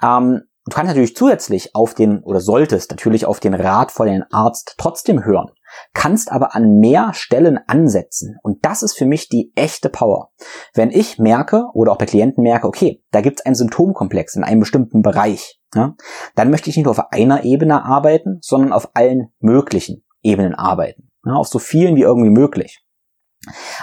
Ähm, 0.02 0.44
du 0.66 0.72
kannst 0.74 0.88
natürlich 0.90 1.16
zusätzlich 1.16 1.76
auf 1.76 1.94
den, 1.94 2.24
oder 2.24 2.40
solltest 2.40 2.92
natürlich 2.92 3.26
auf 3.26 3.40
den 3.40 3.54
Rat 3.54 3.92
von 3.92 4.08
den 4.08 4.24
Arzt 4.32 4.76
trotzdem 4.78 5.26
hören 5.26 5.52
kannst 5.94 6.32
aber 6.32 6.56
an 6.56 6.78
mehr 6.78 7.14
Stellen 7.14 7.60
ansetzen. 7.68 8.38
Und 8.44 8.66
das 8.66 8.84
ist 8.84 8.98
für 8.98 9.06
mich 9.06 9.30
die 9.30 9.52
echte 9.56 9.90
Power. 9.90 10.32
Wenn 10.74 10.92
ich 10.92 11.20
merke 11.20 11.66
oder 11.74 11.92
auch 11.92 11.98
bei 11.98 12.06
Klienten 12.06 12.44
merke, 12.44 12.68
okay, 12.68 13.04
da 13.12 13.22
gibt 13.22 13.40
es 13.40 13.46
einen 13.46 13.56
Symptomkomplex 13.56 14.36
in 14.36 14.44
einem 14.44 14.60
bestimmten 14.60 15.02
Bereich, 15.02 15.60
ja, 15.76 15.96
dann 16.36 16.50
möchte 16.50 16.70
ich 16.70 16.78
nicht 16.78 16.86
nur 16.86 16.92
auf 16.92 17.12
einer 17.12 17.44
Ebene 17.44 17.86
arbeiten, 17.86 18.40
sondern 18.42 18.74
auf 18.74 18.90
allen 18.96 19.32
möglichen 19.40 20.04
Ebenen 20.24 20.56
arbeiten. 20.56 21.12
Ja, 21.26 21.34
auf 21.34 21.48
so 21.48 21.60
vielen 21.60 21.96
wie 21.96 22.02
irgendwie 22.02 22.32
möglich. 22.32 22.84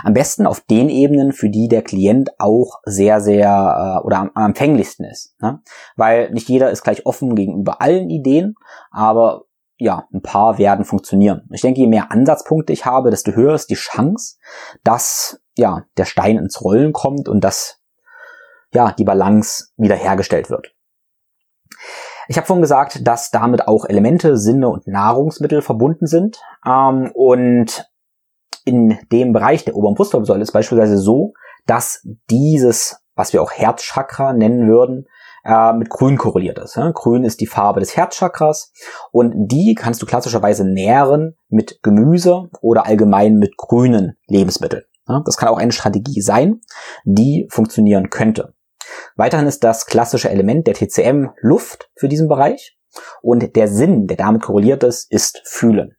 Am 0.03 0.13
besten 0.13 0.47
auf 0.47 0.61
den 0.61 0.91
Ebenen, 0.91 1.33
für 1.33 1.49
die 1.49 1.69
der 1.69 1.83
Klient 1.83 2.31
auch 2.39 2.81
sehr, 2.85 3.21
sehr 3.21 4.01
äh, 4.03 4.07
oder 4.07 4.19
am, 4.19 4.31
am 4.35 4.47
empfänglichsten 4.47 5.07
ist. 5.07 5.35
Ne? 5.41 5.61
Weil 5.97 6.31
nicht 6.31 6.49
jeder 6.49 6.71
ist 6.71 6.83
gleich 6.83 7.07
offen 7.07 7.35
gegenüber 7.35 7.81
allen 7.81 8.11
Ideen, 8.11 8.55
aber 8.91 9.46
ja, 9.79 10.07
ein 10.13 10.23
paar 10.23 10.59
werden 10.59 10.85
funktionieren. 10.85 11.49
Ich 11.53 11.61
denke, 11.61 11.81
je 11.81 11.87
mehr 11.87 12.11
Ansatzpunkte 12.11 12.73
ich 12.73 12.87
habe, 12.87 13.11
desto 13.11 13.33
höher 13.33 13.55
ist 13.55 13.71
die 13.71 13.75
Chance, 13.75 14.37
dass 14.85 15.41
ja 15.57 15.85
der 15.97 16.07
Stein 16.07 16.39
ins 16.39 16.63
Rollen 16.63 16.93
kommt 16.93 17.29
und 17.29 17.43
dass 17.45 17.81
ja 18.73 18.93
die 18.93 19.05
Balance 19.05 19.69
wiederhergestellt 19.77 20.51
wird. 20.51 20.75
Ich 22.29 22.37
habe 22.37 22.47
vorhin 22.47 22.63
gesagt, 22.63 23.07
dass 23.07 23.31
damit 23.31 23.69
auch 23.69 23.85
Elemente, 23.85 24.37
Sinne 24.37 24.69
und 24.69 24.87
Nahrungsmittel 24.87 25.63
verbunden 25.63 26.07
sind. 26.07 26.41
Ähm, 26.67 27.11
und 27.15 27.89
in 28.65 28.99
dem 29.13 29.33
Bereich 29.33 29.65
der 29.65 29.77
oberen 29.77 29.95
Brustwirbelsäule 29.95 30.43
ist 30.43 30.53
beispielsweise 30.53 30.99
so, 30.99 31.35
dass 31.67 32.07
dieses, 32.31 33.01
was 33.15 33.33
wir 33.33 33.43
auch 33.43 33.53
Herzchakra 33.53 34.33
nennen 34.33 34.67
würden, 34.69 35.07
äh, 35.47 35.73
mit 35.73 35.89
Grün 35.91 36.19
korreliert 36.19 36.59
ist. 36.59 36.77
Ja? 36.77 36.91
Grün 36.93 37.25
ist 37.25 37.41
die 37.41 37.47
Farbe 37.47 37.81
des 37.81 37.97
Herzchakras 37.97 38.73
und 39.13 39.33
die 39.37 39.75
kannst 39.75 40.03
du 40.03 40.07
klassischerweise 40.07 40.65
nähren 40.65 41.37
mit 41.49 41.81
Gemüse 41.83 42.49
oder 42.61 42.87
allgemein 42.87 43.35
mit 43.35 43.57
grünen 43.57 44.17
Lebensmitteln. 44.27 44.83
Ja? 45.09 45.23
Das 45.25 45.37
kann 45.37 45.49
auch 45.49 45.59
eine 45.59 45.73
Strategie 45.73 46.21
sein, 46.21 46.61
die 47.05 47.47
funktionieren 47.51 48.11
könnte. 48.11 48.55
Weiterhin 49.17 49.47
ist 49.47 49.65
das 49.65 49.87
klassische 49.87 50.31
Element 50.31 50.67
der 50.67 50.75
TCM 50.75 51.31
Luft 51.41 51.91
für 51.97 52.09
diesen 52.09 52.29
Bereich 52.29 52.77
und 53.23 53.57
der 53.57 53.69
Sinn, 53.69 54.07
der 54.07 54.17
damit 54.17 54.43
korreliert 54.43 54.83
ist, 54.85 55.11
ist 55.11 55.43
Fühlen. 55.45 55.97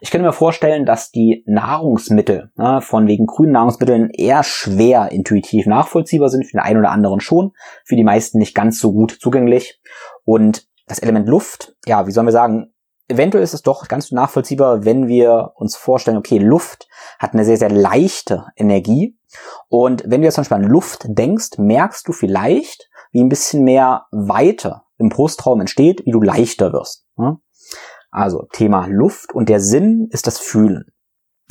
Ich 0.00 0.10
könnte 0.10 0.26
mir 0.26 0.32
vorstellen, 0.32 0.86
dass 0.86 1.10
die 1.10 1.42
Nahrungsmittel 1.46 2.50
ne, 2.56 2.80
von 2.82 3.06
wegen 3.06 3.26
grünen 3.26 3.52
Nahrungsmitteln 3.52 4.10
eher 4.10 4.42
schwer 4.42 5.12
intuitiv 5.12 5.66
nachvollziehbar 5.66 6.28
sind, 6.28 6.44
für 6.44 6.52
den 6.52 6.60
einen 6.60 6.80
oder 6.80 6.90
anderen 6.90 7.20
schon, 7.20 7.52
für 7.84 7.96
die 7.96 8.04
meisten 8.04 8.38
nicht 8.38 8.54
ganz 8.54 8.78
so 8.78 8.92
gut 8.92 9.18
zugänglich. 9.20 9.80
Und 10.24 10.66
das 10.86 10.98
Element 10.98 11.28
Luft, 11.28 11.74
ja, 11.86 12.06
wie 12.06 12.10
sollen 12.10 12.26
wir 12.26 12.32
sagen, 12.32 12.72
eventuell 13.08 13.44
ist 13.44 13.54
es 13.54 13.62
doch 13.62 13.88
ganz 13.88 14.10
nachvollziehbar, 14.12 14.84
wenn 14.84 15.08
wir 15.08 15.52
uns 15.54 15.76
vorstellen, 15.76 16.16
okay, 16.16 16.38
Luft 16.38 16.88
hat 17.18 17.34
eine 17.34 17.44
sehr, 17.44 17.56
sehr 17.56 17.70
leichte 17.70 18.46
Energie. 18.56 19.16
Und 19.68 20.02
wenn 20.06 20.20
du 20.20 20.26
jetzt 20.26 20.34
zum 20.34 20.42
Beispiel 20.42 20.56
an 20.56 20.64
Luft 20.64 21.04
denkst, 21.06 21.58
merkst 21.58 22.06
du 22.06 22.12
vielleicht, 22.12 22.90
wie 23.12 23.22
ein 23.22 23.28
bisschen 23.28 23.64
mehr 23.64 24.06
Weite 24.10 24.82
im 24.98 25.08
Brustraum 25.08 25.60
entsteht, 25.60 26.04
wie 26.06 26.10
du 26.10 26.20
leichter 26.20 26.72
wirst. 26.72 27.06
Also 28.12 28.46
Thema 28.52 28.86
Luft 28.86 29.34
und 29.34 29.48
der 29.48 29.60
Sinn 29.60 30.08
ist 30.10 30.26
das 30.26 30.38
Fühlen. 30.38 30.92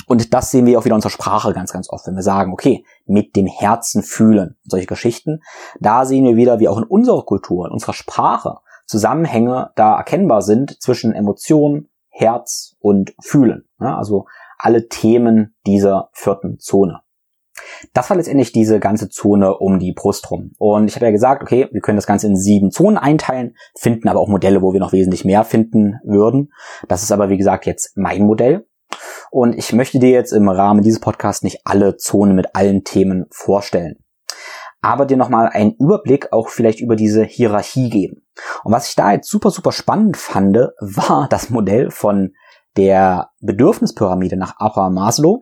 Und 0.06 0.32
das 0.32 0.50
sehen 0.50 0.66
wir 0.66 0.78
auch 0.78 0.84
wieder 0.84 0.94
in 0.94 0.98
unserer 0.98 1.10
Sprache 1.10 1.52
ganz, 1.52 1.72
ganz 1.72 1.90
oft, 1.90 2.06
wenn 2.06 2.14
wir 2.14 2.22
sagen, 2.22 2.52
okay, 2.52 2.84
mit 3.04 3.36
dem 3.36 3.46
Herzen 3.46 4.02
fühlen, 4.02 4.56
solche 4.64 4.86
Geschichten. 4.86 5.42
Da 5.80 6.06
sehen 6.06 6.24
wir 6.24 6.36
wieder, 6.36 6.60
wie 6.60 6.68
auch 6.68 6.78
in 6.78 6.84
unserer 6.84 7.24
Kultur, 7.24 7.66
in 7.66 7.72
unserer 7.72 7.92
Sprache 7.92 8.58
Zusammenhänge 8.86 9.70
da 9.76 9.96
erkennbar 9.96 10.42
sind 10.42 10.80
zwischen 10.82 11.12
Emotionen, 11.12 11.88
Herz 12.08 12.76
und 12.80 13.14
Fühlen. 13.20 13.68
Ja, 13.80 13.96
also 13.96 14.26
alle 14.58 14.88
Themen 14.88 15.54
dieser 15.66 16.10
vierten 16.12 16.58
Zone. 16.58 17.00
Das 17.92 18.08
war 18.08 18.16
letztendlich 18.16 18.52
diese 18.52 18.80
ganze 18.80 19.08
Zone 19.08 19.58
um 19.58 19.78
die 19.78 19.92
Brust 19.92 20.30
rum. 20.30 20.52
Und 20.58 20.88
ich 20.88 20.96
habe 20.96 21.06
ja 21.06 21.12
gesagt, 21.12 21.42
okay, 21.42 21.68
wir 21.70 21.80
können 21.80 21.96
das 21.96 22.06
Ganze 22.06 22.26
in 22.26 22.36
sieben 22.36 22.70
Zonen 22.70 22.96
einteilen, 22.96 23.56
finden 23.76 24.08
aber 24.08 24.20
auch 24.20 24.28
Modelle, 24.28 24.62
wo 24.62 24.72
wir 24.72 24.80
noch 24.80 24.92
wesentlich 24.92 25.24
mehr 25.24 25.44
finden 25.44 25.98
würden. 26.04 26.52
Das 26.88 27.02
ist 27.02 27.12
aber, 27.12 27.28
wie 27.28 27.36
gesagt, 27.36 27.66
jetzt 27.66 27.96
mein 27.96 28.22
Modell. 28.22 28.66
Und 29.30 29.56
ich 29.56 29.72
möchte 29.72 29.98
dir 29.98 30.10
jetzt 30.10 30.32
im 30.32 30.48
Rahmen 30.48 30.82
dieses 30.82 31.00
Podcasts 31.00 31.42
nicht 31.42 31.60
alle 31.64 31.96
Zonen 31.96 32.34
mit 32.34 32.54
allen 32.54 32.84
Themen 32.84 33.26
vorstellen. 33.30 33.96
Aber 34.80 35.06
dir 35.06 35.16
nochmal 35.16 35.48
einen 35.48 35.74
Überblick 35.78 36.32
auch 36.32 36.48
vielleicht 36.48 36.80
über 36.80 36.96
diese 36.96 37.24
Hierarchie 37.24 37.88
geben. 37.88 38.26
Und 38.64 38.72
was 38.72 38.88
ich 38.88 38.94
da 38.94 39.12
jetzt 39.12 39.30
super, 39.30 39.50
super 39.50 39.72
spannend 39.72 40.16
fand, 40.16 40.56
war 40.80 41.28
das 41.30 41.50
Modell 41.50 41.90
von 41.90 42.32
der 42.76 43.30
Bedürfnispyramide 43.40 44.36
nach 44.36 44.54
Abraham 44.58 44.94
Maslow, 44.94 45.40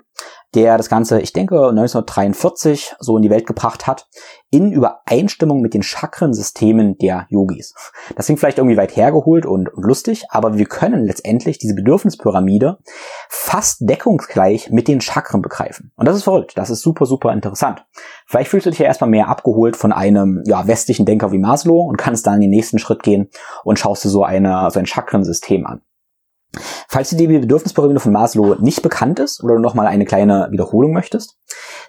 der 0.54 0.76
das 0.76 0.88
Ganze, 0.88 1.20
ich 1.20 1.32
denke, 1.32 1.54
1943 1.54 2.96
so 2.98 3.16
in 3.16 3.22
die 3.22 3.30
Welt 3.30 3.46
gebracht 3.46 3.86
hat, 3.86 4.08
in 4.50 4.72
Übereinstimmung 4.72 5.60
mit 5.60 5.74
den 5.74 5.82
Chakrensystemen 5.82 6.98
der 6.98 7.26
Yogis. 7.28 7.74
Das 8.16 8.26
klingt 8.26 8.40
vielleicht 8.40 8.58
irgendwie 8.58 8.76
weit 8.76 8.96
hergeholt 8.96 9.46
und, 9.46 9.68
und 9.72 9.84
lustig, 9.84 10.24
aber 10.28 10.58
wir 10.58 10.66
können 10.66 11.04
letztendlich 11.04 11.58
diese 11.58 11.74
Bedürfnispyramide 11.74 12.78
fast 13.28 13.88
deckungsgleich 13.88 14.70
mit 14.70 14.88
den 14.88 15.00
Chakren 15.00 15.40
begreifen. 15.40 15.92
Und 15.96 16.06
das 16.06 16.16
ist 16.16 16.24
verrückt, 16.24 16.56
das 16.56 16.70
ist 16.70 16.82
super, 16.82 17.06
super 17.06 17.32
interessant. 17.32 17.84
Vielleicht 18.26 18.50
fühlst 18.50 18.66
du 18.66 18.70
dich 18.70 18.80
ja 18.80 18.86
erstmal 18.86 19.10
mehr 19.10 19.28
abgeholt 19.28 19.76
von 19.76 19.92
einem 19.92 20.42
ja, 20.46 20.66
westlichen 20.66 21.06
Denker 21.06 21.30
wie 21.30 21.38
Maslow 21.38 21.82
und 21.82 21.96
kannst 21.96 22.26
dann 22.26 22.34
in 22.34 22.42
den 22.42 22.50
nächsten 22.50 22.80
Schritt 22.80 23.02
gehen 23.04 23.28
und 23.62 23.78
schaust 23.78 24.04
dir 24.04 24.08
so, 24.08 24.24
eine, 24.24 24.68
so 24.72 24.80
ein 24.80 24.86
Chakrensystem 24.86 25.64
an. 25.66 25.82
Falls 26.88 27.10
dir 27.10 27.16
die 27.16 27.38
Bedürfnispyramide 27.38 28.00
von 28.00 28.12
Maslow 28.12 28.56
nicht 28.60 28.82
bekannt 28.82 29.20
ist 29.20 29.42
oder 29.42 29.54
du 29.54 29.60
nochmal 29.60 29.86
eine 29.86 30.04
kleine 30.04 30.48
Wiederholung 30.50 30.92
möchtest, 30.92 31.38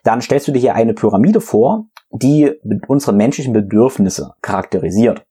dann 0.04 0.22
stellst 0.22 0.48
du 0.48 0.52
dir 0.52 0.60
hier 0.60 0.76
eine 0.76 0.94
Pyramide 0.94 1.42
vor, 1.42 1.86
die 2.12 2.52
unsere 2.88 3.14
menschlichen 3.14 3.54
Bedürfnisse 3.54 4.34
charakterisiert. 4.42 5.26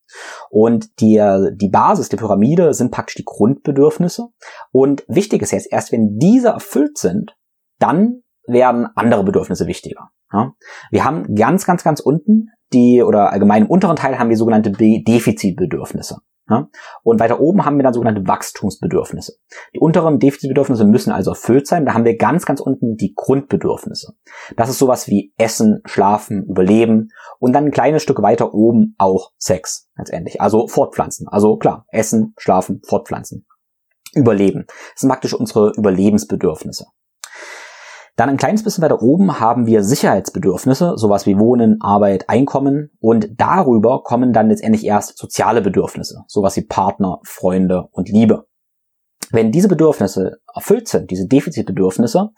Und 0.51 1.01
die, 1.01 1.23
die 1.55 1.69
Basis 1.69 2.09
der 2.09 2.17
Pyramide 2.17 2.75
sind 2.75 2.91
praktisch 2.91 3.17
die 3.17 3.25
Grundbedürfnisse. 3.25 4.29
Und 4.73 5.05
wichtig 5.07 5.43
ist 5.43 5.53
jetzt, 5.53 5.71
erst 5.71 5.93
wenn 5.93 6.19
diese 6.19 6.49
erfüllt 6.49 6.99
sind, 6.99 7.37
dann 7.79 8.23
werden 8.47 8.89
andere 8.97 9.23
Bedürfnisse 9.23 9.67
wichtiger. 9.67 10.11
Ja? 10.33 10.55
Wir 10.91 11.05
haben 11.05 11.35
ganz, 11.35 11.65
ganz, 11.65 11.85
ganz 11.85 12.01
unten 12.01 12.49
die, 12.73 13.03
oder 13.03 13.31
allgemein 13.31 13.65
im 13.65 13.71
unteren 13.71 13.97
Teil 13.97 14.19
haben 14.19 14.31
wir 14.31 14.37
sogenannte 14.37 14.71
Defizitbedürfnisse. 14.73 16.19
Ja? 16.51 16.69
Und 17.03 17.21
weiter 17.21 17.41
oben 17.41 17.65
haben 17.65 17.77
wir 17.77 17.85
dann 17.85 17.95
sogenannte 17.95 18.27
Wachstumsbedürfnisse. 18.27 19.37
Die 19.73 19.79
unteren 19.79 20.19
Defizitbedürfnisse 20.19 20.85
müssen 20.85 21.13
also 21.13 21.31
erfüllt 21.31 21.67
sein. 21.67 21.87
Da 21.87 21.95
haben 21.95 22.05
wir 22.05 22.17
ganz, 22.17 22.45
ganz 22.45 22.61
unten 22.61 22.97
die 22.97 23.15
Grundbedürfnisse. 23.15 24.15
Das 24.57 24.69
ist 24.69 24.79
sowas 24.79 25.07
wie 25.07 25.33
Essen, 25.39 25.81
Schlafen, 25.85 26.45
Überleben 26.45 27.11
und 27.39 27.53
dann 27.53 27.67
ein 27.67 27.71
kleines 27.71 28.03
Stück 28.03 28.21
weiter 28.21 28.53
oben 28.53 28.95
auch 28.99 29.31
Sex 29.39 29.89
letztendlich. 29.97 30.41
Also 30.41 30.67
fortpflanzen. 30.67 31.29
Also 31.29 31.57
klar, 31.57 31.87
Essen, 31.91 32.35
Schlafen, 32.37 32.83
fortpflanzen. 32.85 33.47
Überleben. 34.13 34.65
Das 34.67 35.01
sind 35.01 35.09
praktisch 35.09 35.35
unsere 35.35 35.73
Überlebensbedürfnisse. 35.77 36.87
Dann 38.21 38.29
ein 38.29 38.37
kleines 38.37 38.63
bisschen 38.63 38.85
weiter 38.85 39.01
oben 39.01 39.41
haben 39.41 39.65
wir 39.65 39.83
Sicherheitsbedürfnisse, 39.83 40.93
sowas 40.99 41.25
wie 41.25 41.39
Wohnen, 41.39 41.81
Arbeit, 41.81 42.29
Einkommen 42.29 42.91
und 43.01 43.31
darüber 43.39 44.03
kommen 44.03 44.35
dann 44.35 44.51
letztendlich 44.51 44.85
erst 44.85 45.17
soziale 45.17 45.63
Bedürfnisse, 45.63 46.25
sowas 46.27 46.55
wie 46.57 46.67
Partner, 46.67 47.21
Freunde 47.25 47.89
und 47.93 48.11
Liebe. 48.11 48.47
Wenn 49.31 49.53
diese 49.53 49.69
Bedürfnisse 49.69 50.37
erfüllt 50.55 50.87
sind, 50.87 51.11
diese 51.11 51.29
Defizitbedürfnisse, 51.29 52.29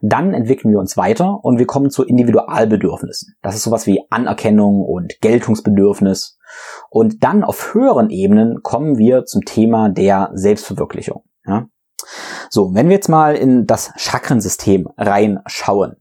dann 0.00 0.32
entwickeln 0.32 0.70
wir 0.70 0.78
uns 0.78 0.96
weiter 0.96 1.44
und 1.44 1.58
wir 1.58 1.66
kommen 1.66 1.90
zu 1.90 2.04
Individualbedürfnissen. 2.04 3.34
Das 3.42 3.56
ist 3.56 3.64
sowas 3.64 3.88
wie 3.88 4.00
Anerkennung 4.10 4.84
und 4.84 5.20
Geltungsbedürfnis. 5.22 6.38
Und 6.88 7.24
dann 7.24 7.42
auf 7.42 7.74
höheren 7.74 8.10
Ebenen 8.10 8.62
kommen 8.62 8.96
wir 8.96 9.24
zum 9.24 9.40
Thema 9.44 9.88
der 9.88 10.30
Selbstverwirklichung. 10.34 11.24
Ja? 11.44 11.66
So, 12.50 12.74
wenn 12.74 12.88
wir 12.88 12.96
jetzt 12.96 13.08
mal 13.08 13.34
in 13.34 13.66
das 13.66 13.92
Chakrensystem 13.96 14.88
reinschauen, 14.96 15.96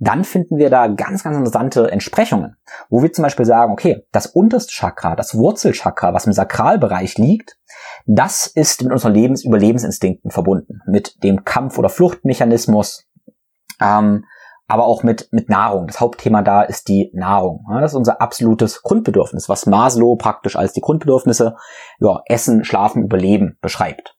dann 0.00 0.24
finden 0.24 0.58
wir 0.58 0.70
da 0.70 0.86
ganz, 0.86 1.24
ganz 1.24 1.36
interessante 1.36 1.90
Entsprechungen, 1.90 2.56
wo 2.88 3.02
wir 3.02 3.12
zum 3.12 3.24
Beispiel 3.24 3.44
sagen, 3.44 3.72
okay, 3.72 4.06
das 4.12 4.26
unterste 4.26 4.72
Chakra, 4.72 5.16
das 5.16 5.34
Wurzelchakra, 5.34 6.14
was 6.14 6.26
im 6.26 6.32
Sakralbereich 6.32 7.18
liegt, 7.18 7.58
das 8.06 8.46
ist 8.46 8.82
mit 8.82 8.92
unseren 8.92 9.14
Lebens 9.14 9.44
Überlebensinstinkten 9.44 10.30
verbunden, 10.30 10.80
mit 10.86 11.22
dem 11.24 11.44
Kampf- 11.44 11.78
oder 11.78 11.88
Fluchtmechanismus, 11.88 13.06
ähm, 13.80 14.24
aber 14.68 14.84
auch 14.84 15.02
mit, 15.02 15.28
mit 15.32 15.48
Nahrung. 15.48 15.86
Das 15.86 16.00
Hauptthema 16.00 16.42
da 16.42 16.62
ist 16.62 16.88
die 16.88 17.10
Nahrung. 17.14 17.64
Das 17.80 17.92
ist 17.92 17.96
unser 17.96 18.20
absolutes 18.20 18.82
Grundbedürfnis, 18.82 19.48
was 19.48 19.66
Maslow 19.66 20.16
praktisch 20.16 20.56
als 20.56 20.74
die 20.74 20.82
Grundbedürfnisse 20.82 21.56
ja, 22.00 22.20
Essen, 22.26 22.64
Schlafen, 22.64 23.02
Überleben 23.02 23.56
beschreibt. 23.62 24.17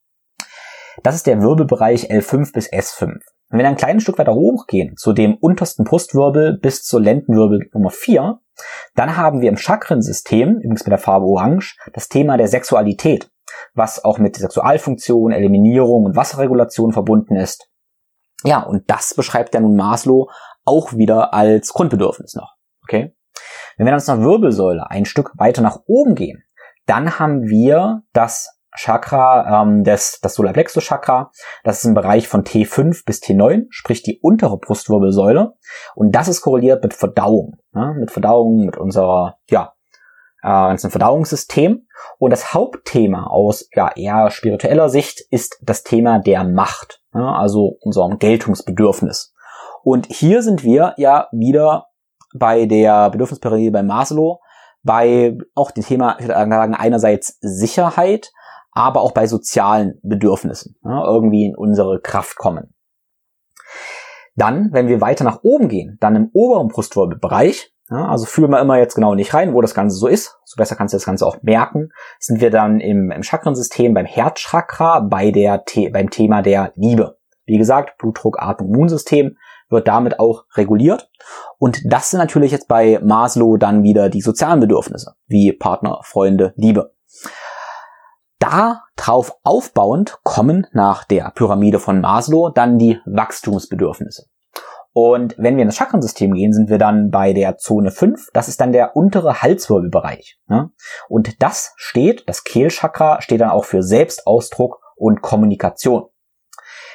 Das 1.03 1.15
ist 1.15 1.27
der 1.27 1.41
Wirbelbereich 1.41 2.11
L5 2.11 2.53
bis 2.53 2.71
S5. 2.71 3.19
Wenn 3.49 3.59
wir 3.59 3.67
ein 3.67 3.77
kleines 3.77 4.03
Stück 4.03 4.17
weiter 4.17 4.33
hochgehen, 4.33 4.95
zu 4.97 5.13
dem 5.13 5.35
untersten 5.35 5.83
Brustwirbel 5.83 6.59
bis 6.59 6.83
zur 6.83 7.01
Lendenwirbel 7.01 7.69
Nummer 7.73 7.89
4, 7.89 8.39
dann 8.95 9.17
haben 9.17 9.41
wir 9.41 9.49
im 9.49 9.57
Chakrensystem, 9.57 10.57
übrigens 10.57 10.83
mit 10.83 10.91
der 10.91 10.99
Farbe 10.99 11.25
Orange, 11.25 11.77
das 11.93 12.09
Thema 12.09 12.37
der 12.37 12.47
Sexualität, 12.47 13.31
was 13.73 14.03
auch 14.03 14.19
mit 14.19 14.35
Sexualfunktion, 14.35 15.31
Eliminierung 15.31 16.03
und 16.03 16.15
Wasserregulation 16.15 16.91
verbunden 16.91 17.35
ist. 17.35 17.69
Ja, 18.43 18.61
und 18.61 18.89
das 18.89 19.13
beschreibt 19.15 19.53
ja 19.53 19.61
nun 19.61 19.75
Maslow 19.75 20.29
auch 20.65 20.93
wieder 20.93 21.33
als 21.33 21.73
Grundbedürfnis 21.73 22.35
noch. 22.35 22.55
Okay? 22.83 23.15
Wenn 23.77 23.85
wir 23.85 23.91
dann 23.91 24.01
zur 24.01 24.21
Wirbelsäule 24.21 24.89
ein 24.89 25.05
Stück 25.05 25.31
weiter 25.37 25.61
nach 25.61 25.79
oben 25.87 26.15
gehen, 26.15 26.43
dann 26.85 27.19
haben 27.19 27.47
wir 27.47 28.03
das 28.13 28.58
Chakra, 28.79 29.61
ähm, 29.61 29.83
das, 29.83 30.19
das 30.21 30.35
Solarplexus 30.35 30.85
Chakra, 30.85 31.31
das 31.63 31.79
ist 31.79 31.85
im 31.85 31.93
Bereich 31.93 32.29
von 32.29 32.43
T5 32.43 33.03
bis 33.05 33.21
T9, 33.21 33.65
sprich 33.69 34.03
die 34.03 34.19
untere 34.21 34.57
Brustwirbelsäule. 34.57 35.53
Und 35.95 36.15
das 36.15 36.29
ist 36.29 36.41
korreliert 36.41 36.81
mit 36.81 36.93
Verdauung, 36.93 37.57
ne? 37.73 37.93
mit 37.99 38.09
Verdauung, 38.09 38.65
mit 38.65 38.77
unserer, 38.77 39.37
ja, 39.49 39.73
äh, 40.41 40.47
ganzen 40.47 40.91
Verdauungssystem. 40.91 41.87
Und 42.19 42.31
das 42.31 42.53
Hauptthema 42.53 43.27
aus 43.27 43.67
ja, 43.73 43.91
eher 43.95 44.31
spiritueller 44.31 44.87
Sicht 44.87 45.21
ist 45.29 45.59
das 45.61 45.83
Thema 45.83 46.19
der 46.19 46.45
Macht, 46.45 47.01
ne? 47.13 47.35
also 47.35 47.77
unserem 47.81 48.17
Geltungsbedürfnis. 48.17 49.33
Und 49.83 50.07
hier 50.07 50.41
sind 50.41 50.63
wir 50.63 50.93
ja 50.95 51.27
wieder 51.33 51.87
bei 52.33 52.65
der 52.65 53.09
Bedürfnispyramide 53.09 53.71
bei 53.71 53.83
Maslow, 53.83 54.39
bei 54.83 55.37
auch 55.55 55.71
dem 55.71 55.83
Thema, 55.83 56.15
ich 56.19 56.27
würde 56.27 56.49
sagen, 56.49 56.75
einerseits 56.75 57.37
Sicherheit, 57.41 58.31
aber 58.71 59.01
auch 59.01 59.11
bei 59.11 59.27
sozialen 59.27 59.99
Bedürfnissen 60.03 60.75
ja, 60.83 61.03
irgendwie 61.05 61.45
in 61.45 61.55
unsere 61.55 61.99
Kraft 62.01 62.37
kommen. 62.37 62.73
Dann, 64.35 64.69
wenn 64.71 64.87
wir 64.87 65.01
weiter 65.01 65.23
nach 65.23 65.39
oben 65.43 65.67
gehen, 65.67 65.97
dann 65.99 66.15
im 66.15 66.29
oberen 66.33 66.69
Brustwirbelbereich, 66.69 67.73
ja, 67.89 68.07
also 68.07 68.25
fühlen 68.25 68.51
wir 68.51 68.61
immer 68.61 68.77
jetzt 68.77 68.95
genau 68.95 69.15
nicht 69.15 69.33
rein, 69.33 69.53
wo 69.53 69.61
das 69.61 69.73
Ganze 69.73 69.97
so 69.97 70.07
ist, 70.07 70.37
so 70.45 70.55
besser 70.57 70.75
kannst 70.75 70.93
du 70.93 70.97
das 70.97 71.05
Ganze 71.05 71.25
auch 71.25 71.41
merken, 71.41 71.89
sind 72.19 72.39
wir 72.39 72.51
dann 72.51 72.79
im, 72.79 73.11
im 73.11 73.23
Chakrensystem 73.23 73.93
beim 73.93 74.05
Herzchakra 74.05 75.01
bei 75.01 75.31
der, 75.31 75.63
beim 75.91 76.09
Thema 76.09 76.41
der 76.41 76.71
Liebe. 76.75 77.17
Wie 77.45 77.57
gesagt, 77.57 77.97
Blutdruck, 77.97 78.39
Atmung, 78.39 78.73
Immunsystem 78.73 79.37
wird 79.69 79.87
damit 79.87 80.19
auch 80.19 80.45
reguliert. 80.55 81.09
Und 81.57 81.81
das 81.85 82.11
sind 82.11 82.19
natürlich 82.19 82.51
jetzt 82.51 82.67
bei 82.67 82.99
Maslow 83.03 83.57
dann 83.57 83.83
wieder 83.83 84.09
die 84.09 84.21
sozialen 84.21 84.59
Bedürfnisse, 84.59 85.15
wie 85.27 85.51
Partner, 85.51 85.99
Freunde, 86.03 86.53
Liebe. 86.55 86.93
Da 88.39 88.83
drauf 88.95 89.35
aufbauend 89.43 90.19
kommen 90.23 90.65
nach 90.71 91.03
der 91.03 91.31
Pyramide 91.35 91.79
von 91.79 92.01
Maslow 92.01 92.49
dann 92.49 92.77
die 92.77 92.99
Wachstumsbedürfnisse. 93.05 94.27
Und 94.91 95.35
wenn 95.37 95.55
wir 95.55 95.61
in 95.61 95.67
das 95.67 95.77
Chakrensystem 95.77 96.33
gehen, 96.33 96.51
sind 96.51 96.69
wir 96.69 96.77
dann 96.77 97.11
bei 97.11 97.33
der 97.33 97.57
Zone 97.57 97.91
5. 97.91 98.29
Das 98.33 98.47
ist 98.47 98.59
dann 98.59 98.71
der 98.71 98.95
untere 98.95 99.41
Halswirbelbereich. 99.41 100.39
Und 101.07 101.41
das 101.41 101.73
steht, 101.75 102.27
das 102.27 102.43
Kehlchakra 102.43 103.21
steht 103.21 103.41
dann 103.41 103.51
auch 103.51 103.65
für 103.65 103.83
Selbstausdruck 103.83 104.79
und 104.95 105.21
Kommunikation. 105.21 106.05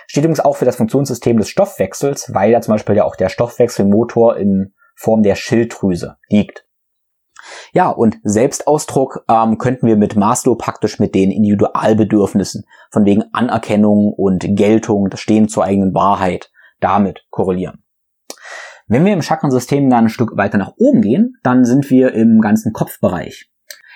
Steht 0.06 0.24
übrigens 0.24 0.40
auch 0.40 0.56
für 0.56 0.64
das 0.64 0.76
Funktionssystem 0.76 1.38
des 1.38 1.48
Stoffwechsels, 1.48 2.34
weil 2.34 2.52
da 2.52 2.60
zum 2.60 2.74
Beispiel 2.74 2.96
ja 2.96 3.04
auch 3.04 3.16
der 3.16 3.28
Stoffwechselmotor 3.28 4.36
in 4.36 4.74
Form 4.96 5.22
der 5.22 5.34
Schilddrüse 5.34 6.16
liegt. 6.28 6.66
Ja, 7.72 7.88
und 7.88 8.18
Selbstausdruck 8.22 9.24
ähm, 9.28 9.58
könnten 9.58 9.86
wir 9.86 9.96
mit 9.96 10.16
Maslow 10.16 10.56
praktisch 10.56 10.98
mit 10.98 11.14
den 11.14 11.30
Individualbedürfnissen, 11.30 12.64
von 12.90 13.04
wegen 13.04 13.24
Anerkennung 13.32 14.12
und 14.12 14.44
Geltung, 14.56 15.10
das 15.10 15.20
Stehen 15.20 15.48
zur 15.48 15.64
eigenen 15.64 15.94
Wahrheit, 15.94 16.50
damit 16.80 17.24
korrelieren. 17.30 17.82
Wenn 18.86 19.04
wir 19.04 19.12
im 19.12 19.22
Chakrensystem 19.22 19.88
dann 19.88 20.04
ein 20.04 20.10
Stück 20.10 20.36
weiter 20.36 20.58
nach 20.58 20.72
oben 20.76 21.00
gehen, 21.00 21.36
dann 21.42 21.64
sind 21.64 21.88
wir 21.90 22.12
im 22.12 22.40
ganzen 22.40 22.72
Kopfbereich. 22.72 23.50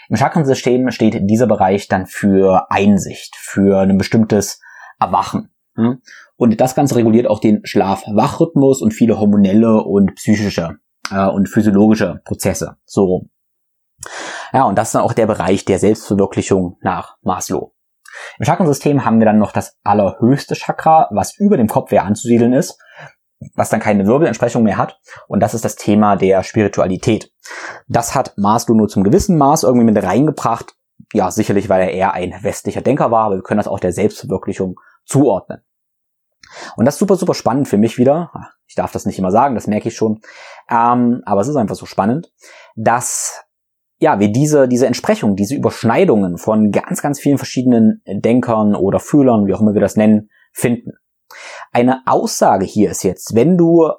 Im 0.08 0.16
Chakrensystem 0.16 0.90
steht 0.90 1.18
dieser 1.28 1.46
Bereich 1.46 1.88
dann 1.88 2.06
für 2.06 2.70
Einsicht, 2.70 3.36
für 3.36 3.80
ein 3.80 3.98
bestimmtes 3.98 4.60
Erwachen. 4.98 5.50
Und 6.36 6.60
das 6.60 6.74
Ganze 6.74 6.96
reguliert 6.96 7.26
auch 7.26 7.40
den 7.40 7.60
Schlaf-Wach-Rhythmus 7.64 8.80
und 8.80 8.92
viele 8.92 9.20
hormonelle 9.20 9.82
und 9.84 10.14
psychische 10.14 10.78
äh, 11.10 11.26
und 11.26 11.48
physiologische 11.48 12.20
Prozesse. 12.24 12.76
So 12.84 13.04
rum. 13.04 13.30
Ja, 14.52 14.64
und 14.64 14.76
das 14.76 14.88
ist 14.88 14.94
dann 14.94 15.02
auch 15.02 15.12
der 15.12 15.26
Bereich 15.26 15.64
der 15.64 15.78
Selbstverwirklichung 15.78 16.76
nach 16.80 17.16
Maslow. 17.22 17.74
Im 18.38 18.44
Chakrensystem 18.44 19.04
haben 19.04 19.18
wir 19.18 19.26
dann 19.26 19.38
noch 19.38 19.52
das 19.52 19.76
allerhöchste 19.84 20.54
Chakra, 20.54 21.08
was 21.10 21.36
über 21.36 21.56
dem 21.56 21.68
Kopf 21.68 21.90
wer 21.90 22.04
anzusiedeln 22.04 22.52
ist, 22.52 22.78
was 23.54 23.70
dann 23.70 23.80
keine 23.80 24.06
Wirbelentsprechung 24.06 24.62
mehr 24.62 24.76
hat. 24.76 24.98
Und 25.26 25.40
das 25.40 25.54
ist 25.54 25.64
das 25.64 25.76
Thema 25.76 26.16
der 26.16 26.42
Spiritualität. 26.42 27.32
Das 27.86 28.14
hat 28.14 28.34
Maslow 28.36 28.74
nur 28.74 28.88
zum 28.88 29.04
gewissen 29.04 29.36
Maß 29.38 29.64
irgendwie 29.64 29.90
mit 29.90 30.02
reingebracht. 30.02 30.74
Ja, 31.12 31.30
sicherlich, 31.30 31.68
weil 31.68 31.82
er 31.82 31.92
eher 31.92 32.12
ein 32.12 32.34
westlicher 32.42 32.82
Denker 32.82 33.10
war, 33.10 33.26
aber 33.26 33.36
wir 33.36 33.42
können 33.42 33.58
das 33.58 33.68
auch 33.68 33.80
der 33.80 33.92
Selbstverwirklichung 33.92 34.76
zuordnen. 35.04 35.62
Und 36.76 36.84
das 36.84 36.94
ist 36.94 36.98
super, 37.00 37.16
super 37.16 37.34
spannend 37.34 37.68
für 37.68 37.78
mich 37.78 37.98
wieder. 37.98 38.30
Ich 38.66 38.74
darf 38.74 38.92
das 38.92 39.06
nicht 39.06 39.18
immer 39.18 39.30
sagen, 39.30 39.54
das 39.54 39.66
merke 39.66 39.88
ich 39.88 39.96
schon. 39.96 40.20
Ähm, 40.70 41.22
aber 41.24 41.40
es 41.40 41.48
ist 41.48 41.56
einfach 41.56 41.74
so 41.74 41.86
spannend, 41.86 42.32
dass 42.74 43.44
ja, 43.98 44.20
wir 44.20 44.30
diese, 44.30 44.68
diese 44.68 44.86
Entsprechung, 44.86 45.36
diese 45.36 45.54
Überschneidungen 45.54 46.38
von 46.38 46.70
ganz, 46.70 47.02
ganz 47.02 47.18
vielen 47.18 47.38
verschiedenen 47.38 48.02
Denkern 48.06 48.74
oder 48.74 49.00
Fühlern, 49.00 49.46
wie 49.46 49.54
auch 49.54 49.60
immer 49.60 49.74
wir 49.74 49.80
das 49.80 49.96
nennen, 49.96 50.30
finden. 50.52 50.92
Eine 51.72 52.02
Aussage 52.06 52.64
hier 52.64 52.90
ist 52.90 53.02
jetzt, 53.02 53.34
wenn 53.34 53.56
du, 53.56 53.90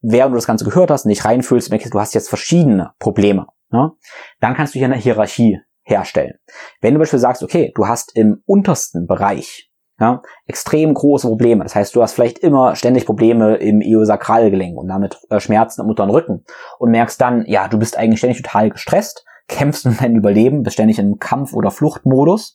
während 0.00 0.32
du 0.32 0.36
das 0.36 0.46
Ganze 0.46 0.64
gehört 0.64 0.90
hast, 0.90 1.06
nicht 1.06 1.24
reinfühlst, 1.24 1.70
merkst, 1.70 1.92
du 1.92 2.00
hast 2.00 2.14
jetzt 2.14 2.28
verschiedene 2.28 2.92
Probleme, 2.98 3.46
ne? 3.70 3.92
dann 4.40 4.54
kannst 4.54 4.74
du 4.74 4.78
hier 4.78 4.86
eine 4.86 4.96
Hierarchie 4.96 5.58
herstellen. 5.82 6.34
Wenn 6.80 6.94
du 6.94 7.00
beispielsweise 7.00 7.22
sagst, 7.22 7.42
okay, 7.42 7.72
du 7.74 7.88
hast 7.88 8.14
im 8.14 8.42
untersten 8.44 9.06
Bereich 9.06 9.68
ja, 10.00 10.22
extrem 10.46 10.94
große 10.94 11.26
Probleme. 11.26 11.64
Das 11.64 11.74
heißt, 11.74 11.96
du 11.96 12.02
hast 12.02 12.12
vielleicht 12.12 12.38
immer 12.38 12.76
ständig 12.76 13.04
Probleme 13.04 13.56
im 13.56 13.80
Iosakralgelenk 13.80 14.78
und 14.78 14.86
damit 14.86 15.18
äh, 15.28 15.40
Schmerzen 15.40 15.80
im 15.80 15.88
unteren 15.88 16.10
Rücken 16.10 16.44
und 16.78 16.90
merkst 16.90 17.20
dann, 17.20 17.44
ja, 17.46 17.66
du 17.66 17.78
bist 17.78 17.96
eigentlich 17.96 18.20
ständig 18.20 18.42
total 18.42 18.70
gestresst, 18.70 19.24
kämpfst 19.48 19.86
um 19.86 19.96
dein 19.98 20.14
Überleben, 20.14 20.62
bist 20.62 20.74
ständig 20.74 20.98
im 20.98 21.18
Kampf- 21.18 21.54
oder 21.54 21.70
Fluchtmodus 21.70 22.54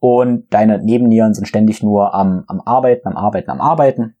und 0.00 0.52
deine 0.52 0.82
Nebennieren 0.82 1.34
sind 1.34 1.46
ständig 1.46 1.82
nur 1.82 2.12
am, 2.14 2.44
am 2.48 2.60
Arbeiten, 2.64 3.06
am 3.08 3.16
Arbeiten, 3.16 3.50
am 3.50 3.60
Arbeiten. 3.60 4.16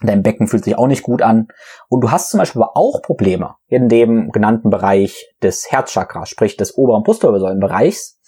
Dein 0.00 0.22
Becken 0.22 0.46
fühlt 0.46 0.64
sich 0.64 0.78
auch 0.78 0.86
nicht 0.86 1.02
gut 1.02 1.22
an. 1.22 1.48
Und 1.88 2.02
du 2.02 2.10
hast 2.10 2.30
zum 2.30 2.38
Beispiel 2.38 2.62
aber 2.62 2.76
auch 2.76 3.02
Probleme 3.02 3.56
in 3.66 3.88
dem 3.88 4.30
genannten 4.30 4.70
Bereich 4.70 5.26
des 5.42 5.70
Herzchakras, 5.70 6.30
sprich 6.30 6.56
des 6.56 6.78
oberen 6.78 7.02
Brustwirbelsäulenbereichs. 7.02 8.20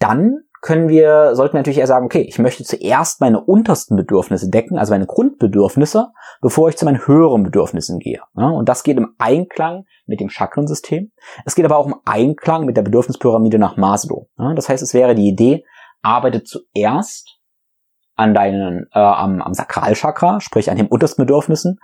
Dann 0.00 0.42
können 0.60 0.88
wir, 0.88 1.34
sollten 1.34 1.54
wir 1.54 1.60
natürlich 1.60 1.78
eher 1.78 1.86
sagen, 1.86 2.06
okay, 2.06 2.20
ich 2.20 2.38
möchte 2.38 2.64
zuerst 2.64 3.20
meine 3.20 3.40
untersten 3.40 3.96
Bedürfnisse 3.96 4.50
decken, 4.50 4.78
also 4.78 4.92
meine 4.92 5.06
Grundbedürfnisse, 5.06 6.08
bevor 6.40 6.68
ich 6.68 6.76
zu 6.76 6.84
meinen 6.84 7.06
höheren 7.06 7.42
Bedürfnissen 7.42 7.98
gehe. 7.98 8.20
und 8.34 8.68
das 8.68 8.82
geht 8.82 8.96
im 8.96 9.14
Einklang 9.18 9.84
mit 10.06 10.20
dem 10.20 10.28
Chakrensystem. 10.28 11.12
Es 11.44 11.54
geht 11.54 11.64
aber 11.64 11.76
auch 11.76 11.86
im 11.86 11.96
Einklang 12.04 12.64
mit 12.64 12.76
der 12.76 12.82
Bedürfnispyramide 12.82 13.58
nach 13.58 13.76
Maslow. 13.76 14.28
das 14.36 14.68
heißt, 14.68 14.82
es 14.82 14.94
wäre 14.94 15.14
die 15.14 15.28
Idee, 15.28 15.64
arbeite 16.02 16.42
zuerst 16.44 17.38
an 18.18 18.34
deinen, 18.34 18.86
äh, 18.92 18.98
am, 18.98 19.40
am 19.40 19.54
Sakralchakra, 19.54 20.40
sprich 20.40 20.70
an 20.70 20.76
den 20.76 20.88
untersten 20.88 21.24
Bedürfnissen. 21.24 21.78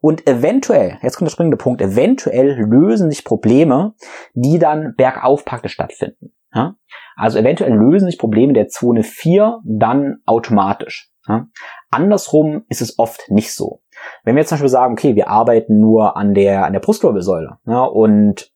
Und 0.00 0.26
eventuell, 0.26 0.98
jetzt 1.02 1.16
kommt 1.16 1.26
der 1.26 1.32
springende 1.32 1.56
Punkt, 1.56 1.82
eventuell 1.82 2.54
lösen 2.60 3.10
sich 3.10 3.24
Probleme, 3.24 3.94
die 4.32 4.60
dann 4.60 4.94
bergauf 4.96 5.44
praktisch 5.44 5.72
stattfinden. 5.72 6.32
Ja? 6.54 6.76
Also 7.20 7.38
eventuell 7.38 7.74
lösen 7.74 8.06
sich 8.06 8.18
Probleme 8.18 8.54
der 8.54 8.68
Zone 8.68 9.02
4 9.02 9.60
dann 9.62 10.22
automatisch. 10.24 11.12
Ja? 11.28 11.48
Andersrum 11.90 12.64
ist 12.70 12.80
es 12.80 12.98
oft 12.98 13.30
nicht 13.30 13.54
so. 13.54 13.82
Wenn 14.24 14.36
wir 14.36 14.40
jetzt 14.40 14.48
zum 14.48 14.56
Beispiel 14.56 14.70
sagen, 14.70 14.94
okay, 14.94 15.16
wir 15.16 15.28
arbeiten 15.28 15.78
nur 15.78 16.16
an 16.16 16.32
der, 16.32 16.64
an 16.64 16.72
der 16.72 16.80
Brustwirbelsäule 16.80 17.58
ja, 17.66 17.82
und 17.84 18.50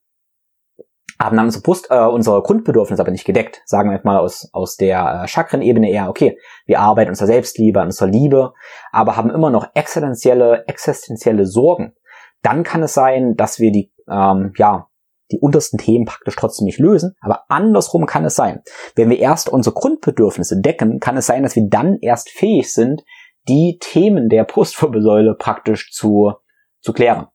haben 1.21 1.37
dann 1.37 1.45
unsere, 1.45 1.62
Brust, 1.62 1.89
äh, 1.91 2.07
unsere 2.07 2.43
Grundbedürfnisse 2.43 3.03
aber 3.03 3.11
nicht 3.11 3.27
gedeckt. 3.27 3.61
Sagen 3.67 3.91
wir 3.91 3.97
jetzt 3.97 4.07
mal 4.07 4.17
aus, 4.17 4.49
aus 4.55 4.77
der 4.77 5.25
äh, 5.25 5.29
Chakrenebene 5.29 5.91
eher, 5.91 6.09
okay, 6.09 6.39
wir 6.65 6.81
arbeiten 6.81 7.11
unserer 7.11 7.27
Selbstliebe, 7.27 7.83
an 7.83 7.89
unserer 7.89 8.09
Liebe, 8.09 8.55
aber 8.93 9.19
haben 9.19 9.31
immer 9.31 9.51
noch 9.51 9.69
existenzielle, 9.75 10.65
existenzielle 10.69 11.45
Sorgen. 11.45 11.93
Dann 12.41 12.62
kann 12.62 12.83
es 12.83 12.95
sein, 12.95 13.37
dass 13.37 13.61
wir 13.61 13.73
die, 13.73 13.93
ähm, 14.09 14.55
ja, 14.57 14.89
die 15.35 15.41
untersten 15.41 15.78
Themen 15.78 16.05
praktisch 16.05 16.37
trotzdem 16.37 16.66
nicht 16.66 16.78
lösen. 16.78 17.14
Aber 17.20 17.45
andersrum 17.49 18.07
kann 18.07 18.24
es 18.24 18.35
sein. 18.35 18.62
Wenn 18.95 19.11
wir 19.11 19.18
erst 19.18 19.49
unsere 19.49 19.74
Grundbedürfnisse 19.74 20.61
decken, 20.61 21.01
kann 21.01 21.16
es 21.16 21.26
sein, 21.26 21.43
dass 21.43 21.57
wir 21.57 21.68
dann 21.68 21.99
erst 22.01 22.30
fähig 22.30 22.72
sind, 22.72 23.03
die 23.49 23.78
Themen 23.80 24.28
der 24.28 24.45
Brustwirbelsäule 24.45 25.35
praktisch 25.35 25.91
zu, 25.93 26.32
zu 26.80 26.93
klären. 26.93 27.26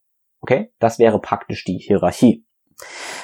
Okay? 0.41 0.71
Das 0.79 0.99
wäre 0.99 1.19
praktisch 1.19 1.65
die 1.65 1.77
Hierarchie. 1.77 2.45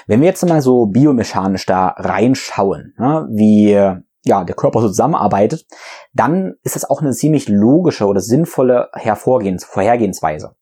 Wenn 0.05 0.19
wir 0.19 0.27
jetzt 0.27 0.45
mal 0.45 0.61
so 0.61 0.87
biomechanisch 0.87 1.65
da 1.65 1.87
reinschauen, 1.97 2.93
ne, 2.97 3.27
wie 3.31 3.71
ja, 4.25 4.43
der 4.43 4.55
Körper 4.55 4.81
so 4.81 4.87
zusammenarbeitet, 4.87 5.65
dann 6.13 6.55
ist 6.63 6.75
das 6.75 6.89
auch 6.89 7.01
eine 7.01 7.11
ziemlich 7.11 7.47
logische 7.47 8.05
oder 8.05 8.19
sinnvolle 8.19 8.89
Hervorgehens 8.93 9.63
Vorhergehensweise. 9.63 10.55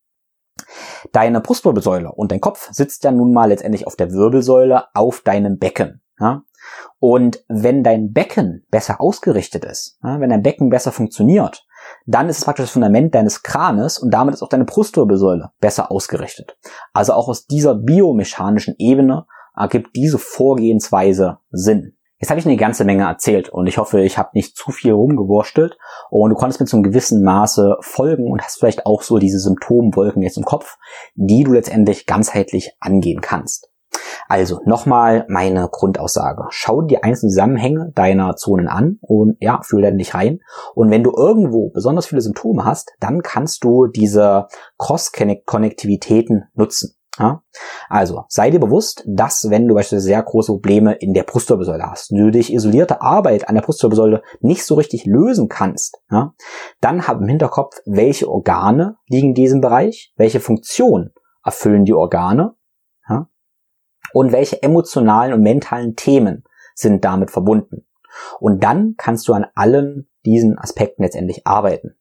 Deine 1.11 1.41
Brustwirbelsäule 1.41 2.11
und 2.11 2.31
dein 2.31 2.41
Kopf 2.41 2.69
sitzt 2.71 3.03
ja 3.03 3.11
nun 3.11 3.33
mal 3.33 3.49
letztendlich 3.49 3.87
auf 3.87 3.95
der 3.95 4.11
Wirbelsäule 4.11 4.85
auf 4.93 5.21
deinem 5.21 5.57
Becken. 5.57 6.01
Ja? 6.19 6.43
Und 6.99 7.43
wenn 7.47 7.83
dein 7.83 8.13
Becken 8.13 8.65
besser 8.71 9.01
ausgerichtet 9.01 9.65
ist, 9.65 9.97
ja, 10.03 10.19
wenn 10.19 10.29
dein 10.29 10.43
Becken 10.43 10.69
besser 10.69 10.91
funktioniert, 10.91 11.65
dann 12.05 12.29
ist 12.29 12.39
es 12.39 12.45
praktisch 12.45 12.65
das 12.65 12.71
Fundament 12.71 13.13
deines 13.13 13.43
Kranes 13.43 13.97
und 13.97 14.11
damit 14.11 14.35
ist 14.35 14.41
auch 14.41 14.49
deine 14.49 14.65
Brustwirbelsäule 14.65 15.51
besser 15.59 15.91
ausgerichtet. 15.91 16.57
Also 16.93 17.13
auch 17.13 17.27
aus 17.27 17.45
dieser 17.45 17.75
biomechanischen 17.75 18.75
Ebene 18.77 19.25
ergibt 19.55 19.95
diese 19.95 20.17
Vorgehensweise 20.17 21.39
Sinn. 21.51 21.97
Jetzt 22.23 22.29
habe 22.29 22.39
ich 22.39 22.45
eine 22.45 22.55
ganze 22.55 22.85
Menge 22.85 23.03
erzählt 23.03 23.49
und 23.49 23.67
ich 23.67 23.77
hoffe, 23.77 23.99
ich 23.99 24.17
habe 24.17 24.29
nicht 24.31 24.55
zu 24.55 24.71
viel 24.71 24.93
rumgewurstelt 24.93 25.77
und 26.09 26.29
du 26.29 26.37
konntest 26.37 26.61
mit 26.61 26.69
so 26.69 26.77
einem 26.77 26.83
gewissen 26.85 27.21
Maße 27.21 27.75
folgen 27.81 28.31
und 28.31 28.41
hast 28.41 28.59
vielleicht 28.59 28.85
auch 28.85 29.01
so 29.01 29.17
diese 29.17 29.39
Symptomwolken 29.39 30.21
jetzt 30.23 30.37
im 30.37 30.45
Kopf, 30.45 30.77
die 31.15 31.43
du 31.43 31.51
letztendlich 31.51 32.05
ganzheitlich 32.05 32.77
angehen 32.79 33.19
kannst. 33.19 33.71
Also 34.29 34.61
nochmal 34.63 35.25
meine 35.27 35.67
Grundaussage. 35.69 36.45
Schau 36.51 36.81
dir 36.81 37.03
einzelne 37.03 37.31
Zusammenhänge 37.31 37.91
deiner 37.93 38.37
Zonen 38.37 38.69
an 38.69 38.99
und 39.01 39.35
ja, 39.41 39.59
fühl 39.61 39.81
dann 39.81 39.97
nicht 39.97 40.15
rein. 40.15 40.39
Und 40.75 40.91
wenn 40.91 41.03
du 41.03 41.11
irgendwo 41.11 41.71
besonders 41.71 42.05
viele 42.05 42.21
Symptome 42.21 42.63
hast, 42.63 42.93
dann 43.01 43.21
kannst 43.21 43.65
du 43.65 43.87
diese 43.87 44.47
Cross-Konnektivitäten 44.77 46.45
nutzen. 46.53 46.95
Ja? 47.19 47.43
Also 47.89 48.25
sei 48.27 48.49
dir 48.49 48.59
bewusst, 48.59 49.03
dass 49.05 49.49
wenn 49.49 49.67
du 49.67 49.75
beispielsweise 49.75 50.07
sehr 50.07 50.23
große 50.23 50.51
Probleme 50.51 50.93
in 50.93 51.13
der 51.13 51.23
Brustwirbelsäule 51.23 51.83
hast, 51.83 52.11
du 52.11 52.31
durch 52.31 52.49
isolierte 52.49 53.01
Arbeit 53.01 53.47
an 53.47 53.55
der 53.55 53.61
Brustwirbelsäule 53.61 54.23
nicht 54.41 54.65
so 54.65 54.75
richtig 54.75 55.05
lösen 55.05 55.47
kannst, 55.47 56.01
ja, 56.09 56.33
dann 56.81 57.07
hab 57.07 57.21
im 57.21 57.27
Hinterkopf, 57.27 57.77
welche 57.85 58.29
Organe 58.29 58.97
liegen 59.07 59.29
in 59.29 59.33
diesem 59.35 59.61
Bereich, 59.61 60.13
welche 60.15 60.39
Funktion 60.39 61.11
erfüllen 61.43 61.85
die 61.85 61.93
Organe 61.93 62.55
ja, 63.07 63.27
und 64.13 64.31
welche 64.31 64.63
emotionalen 64.63 65.33
und 65.33 65.41
mentalen 65.41 65.95
Themen 65.95 66.43
sind 66.73 67.05
damit 67.05 67.29
verbunden. 67.29 67.85
Und 68.39 68.63
dann 68.63 68.95
kannst 68.97 69.27
du 69.27 69.33
an 69.33 69.45
allen 69.55 70.07
diesen 70.25 70.57
Aspekten 70.57 71.03
letztendlich 71.03 71.45
arbeiten. 71.45 71.95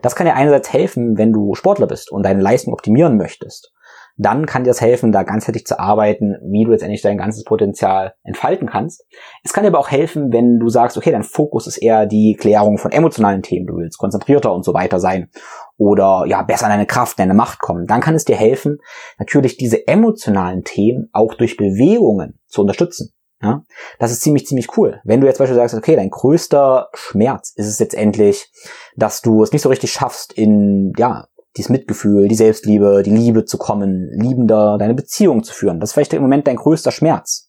Das 0.00 0.14
kann 0.14 0.26
dir 0.26 0.34
einerseits 0.34 0.72
helfen, 0.72 1.18
wenn 1.18 1.32
du 1.32 1.54
Sportler 1.54 1.86
bist 1.86 2.10
und 2.10 2.24
deine 2.24 2.42
Leistung 2.42 2.72
optimieren 2.72 3.16
möchtest 3.16 3.72
dann 4.16 4.46
kann 4.46 4.64
dir 4.64 4.70
das 4.70 4.80
helfen, 4.80 5.12
da 5.12 5.22
ganzheitlich 5.22 5.66
zu 5.66 5.78
arbeiten, 5.78 6.36
wie 6.42 6.64
du 6.64 6.70
letztendlich 6.70 7.02
dein 7.02 7.18
ganzes 7.18 7.44
Potenzial 7.44 8.14
entfalten 8.22 8.68
kannst. 8.68 9.04
Es 9.42 9.52
kann 9.52 9.64
dir 9.64 9.68
aber 9.68 9.78
auch 9.78 9.90
helfen, 9.90 10.32
wenn 10.32 10.58
du 10.58 10.68
sagst, 10.68 10.96
okay, 10.96 11.10
dein 11.10 11.22
Fokus 11.22 11.66
ist 11.66 11.78
eher 11.78 12.06
die 12.06 12.36
Klärung 12.38 12.78
von 12.78 12.92
emotionalen 12.92 13.42
Themen, 13.42 13.66
du 13.66 13.76
willst 13.76 13.98
konzentrierter 13.98 14.52
und 14.52 14.64
so 14.64 14.74
weiter 14.74 15.00
sein 15.00 15.30
oder 15.76 16.24
ja, 16.26 16.42
besser 16.42 16.66
an 16.66 16.72
deine 16.72 16.86
Kraft, 16.86 17.18
deine 17.18 17.34
Macht 17.34 17.58
kommen. 17.58 17.86
Dann 17.86 18.00
kann 18.00 18.14
es 18.14 18.24
dir 18.24 18.36
helfen, 18.36 18.78
natürlich 19.18 19.56
diese 19.56 19.86
emotionalen 19.88 20.64
Themen 20.64 21.08
auch 21.12 21.34
durch 21.34 21.56
Bewegungen 21.56 22.38
zu 22.46 22.60
unterstützen. 22.60 23.12
Ja, 23.42 23.64
das 23.98 24.12
ist 24.12 24.20
ziemlich, 24.20 24.46
ziemlich 24.46 24.76
cool. 24.76 25.00
Wenn 25.02 25.20
du 25.20 25.26
jetzt 25.26 25.38
zum 25.38 25.44
Beispiel 25.44 25.56
sagst, 25.56 25.74
okay, 25.74 25.96
dein 25.96 26.10
größter 26.10 26.90
Schmerz 26.94 27.52
ist 27.56 27.66
es 27.66 27.80
letztendlich, 27.80 28.52
dass 28.94 29.20
du 29.20 29.42
es 29.42 29.50
nicht 29.50 29.62
so 29.62 29.68
richtig 29.68 29.90
schaffst, 29.90 30.32
in, 30.32 30.92
ja, 30.96 31.26
dieses 31.56 31.70
Mitgefühl, 31.70 32.28
die 32.28 32.34
Selbstliebe, 32.34 33.02
die 33.04 33.10
Liebe 33.10 33.44
zu 33.44 33.58
kommen, 33.58 34.08
liebender 34.12 34.78
deine 34.78 34.94
Beziehung 34.94 35.42
zu 35.42 35.52
führen. 35.52 35.80
Das 35.80 35.90
ist 35.90 35.94
vielleicht 35.94 36.14
im 36.14 36.22
Moment 36.22 36.46
dein 36.46 36.56
größter 36.56 36.90
Schmerz. 36.90 37.48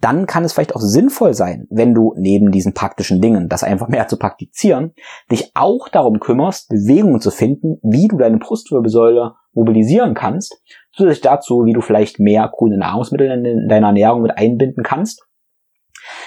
dann 0.00 0.26
kann 0.26 0.44
es 0.44 0.52
vielleicht 0.52 0.76
auch 0.76 0.82
sinnvoll 0.82 1.32
sein, 1.32 1.66
wenn 1.70 1.94
du 1.94 2.12
neben 2.18 2.50
diesen 2.50 2.74
praktischen 2.74 3.22
Dingen, 3.22 3.48
das 3.48 3.64
einfach 3.64 3.88
mehr 3.88 4.06
zu 4.06 4.18
praktizieren, 4.18 4.92
dich 5.30 5.52
auch 5.54 5.88
darum 5.88 6.20
kümmerst, 6.20 6.68
Bewegungen 6.68 7.22
zu 7.22 7.30
finden, 7.30 7.78
wie 7.82 8.08
du 8.08 8.18
deine 8.18 8.36
Brustwirbelsäule 8.36 9.32
mobilisieren 9.54 10.12
kannst, 10.12 10.60
zusätzlich 10.92 11.22
dazu, 11.22 11.64
wie 11.64 11.72
du 11.72 11.80
vielleicht 11.80 12.18
mehr 12.18 12.50
grüne 12.54 12.76
Nahrungsmittel 12.76 13.30
in 13.30 13.68
deiner 13.68 13.86
Ernährung 13.86 14.20
mit 14.20 14.36
einbinden 14.36 14.82
kannst. 14.82 15.24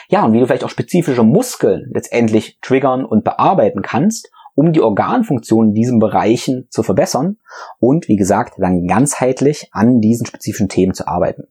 Ja, 0.09 0.25
und 0.25 0.33
wie 0.33 0.39
du 0.39 0.47
vielleicht 0.47 0.63
auch 0.63 0.71
spezifische 0.71 1.21
Muskeln 1.21 1.91
letztendlich 1.93 2.57
triggern 2.61 3.05
und 3.05 3.23
bearbeiten 3.23 3.83
kannst, 3.83 4.31
um 4.57 4.73
die 4.73 4.81
Organfunktion 4.81 5.67
in 5.67 5.73
diesen 5.75 5.99
Bereichen 5.99 6.67
zu 6.71 6.81
verbessern 6.81 7.37
und, 7.79 8.07
wie 8.07 8.15
gesagt, 8.15 8.55
dann 8.57 8.87
ganzheitlich 8.87 9.69
an 9.71 10.01
diesen 10.01 10.25
spezifischen 10.25 10.67
Themen 10.67 10.95
zu 10.95 11.07
arbeiten. 11.07 11.43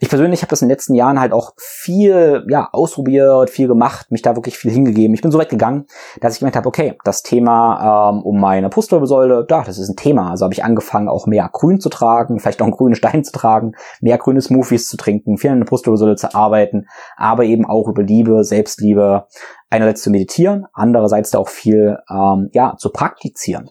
Ich 0.00 0.08
persönlich 0.08 0.42
habe 0.42 0.50
das 0.50 0.62
in 0.62 0.68
den 0.68 0.74
letzten 0.74 0.94
Jahren 0.94 1.18
halt 1.18 1.32
auch 1.32 1.52
viel 1.56 2.44
ja, 2.48 2.68
ausprobiert, 2.72 3.50
viel 3.50 3.68
gemacht, 3.68 4.10
mich 4.10 4.22
da 4.22 4.36
wirklich 4.36 4.58
viel 4.58 4.70
hingegeben. 4.70 5.14
Ich 5.14 5.22
bin 5.22 5.30
so 5.30 5.38
weit 5.38 5.48
gegangen, 5.48 5.86
dass 6.20 6.34
ich 6.34 6.40
gemerkt 6.40 6.56
habe, 6.56 6.68
okay, 6.68 6.98
das 7.04 7.22
Thema 7.22 8.10
ähm, 8.12 8.22
um 8.22 8.40
meine 8.40 8.68
Brustwirbelsäule, 8.68 9.44
da, 9.48 9.62
das 9.62 9.78
ist 9.78 9.88
ein 9.88 9.96
Thema. 9.96 10.30
Also 10.30 10.44
habe 10.44 10.54
ich 10.54 10.64
angefangen, 10.64 11.08
auch 11.08 11.26
mehr 11.26 11.48
Grün 11.52 11.80
zu 11.80 11.88
tragen, 11.88 12.38
vielleicht 12.38 12.60
auch 12.60 12.66
einen 12.66 12.76
grünen 12.76 12.94
Stein 12.94 13.24
zu 13.24 13.32
tragen, 13.32 13.72
mehr 14.00 14.18
grüne 14.18 14.40
Smoothies 14.40 14.88
zu 14.88 14.96
trinken, 14.96 15.38
viel 15.38 15.50
an 15.50 15.60
der 15.60 15.66
Brustwirbelsäule 15.66 16.16
zu 16.16 16.34
arbeiten, 16.34 16.86
aber 17.16 17.44
eben 17.44 17.66
auch 17.66 17.88
über 17.88 18.02
Liebe, 18.02 18.44
Selbstliebe, 18.44 19.26
einerseits 19.70 20.02
zu 20.02 20.10
meditieren, 20.10 20.66
andererseits 20.72 21.30
da 21.30 21.38
auch 21.38 21.48
viel 21.48 21.98
ähm, 22.10 22.50
ja 22.52 22.76
zu 22.78 22.90
praktizieren. 22.90 23.70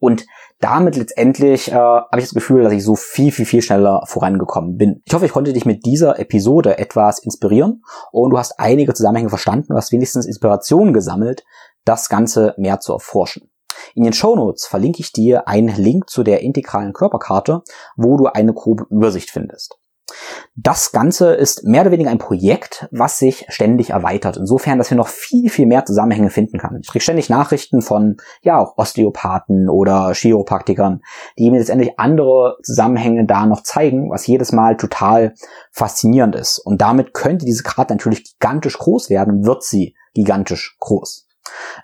Und 0.00 0.24
damit 0.60 0.96
letztendlich 0.96 1.72
äh, 1.72 1.74
habe 1.74 2.18
ich 2.18 2.24
das 2.24 2.34
Gefühl, 2.34 2.62
dass 2.62 2.72
ich 2.72 2.84
so 2.84 2.94
viel, 2.94 3.32
viel, 3.32 3.46
viel 3.46 3.62
schneller 3.62 4.02
vorangekommen 4.06 4.76
bin. 4.76 5.02
Ich 5.06 5.14
hoffe, 5.14 5.24
ich 5.24 5.32
konnte 5.32 5.52
dich 5.52 5.64
mit 5.64 5.86
dieser 5.86 6.18
Episode 6.18 6.78
etwas 6.78 7.18
inspirieren 7.18 7.82
und 8.12 8.30
du 8.30 8.38
hast 8.38 8.60
einige 8.60 8.92
Zusammenhänge 8.92 9.30
verstanden, 9.30 9.68
du 9.70 9.76
hast 9.76 9.90
wenigstens 9.90 10.26
Inspiration 10.26 10.92
gesammelt, 10.92 11.44
das 11.84 12.08
Ganze 12.08 12.54
mehr 12.58 12.80
zu 12.80 12.92
erforschen. 12.92 13.50
In 13.94 14.04
den 14.04 14.12
Show 14.12 14.36
Notes 14.36 14.66
verlinke 14.66 15.00
ich 15.00 15.12
dir 15.12 15.48
einen 15.48 15.74
Link 15.74 16.10
zu 16.10 16.22
der 16.22 16.42
integralen 16.42 16.92
Körperkarte, 16.92 17.62
wo 17.96 18.18
du 18.18 18.26
eine 18.26 18.52
grobe 18.52 18.86
Übersicht 18.90 19.30
findest. 19.30 19.78
Das 20.56 20.92
Ganze 20.92 21.34
ist 21.34 21.64
mehr 21.64 21.82
oder 21.82 21.90
weniger 21.90 22.10
ein 22.10 22.18
Projekt, 22.18 22.88
was 22.90 23.18
sich 23.18 23.46
ständig 23.48 23.90
erweitert. 23.90 24.36
Insofern, 24.36 24.78
dass 24.78 24.90
wir 24.90 24.96
noch 24.96 25.08
viel, 25.08 25.50
viel 25.50 25.66
mehr 25.66 25.84
Zusammenhänge 25.84 26.30
finden 26.30 26.58
können. 26.58 26.80
Ich 26.82 26.88
kriege 26.88 27.02
ständig 27.02 27.30
Nachrichten 27.30 27.82
von, 27.82 28.16
ja, 28.42 28.58
auch 28.58 28.76
Osteopathen 28.76 29.68
oder 29.68 30.12
Chiropraktikern, 30.14 31.00
die 31.38 31.50
mir 31.50 31.58
letztendlich 31.58 31.98
andere 31.98 32.56
Zusammenhänge 32.62 33.26
da 33.26 33.46
noch 33.46 33.62
zeigen, 33.62 34.10
was 34.10 34.26
jedes 34.26 34.52
Mal 34.52 34.76
total 34.76 35.34
faszinierend 35.72 36.36
ist. 36.36 36.58
Und 36.58 36.80
damit 36.80 37.14
könnte 37.14 37.44
diese 37.44 37.62
Karte 37.62 37.94
natürlich 37.94 38.32
gigantisch 38.32 38.78
groß 38.78 39.10
werden 39.10 39.38
und 39.38 39.46
wird 39.46 39.62
sie 39.62 39.94
gigantisch 40.14 40.76
groß. 40.80 41.26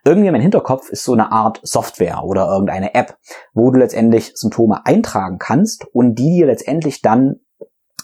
Irgendwie 0.05 0.31
meinem 0.31 0.43
Hinterkopf 0.43 0.91
ist 0.91 1.05
so 1.05 1.12
eine 1.12 1.33
Art 1.33 1.61
Software 1.62 2.22
oder 2.24 2.49
irgendeine 2.49 2.95
App, 2.95 3.16
wo 3.53 3.70
du 3.70 3.79
letztendlich 3.79 4.33
Symptome 4.35 4.85
eintragen 4.85 5.39
kannst 5.39 5.87
und 5.93 6.16
die 6.16 6.37
dir 6.37 6.47
letztendlich 6.47 7.03
dann 7.03 7.41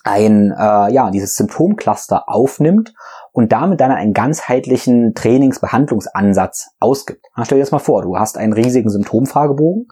ein, 0.05 0.53
äh, 0.53 0.92
ja, 0.92 1.11
dieses 1.11 1.34
Symptomcluster 1.36 2.28
aufnimmt 2.28 2.94
und 3.32 3.53
damit 3.53 3.80
dann 3.80 3.90
einen 3.90 4.12
ganzheitlichen 4.12 5.14
Trainingsbehandlungsansatz 5.14 6.70
ausgibt. 6.80 7.26
Na, 7.36 7.44
stell 7.44 7.59
dir 7.59 7.62
das 7.62 7.72
mal 7.72 7.78
vor, 7.78 8.03
du 8.03 8.18
hast 8.18 8.36
einen 8.36 8.53
riesigen 8.53 8.90
Symptomfragebogen, 8.90 9.88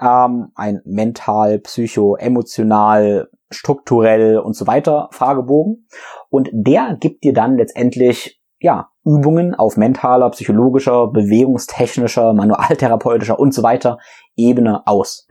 ähm, 0.00 0.48
ein 0.54 0.80
mental, 0.84 1.58
psycho, 1.60 2.16
emotional, 2.16 3.28
strukturell 3.50 4.38
und 4.38 4.54
so 4.54 4.66
weiter 4.66 5.08
Fragebogen 5.12 5.86
und 6.28 6.48
der 6.52 6.96
gibt 6.98 7.24
dir 7.24 7.32
dann 7.32 7.56
letztendlich 7.56 8.39
ja, 8.60 8.90
Übungen 9.04 9.54
auf 9.54 9.76
mentaler, 9.76 10.30
psychologischer, 10.30 11.08
bewegungstechnischer, 11.08 12.34
manualtherapeutischer 12.34 13.38
und 13.38 13.54
so 13.54 13.62
weiter 13.62 13.98
Ebene 14.36 14.86
aus. 14.86 15.26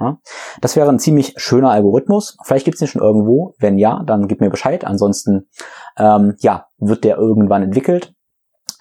Das 0.61 0.75
wäre 0.75 0.89
ein 0.89 0.99
ziemlich 0.99 1.34
schöner 1.38 1.69
Algorithmus. 1.69 2.38
Vielleicht 2.43 2.65
gibt 2.65 2.75
es 2.75 2.80
den 2.80 2.88
schon 2.88 3.01
irgendwo. 3.01 3.53
Wenn 3.59 3.77
ja, 3.77 4.03
dann 4.05 4.27
gib 4.27 4.41
mir 4.41 4.49
Bescheid. 4.49 4.84
Ansonsten 4.84 5.47
ähm, 5.97 6.36
ja, 6.39 6.67
wird 6.77 7.03
der 7.03 7.17
irgendwann 7.17 7.63
entwickelt. 7.63 8.13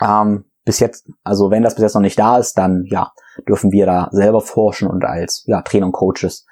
Ähm, 0.02 0.46
bis 0.64 0.80
jetzt, 0.80 1.10
also 1.24 1.50
wenn 1.50 1.62
das 1.62 1.74
bis 1.74 1.82
jetzt 1.82 1.94
noch 1.94 2.02
nicht 2.02 2.18
da 2.18 2.38
ist, 2.38 2.58
dann 2.58 2.84
ja, 2.88 3.12
dürfen 3.46 3.70
wir 3.72 3.86
da 3.86 4.08
selber 4.12 4.40
forschen 4.40 4.88
und 4.88 5.04
als 5.04 5.44
ja, 5.46 5.62
Trainer 5.62 5.86
und 5.86 5.92
Coaches 5.92 6.46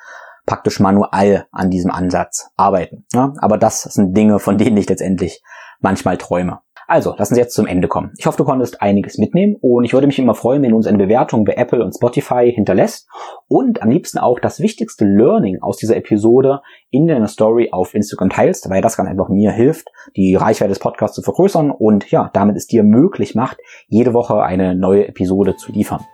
praktisch 0.46 0.80
manuell 0.80 1.46
an 1.50 1.70
diesem 1.70 1.90
Ansatz 1.90 2.50
arbeiten. 2.56 3.04
Ja? 3.12 3.32
Aber 3.38 3.58
das 3.58 3.82
sind 3.82 4.16
Dinge, 4.16 4.38
von 4.38 4.58
denen 4.58 4.76
ich 4.76 4.88
letztendlich 4.88 5.42
manchmal 5.80 6.18
träume. 6.18 6.60
Also, 6.88 7.14
lassen 7.16 7.34
Sie 7.34 7.40
jetzt 7.40 7.54
zum 7.54 7.66
Ende 7.66 7.88
kommen. 7.88 8.12
Ich 8.16 8.26
hoffe, 8.26 8.38
du 8.38 8.44
konntest 8.44 8.80
einiges 8.80 9.18
mitnehmen 9.18 9.56
und 9.60 9.84
ich 9.84 9.92
würde 9.92 10.06
mich 10.06 10.18
immer 10.18 10.34
freuen, 10.34 10.62
wenn 10.62 10.70
du 10.70 10.76
uns 10.76 10.86
eine 10.86 10.98
Bewertung 10.98 11.44
bei 11.44 11.54
Apple 11.54 11.84
und 11.84 11.94
Spotify 11.94 12.52
hinterlässt 12.52 13.08
und 13.48 13.82
am 13.82 13.90
liebsten 13.90 14.18
auch 14.18 14.38
das 14.38 14.60
wichtigste 14.60 15.04
Learning 15.04 15.58
aus 15.62 15.78
dieser 15.78 15.96
Episode 15.96 16.60
in 16.90 17.06
deiner 17.06 17.28
Story 17.28 17.70
auf 17.72 17.94
Instagram 17.94 18.30
teilst, 18.30 18.70
weil 18.70 18.82
das 18.82 18.96
ganz 18.96 19.08
einfach 19.08 19.28
mir 19.28 19.50
hilft, 19.50 19.88
die 20.14 20.36
Reichweite 20.36 20.70
des 20.70 20.78
Podcasts 20.78 21.16
zu 21.16 21.22
vergrößern 21.22 21.70
und 21.70 22.10
ja, 22.10 22.30
damit 22.32 22.56
es 22.56 22.66
dir 22.66 22.84
möglich 22.84 23.34
macht, 23.34 23.58
jede 23.88 24.14
Woche 24.14 24.42
eine 24.42 24.76
neue 24.76 25.08
Episode 25.08 25.56
zu 25.56 25.72
liefern. 25.72 26.04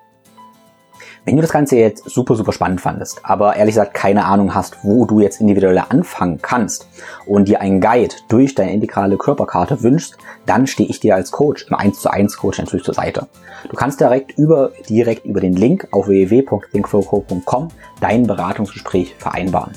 Wenn 1.25 1.37
du 1.37 1.43
das 1.43 1.53
Ganze 1.53 1.77
jetzt 1.77 2.11
super, 2.11 2.35
super 2.35 2.53
spannend 2.53 2.81
fandest, 2.81 3.20
aber 3.23 3.55
ehrlich 3.55 3.77
gesagt 3.77 3.95
keine 3.95 4.25
Ahnung 4.25 4.57
hast, 4.57 4.79
wo 4.83 5.05
du 5.05 5.20
jetzt 5.20 5.41
individuell 5.41 5.79
anfangen 5.79 6.41
kannst 6.43 6.89
und 7.27 7.47
dir 7.47 7.61
einen 7.61 7.81
Guide 7.81 8.16
durch 8.27 8.57
deine 8.57 8.73
integrale 8.73 9.16
Körperkarte 9.16 9.85
wünschst, 9.85 10.16
dann 10.47 10.66
stehe 10.66 10.89
ich 10.89 10.99
dir 10.99 11.14
als 11.14 11.31
Coach 11.31 11.66
im 11.68 11.77
1 11.77 12.01
zu 12.01 12.11
1 12.11 12.37
Coach 12.37 12.59
natürlich 12.59 12.85
zur 12.85 12.95
Seite. 12.95 13.29
Du 13.68 13.77
kannst 13.77 14.01
direkt 14.01 14.37
über, 14.37 14.73
direkt 14.89 15.25
über 15.25 15.41
den 15.41 15.55
Link 15.55 15.87
auf 15.93 16.09
www.thinkflowco.com 16.09 17.68
dein 18.01 18.27
Beratungsgespräch 18.27 19.14
vereinbaren. 19.16 19.75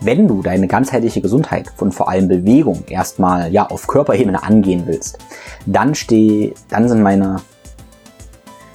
Wenn 0.00 0.26
du 0.26 0.40
deine 0.40 0.68
ganzheitliche 0.68 1.20
Gesundheit 1.20 1.70
von 1.76 1.92
vor 1.92 2.08
allem 2.08 2.28
Bewegung 2.28 2.84
erstmal 2.88 3.52
ja 3.52 3.68
auf 3.68 3.86
Körperebene 3.86 4.42
angehen 4.42 4.84
willst, 4.86 5.18
dann 5.66 5.94
steh, 5.94 6.54
dann 6.70 6.88
sind 6.88 7.02
meine 7.02 7.42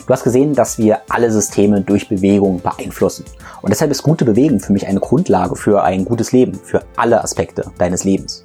Du 0.06 0.14
hast 0.14 0.24
gesehen, 0.24 0.54
dass 0.54 0.78
wir 0.78 1.00
alle 1.10 1.32
Systeme 1.32 1.82
durch 1.82 2.08
Bewegung 2.08 2.62
beeinflussen. 2.62 3.26
Und 3.64 3.72
deshalb 3.72 3.90
ist 3.90 4.04
gute 4.04 4.24
Bewegung 4.24 4.60
für 4.60 4.72
mich 4.72 4.86
eine 4.86 5.00
Grundlage 5.00 5.56
für 5.56 5.84
ein 5.84 6.06
gutes 6.06 6.32
Leben, 6.32 6.54
für 6.54 6.84
alle 6.96 7.24
Aspekte 7.24 7.66
deines 7.80 8.04
Lebens. 8.04 8.44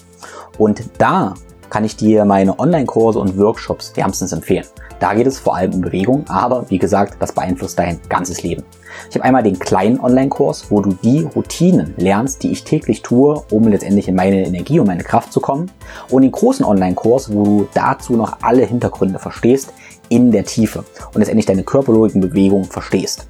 Und 0.56 0.82
da 0.96 1.34
kann 1.68 1.84
ich 1.84 1.96
dir 1.96 2.24
meine 2.24 2.58
Online-Kurse 2.58 3.18
und 3.18 3.38
Workshops 3.38 3.92
wärmstens 3.94 4.32
empfehlen. 4.32 4.64
Da 5.00 5.14
geht 5.14 5.26
es 5.26 5.38
vor 5.38 5.56
allem 5.56 5.74
um 5.74 5.80
Bewegung, 5.80 6.24
aber 6.28 6.68
wie 6.68 6.78
gesagt, 6.78 7.16
das 7.20 7.32
beeinflusst 7.32 7.78
dein 7.78 8.00
ganzes 8.08 8.42
Leben. 8.42 8.64
Ich 9.08 9.16
habe 9.16 9.24
einmal 9.24 9.42
den 9.42 9.58
kleinen 9.58 9.98
Online-Kurs, 9.98 10.70
wo 10.70 10.82
du 10.82 10.92
die 11.02 11.22
Routinen 11.22 11.94
lernst, 11.96 12.42
die 12.42 12.52
ich 12.52 12.64
täglich 12.64 13.00
tue, 13.00 13.42
um 13.50 13.68
letztendlich 13.68 14.08
in 14.08 14.14
meine 14.14 14.44
Energie 14.44 14.78
und 14.78 14.86
meine 14.86 15.04
Kraft 15.04 15.32
zu 15.32 15.40
kommen. 15.40 15.70
Und 16.10 16.22
den 16.22 16.32
großen 16.32 16.66
Online-Kurs, 16.66 17.32
wo 17.32 17.44
du 17.44 17.68
dazu 17.72 18.14
noch 18.14 18.38
alle 18.42 18.64
Hintergründe 18.64 19.18
verstehst, 19.18 19.72
in 20.10 20.30
der 20.30 20.44
Tiefe 20.44 20.84
und 21.14 21.18
letztendlich 21.18 21.46
deine 21.46 21.62
körperlogiken 21.62 22.20
Bewegungen 22.20 22.64
verstehst. 22.64 23.26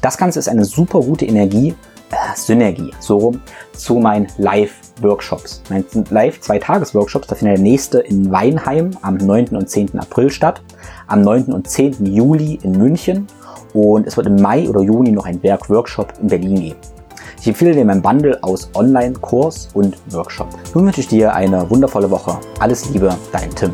Das 0.00 0.16
Ganze 0.16 0.38
ist 0.38 0.48
eine 0.48 0.64
super 0.64 1.00
gute 1.00 1.26
Energie, 1.26 1.74
äh, 2.10 2.16
Synergie, 2.34 2.92
so 3.00 3.18
rum, 3.18 3.40
zu 3.72 3.96
meinen 3.96 4.28
Live-Workshops. 4.38 5.62
Mein 5.68 5.84
Live-Zwei-Tages-Workshops, 6.10 7.26
da 7.26 7.34
findet 7.34 7.58
der 7.58 7.62
nächste 7.62 8.00
in 8.00 8.30
Weinheim 8.30 8.90
am 9.02 9.16
9. 9.16 9.56
und 9.56 9.68
10. 9.68 9.98
April 9.98 10.30
statt, 10.30 10.62
am 11.06 11.22
9. 11.22 11.52
und 11.52 11.68
10. 11.68 12.06
Juli 12.06 12.58
in 12.62 12.72
München 12.72 13.26
und 13.74 14.06
es 14.06 14.16
wird 14.16 14.26
im 14.26 14.36
Mai 14.36 14.68
oder 14.68 14.80
Juni 14.80 15.12
noch 15.12 15.26
ein 15.26 15.42
Werk-Workshop 15.42 16.14
in 16.22 16.28
Berlin 16.28 16.60
geben. 16.60 16.80
Ich 17.40 17.48
empfehle 17.48 17.74
dir 17.74 17.84
mein 17.84 18.02
Bundle 18.02 18.38
aus 18.42 18.68
Online-Kurs 18.74 19.70
und 19.72 19.96
Workshop. 20.10 20.48
Nun 20.74 20.86
wünsche 20.86 21.00
ich 21.00 21.08
dir 21.08 21.34
eine 21.34 21.68
wundervolle 21.70 22.10
Woche. 22.10 22.38
Alles 22.58 22.90
Liebe, 22.90 23.16
dein 23.32 23.50
Tim. 23.54 23.72